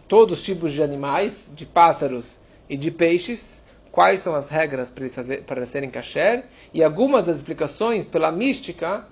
todos 0.09 0.39
os 0.39 0.45
tipos 0.45 0.73
de 0.73 0.83
animais, 0.83 1.53
de 1.55 1.65
pássaros 1.65 2.39
e 2.69 2.77
de 2.77 2.91
peixes, 2.91 3.65
quais 3.91 4.21
são 4.21 4.35
as 4.35 4.49
regras 4.49 4.91
para 4.91 5.05
eles, 5.05 5.15
fazer, 5.15 5.43
para 5.45 5.65
serem 5.67 5.91
kasher, 5.91 6.47
e 6.73 6.83
algumas 6.83 7.25
das 7.25 7.37
explicações 7.37 8.05
pela 8.05 8.33
mística 8.33 9.07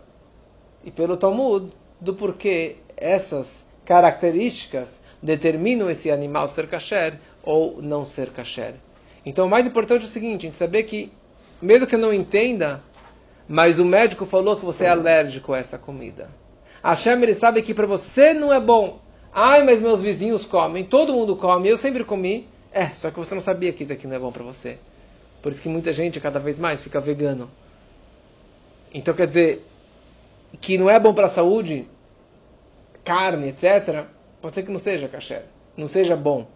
e 0.85 0.91
pelo 0.91 1.17
Talmud 1.17 1.71
do 2.01 2.15
porquê 2.15 2.77
essas 2.97 3.65
características 3.85 5.01
determinam 5.23 5.91
esse 5.91 6.11
animal 6.11 6.49
ser 6.49 6.67
kasher 6.67 7.19
ou 7.43 7.81
não 7.81 8.05
ser 8.05 8.31
kasher. 8.31 8.75
Então 9.25 9.47
o 9.47 9.51
mais 9.51 9.67
importante 9.67 10.03
é 10.03 10.09
o 10.09 10.11
seguinte, 10.11 10.47
a 10.47 10.49
gente 10.49 10.59
saber 10.59 10.83
que, 10.85 11.13
mesmo 11.61 11.87
que 11.87 11.95
eu 11.95 11.99
não 11.99 12.13
entenda, 12.13 12.83
mas 13.49 13.79
o 13.79 13.85
médico 13.85 14.27
falou 14.27 14.57
que 14.57 14.65
você 14.65 14.85
é 14.85 14.89
alérgico 14.89 15.53
a 15.53 15.59
essa 15.59 15.79
comida. 15.79 16.29
A 16.83 16.91
Hashem 16.91 17.35
sabe 17.35 17.63
que 17.63 17.75
para 17.75 17.87
você 17.87 18.35
não 18.35 18.53
é 18.53 18.61
bom. 18.61 19.01
Ai, 19.33 19.65
mas 19.65 19.81
meus 19.81 20.01
vizinhos 20.01 20.45
comem, 20.45 20.85
todo 20.85 21.13
mundo 21.13 21.37
come, 21.37 21.69
eu 21.69 21.79
sempre 21.79 22.05
comi. 22.05 22.49
É, 22.73 22.89
só 22.89 23.11
que 23.11 23.19
você 23.19 23.35
não 23.35 23.43
sabia 23.43 23.73
que 23.73 23.85
isso 23.85 23.93
aqui 23.93 24.07
não 24.07 24.17
é 24.17 24.19
bom 24.19 24.33
para 24.33 24.43
você. 24.43 24.79
Por 25.41 25.53
isso 25.53 25.63
que 25.63 25.69
muita 25.69 25.93
gente, 25.93 26.21
cada 26.21 26.39
vez 26.39 26.59
mais, 26.59 26.81
fica 26.81 27.01
vegano. 27.01 27.51
Então 28.93 29.15
quer 29.15 29.27
dizer, 29.27 29.65
que 30.61 30.77
não 30.77 30.91
é 30.91 30.99
bom 30.99 31.15
para 31.15 31.27
a 31.27 31.31
saúde, 31.31 31.87
carne, 33.05 33.49
etc., 33.49 34.07
pode 34.41 34.55
ser 34.55 34.63
que 34.63 34.73
não 34.73 34.79
seja 34.79 35.09
kasher, 35.09 35.45
não 35.77 35.89
seja 35.89 36.17
bom. 36.17 36.47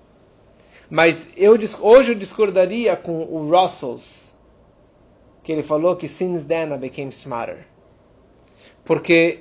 Mas 0.88 1.28
eu, 1.36 1.58
hoje 1.80 2.12
eu 2.12 2.14
discordaria 2.14 2.96
com 2.96 3.18
o 3.18 3.50
Russells, 3.50 4.34
que 5.42 5.52
ele 5.52 5.62
falou 5.62 5.96
que 5.96 6.08
since 6.08 6.44
then 6.44 6.72
I 6.72 6.78
became 6.78 7.10
smarter. 7.10 7.66
Porque 8.84 9.40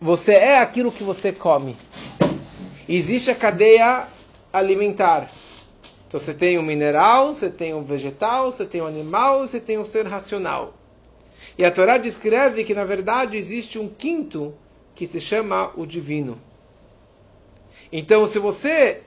você 0.00 0.32
é 0.32 0.58
aquilo 0.58 0.90
que 0.90 1.02
você 1.02 1.32
come. 1.32 1.76
Existe 2.88 3.30
a 3.30 3.34
cadeia 3.34 4.06
alimentar. 4.52 5.30
Então 6.08 6.18
você 6.18 6.34
tem 6.34 6.58
o 6.58 6.62
mineral, 6.62 7.34
você 7.34 7.50
tem 7.50 7.74
o 7.74 7.82
vegetal, 7.82 8.50
você 8.50 8.64
tem 8.64 8.80
o 8.80 8.86
animal, 8.86 9.46
você 9.46 9.60
tem 9.60 9.78
o 9.78 9.84
ser 9.84 10.06
racional. 10.06 10.74
E 11.56 11.64
a 11.64 11.70
Torá 11.70 11.98
descreve 11.98 12.64
que 12.64 12.74
na 12.74 12.84
verdade 12.84 13.36
existe 13.36 13.78
um 13.78 13.88
quinto 13.88 14.54
que 15.00 15.06
se 15.06 15.18
chama 15.18 15.70
o 15.78 15.86
divino. 15.86 16.38
Então, 17.90 18.26
se 18.26 18.38
você 18.38 19.00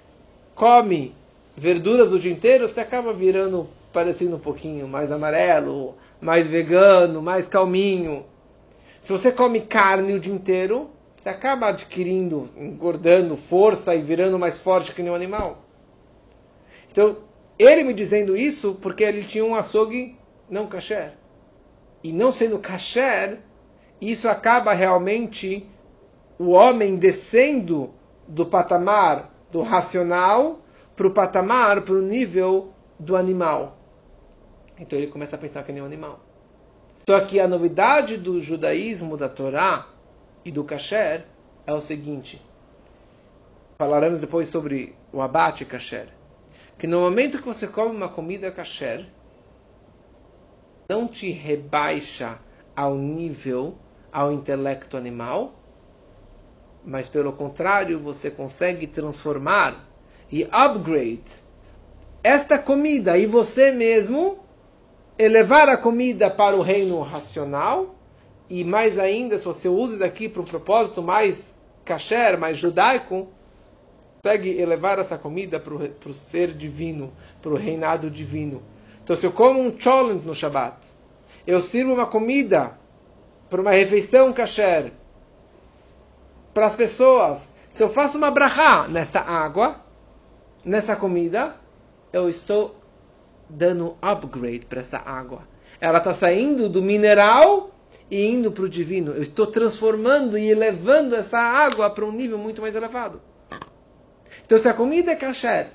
come 0.55 1.13
verduras 1.55 2.11
o 2.11 2.19
dia 2.19 2.31
inteiro, 2.31 2.67
você 2.67 2.79
acaba 2.79 3.13
virando 3.13 3.69
parecendo 3.91 4.37
um 4.37 4.39
pouquinho 4.39 4.87
mais 4.87 5.11
amarelo, 5.11 5.95
mais 6.19 6.47
vegano, 6.47 7.21
mais 7.21 7.47
calminho. 7.47 8.25
Se 9.01 9.11
você 9.11 9.31
come 9.31 9.61
carne 9.61 10.13
o 10.13 10.19
dia 10.19 10.33
inteiro, 10.33 10.89
você 11.15 11.29
acaba 11.29 11.67
adquirindo, 11.67 12.49
engordando 12.57 13.37
força 13.37 13.93
e 13.93 14.01
virando 14.01 14.39
mais 14.39 14.57
forte 14.57 14.95
que 14.95 15.03
nenhum 15.03 15.13
animal. 15.13 15.63
Então, 16.91 17.17
ele 17.59 17.83
me 17.83 17.93
dizendo 17.93 18.35
isso 18.35 18.79
porque 18.81 19.03
ele 19.03 19.23
tinha 19.23 19.45
um 19.45 19.53
açougue 19.53 20.17
não 20.49 20.65
kasher. 20.65 21.13
E 22.03 22.11
não 22.11 22.31
sendo 22.31 22.57
kasher, 22.57 23.37
isso 24.01 24.27
acaba 24.27 24.73
realmente 24.73 25.69
o 26.37 26.51
homem 26.51 26.95
descendo 26.95 27.93
do 28.27 28.45
patamar 28.45 29.33
do 29.53 29.61
racional 29.61 30.59
para 30.95 31.07
o 31.07 31.11
patamar, 31.11 31.81
para 31.81 31.93
o 31.93 32.01
nível 32.01 32.73
do 32.99 33.15
animal. 33.15 33.77
Então 34.79 34.97
ele 34.97 35.07
começa 35.07 35.35
a 35.35 35.39
pensar 35.39 35.63
que 35.63 35.71
nem 35.71 35.81
um 35.81 35.85
animal. 35.85 36.19
Então 37.03 37.15
aqui 37.15 37.39
a 37.39 37.47
novidade 37.47 38.17
do 38.17 38.41
judaísmo, 38.41 39.15
da 39.15 39.29
Torá 39.29 39.87
e 40.43 40.51
do 40.51 40.63
kasher 40.63 41.25
é 41.67 41.73
o 41.73 41.81
seguinte. 41.81 42.41
Falaremos 43.77 44.19
depois 44.19 44.47
sobre 44.49 44.95
o 45.11 45.21
abate 45.21 45.65
kasher. 45.65 46.07
Que 46.77 46.87
no 46.87 47.01
momento 47.01 47.37
que 47.37 47.45
você 47.45 47.67
come 47.67 47.95
uma 47.95 48.09
comida 48.09 48.51
kasher, 48.51 49.05
não 50.89 51.07
te 51.07 51.29
rebaixa 51.29 52.39
ao 52.75 52.95
nível, 52.95 53.77
ao 54.11 54.31
intelecto 54.31 54.97
animal, 54.97 55.53
mas 56.85 57.07
pelo 57.07 57.33
contrário, 57.33 57.99
você 57.99 58.29
consegue 58.29 58.87
transformar 58.87 59.87
e 60.31 60.47
upgrade 60.51 61.23
esta 62.23 62.57
comida 62.57 63.17
e 63.17 63.25
você 63.25 63.71
mesmo 63.71 64.39
elevar 65.17 65.69
a 65.69 65.77
comida 65.77 66.29
para 66.29 66.55
o 66.55 66.61
reino 66.61 67.01
racional 67.01 67.95
e 68.49 68.63
mais 68.63 68.99
ainda, 68.99 69.37
se 69.39 69.45
você 69.45 69.67
usa 69.67 69.95
isso 69.95 70.03
aqui 70.03 70.27
para 70.27 70.41
um 70.41 70.45
propósito 70.45 71.01
mais 71.01 71.53
kasher, 71.83 72.37
mais 72.37 72.57
judaico, 72.57 73.27
consegue 74.23 74.57
elevar 74.59 74.99
essa 74.99 75.17
comida 75.17 75.59
para 75.59 75.73
o, 75.73 76.13
ser 76.13 76.53
divino, 76.53 77.11
para 77.41 77.51
o 77.51 77.55
reinado 77.55 78.09
divino. 78.09 78.61
Então, 79.03 79.15
se 79.15 79.25
eu 79.25 79.31
como 79.31 79.59
um 79.59 79.77
cholent 79.77 80.23
no 80.23 80.33
Shabbat, 80.33 80.77
eu 81.45 81.61
sirvo 81.61 81.93
uma 81.93 82.05
comida 82.05 82.77
para 83.49 83.61
uma 83.61 83.71
refeição 83.71 84.31
kasher, 84.31 84.93
para 86.53 86.67
as 86.67 86.75
pessoas, 86.75 87.57
se 87.71 87.81
eu 87.81 87.89
faço 87.89 88.17
uma 88.17 88.29
brachá 88.29 88.87
nessa 88.87 89.19
água, 89.19 89.77
nessa 90.63 90.95
comida, 90.95 91.55
eu 92.11 92.29
estou 92.29 92.75
dando 93.49 93.97
upgrade 94.01 94.65
para 94.65 94.81
essa 94.81 94.97
água. 94.97 95.47
Ela 95.81 95.97
está 95.97 96.13
saindo 96.13 96.69
do 96.69 96.81
mineral 96.81 97.71
e 98.09 98.25
indo 98.25 98.51
para 98.51 98.63
o 98.63 98.69
divino. 98.69 99.11
Eu 99.11 99.23
estou 99.23 99.47
transformando 99.47 100.37
e 100.37 100.49
elevando 100.49 101.15
essa 101.15 101.39
água 101.39 101.89
para 101.89 102.05
um 102.05 102.11
nível 102.11 102.37
muito 102.37 102.61
mais 102.61 102.75
elevado. 102.75 103.21
Então, 104.45 104.57
se 104.57 104.69
a 104.69 104.73
comida 104.73 105.11
é 105.11 105.15
kasher 105.15 105.71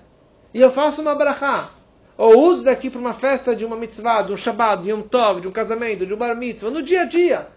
e 0.55 0.61
eu 0.61 0.71
faço 0.71 1.03
uma 1.03 1.15
brachá, 1.15 1.71
ou 2.17 2.41
uso 2.41 2.65
daqui 2.65 2.91
para 2.91 3.01
uma 3.01 3.15
festa 3.15 3.55
de 3.55 3.65
uma 3.65 3.77
mitzvah, 3.77 4.23
de 4.23 4.33
um 4.33 4.37
shabbat, 4.37 4.83
de 4.83 4.93
um 4.93 5.03
tov, 5.03 5.41
de 5.41 5.49
um 5.49 5.53
casamento, 5.53 6.07
de 6.07 6.15
um 6.15 6.17
bar 6.17 6.35
mitzvah, 6.35 6.71
no 6.71 6.83
dia 6.83 7.03
a 7.03 7.05
dia, 7.05 7.49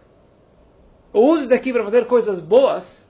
ou 1.14 1.34
uso 1.34 1.50
daqui 1.50 1.74
para 1.74 1.84
fazer 1.84 2.06
coisas 2.06 2.40
boas, 2.40 3.01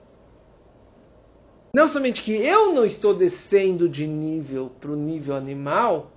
não 1.73 1.87
somente 1.87 2.21
que 2.21 2.33
eu 2.33 2.73
não 2.73 2.85
estou 2.85 3.13
descendo 3.13 3.87
de 3.87 4.05
nível 4.05 4.71
para 4.79 4.91
o 4.91 4.95
nível 4.95 5.35
animal, 5.35 6.11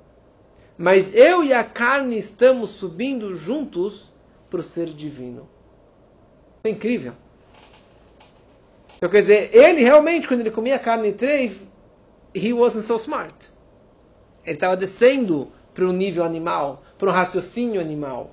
mas 0.77 1.15
eu 1.15 1.45
e 1.45 1.53
a 1.53 1.63
carne 1.63 2.19
estamos 2.19 2.71
subindo 2.71 3.37
juntos 3.37 4.13
para 4.51 4.61
o 4.61 4.65
ser 4.65 4.87
divino. 4.87 5.49
É 6.65 6.71
incrível. 6.71 7.13
Então, 8.97 9.09
quer 9.09 9.21
dizer, 9.21 9.55
ele 9.55 9.83
realmente, 9.83 10.27
quando 10.27 10.41
ele 10.41 10.51
comia 10.51 10.79
carne 10.79 11.13
treif, 11.13 11.61
he 12.35 12.53
wasn't 12.53 12.85
so 12.85 12.97
smart. 12.97 13.35
Ele 14.45 14.55
estava 14.57 14.77
descendo 14.77 15.53
para 15.73 15.85
o 15.85 15.93
nível 15.93 16.25
animal, 16.25 16.83
para 16.99 17.11
um 17.11 17.13
raciocínio 17.13 17.81
animal. 17.81 18.31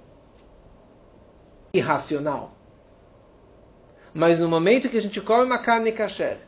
Irracional. 1.74 2.54
Mas 4.14 4.40
no 4.40 4.50
momento 4.50 4.90
que 4.90 4.98
a 4.98 5.02
gente 5.02 5.22
come 5.22 5.46
uma 5.46 5.60
carne 5.60 5.92
kasher, 5.92 6.40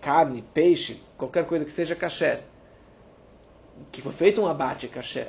carne, 0.00 0.44
peixe, 0.54 1.00
qualquer 1.16 1.46
coisa 1.46 1.64
que 1.64 1.70
seja 1.70 1.94
kasher, 1.94 2.42
que 3.92 4.02
foi 4.02 4.12
feito 4.12 4.40
um 4.40 4.46
abate 4.46 4.88
kasher, 4.88 5.28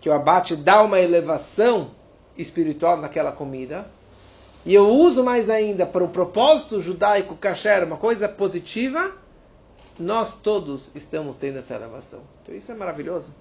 que 0.00 0.08
o 0.08 0.12
abate 0.12 0.56
dá 0.56 0.82
uma 0.82 1.00
elevação 1.00 1.92
espiritual 2.36 2.96
naquela 2.96 3.32
comida, 3.32 3.86
e 4.64 4.74
eu 4.74 4.88
uso 4.88 5.22
mais 5.22 5.48
ainda 5.48 5.86
para 5.86 6.04
um 6.04 6.08
propósito 6.08 6.80
judaico 6.80 7.36
kasher, 7.36 7.84
uma 7.84 7.96
coisa 7.96 8.28
positiva, 8.28 9.12
nós 9.98 10.34
todos 10.42 10.90
estamos 10.94 11.36
tendo 11.36 11.58
essa 11.58 11.74
elevação. 11.74 12.22
Então 12.42 12.54
isso 12.54 12.70
é 12.70 12.74
maravilhoso. 12.74 13.34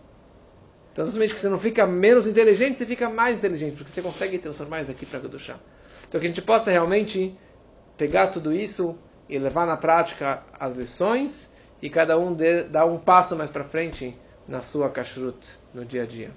Então, 0.98 1.06
somente 1.06 1.36
que 1.36 1.40
você 1.40 1.48
não 1.48 1.60
fica 1.60 1.86
menos 1.86 2.26
inteligente, 2.26 2.80
você 2.80 2.86
fica 2.86 3.08
mais 3.08 3.38
inteligente, 3.38 3.76
porque 3.76 3.92
você 3.92 4.02
consegue 4.02 4.40
transformar 4.40 4.82
isso 4.82 4.90
aqui 4.90 5.06
para 5.06 5.22
chá. 5.38 5.60
Então, 6.08 6.20
que 6.20 6.26
a 6.26 6.30
gente 6.30 6.42
possa 6.42 6.72
realmente 6.72 7.38
pegar 7.96 8.28
tudo 8.28 8.52
isso 8.52 8.98
e 9.30 9.38
levar 9.38 9.66
na 9.66 9.78
prática 9.78 10.42
as 10.60 10.76
lições 10.76 11.52
e 11.82 11.90
cada 11.90 12.18
um 12.18 12.36
dar 12.70 12.86
um 12.86 12.98
passo 12.98 13.36
mais 13.36 13.50
para 13.50 13.64
frente 13.64 14.18
na 14.48 14.62
sua 14.62 14.90
kashrut 14.90 15.48
no 15.74 15.84
dia 15.86 16.04
a 16.04 16.06
dia. 16.06 16.32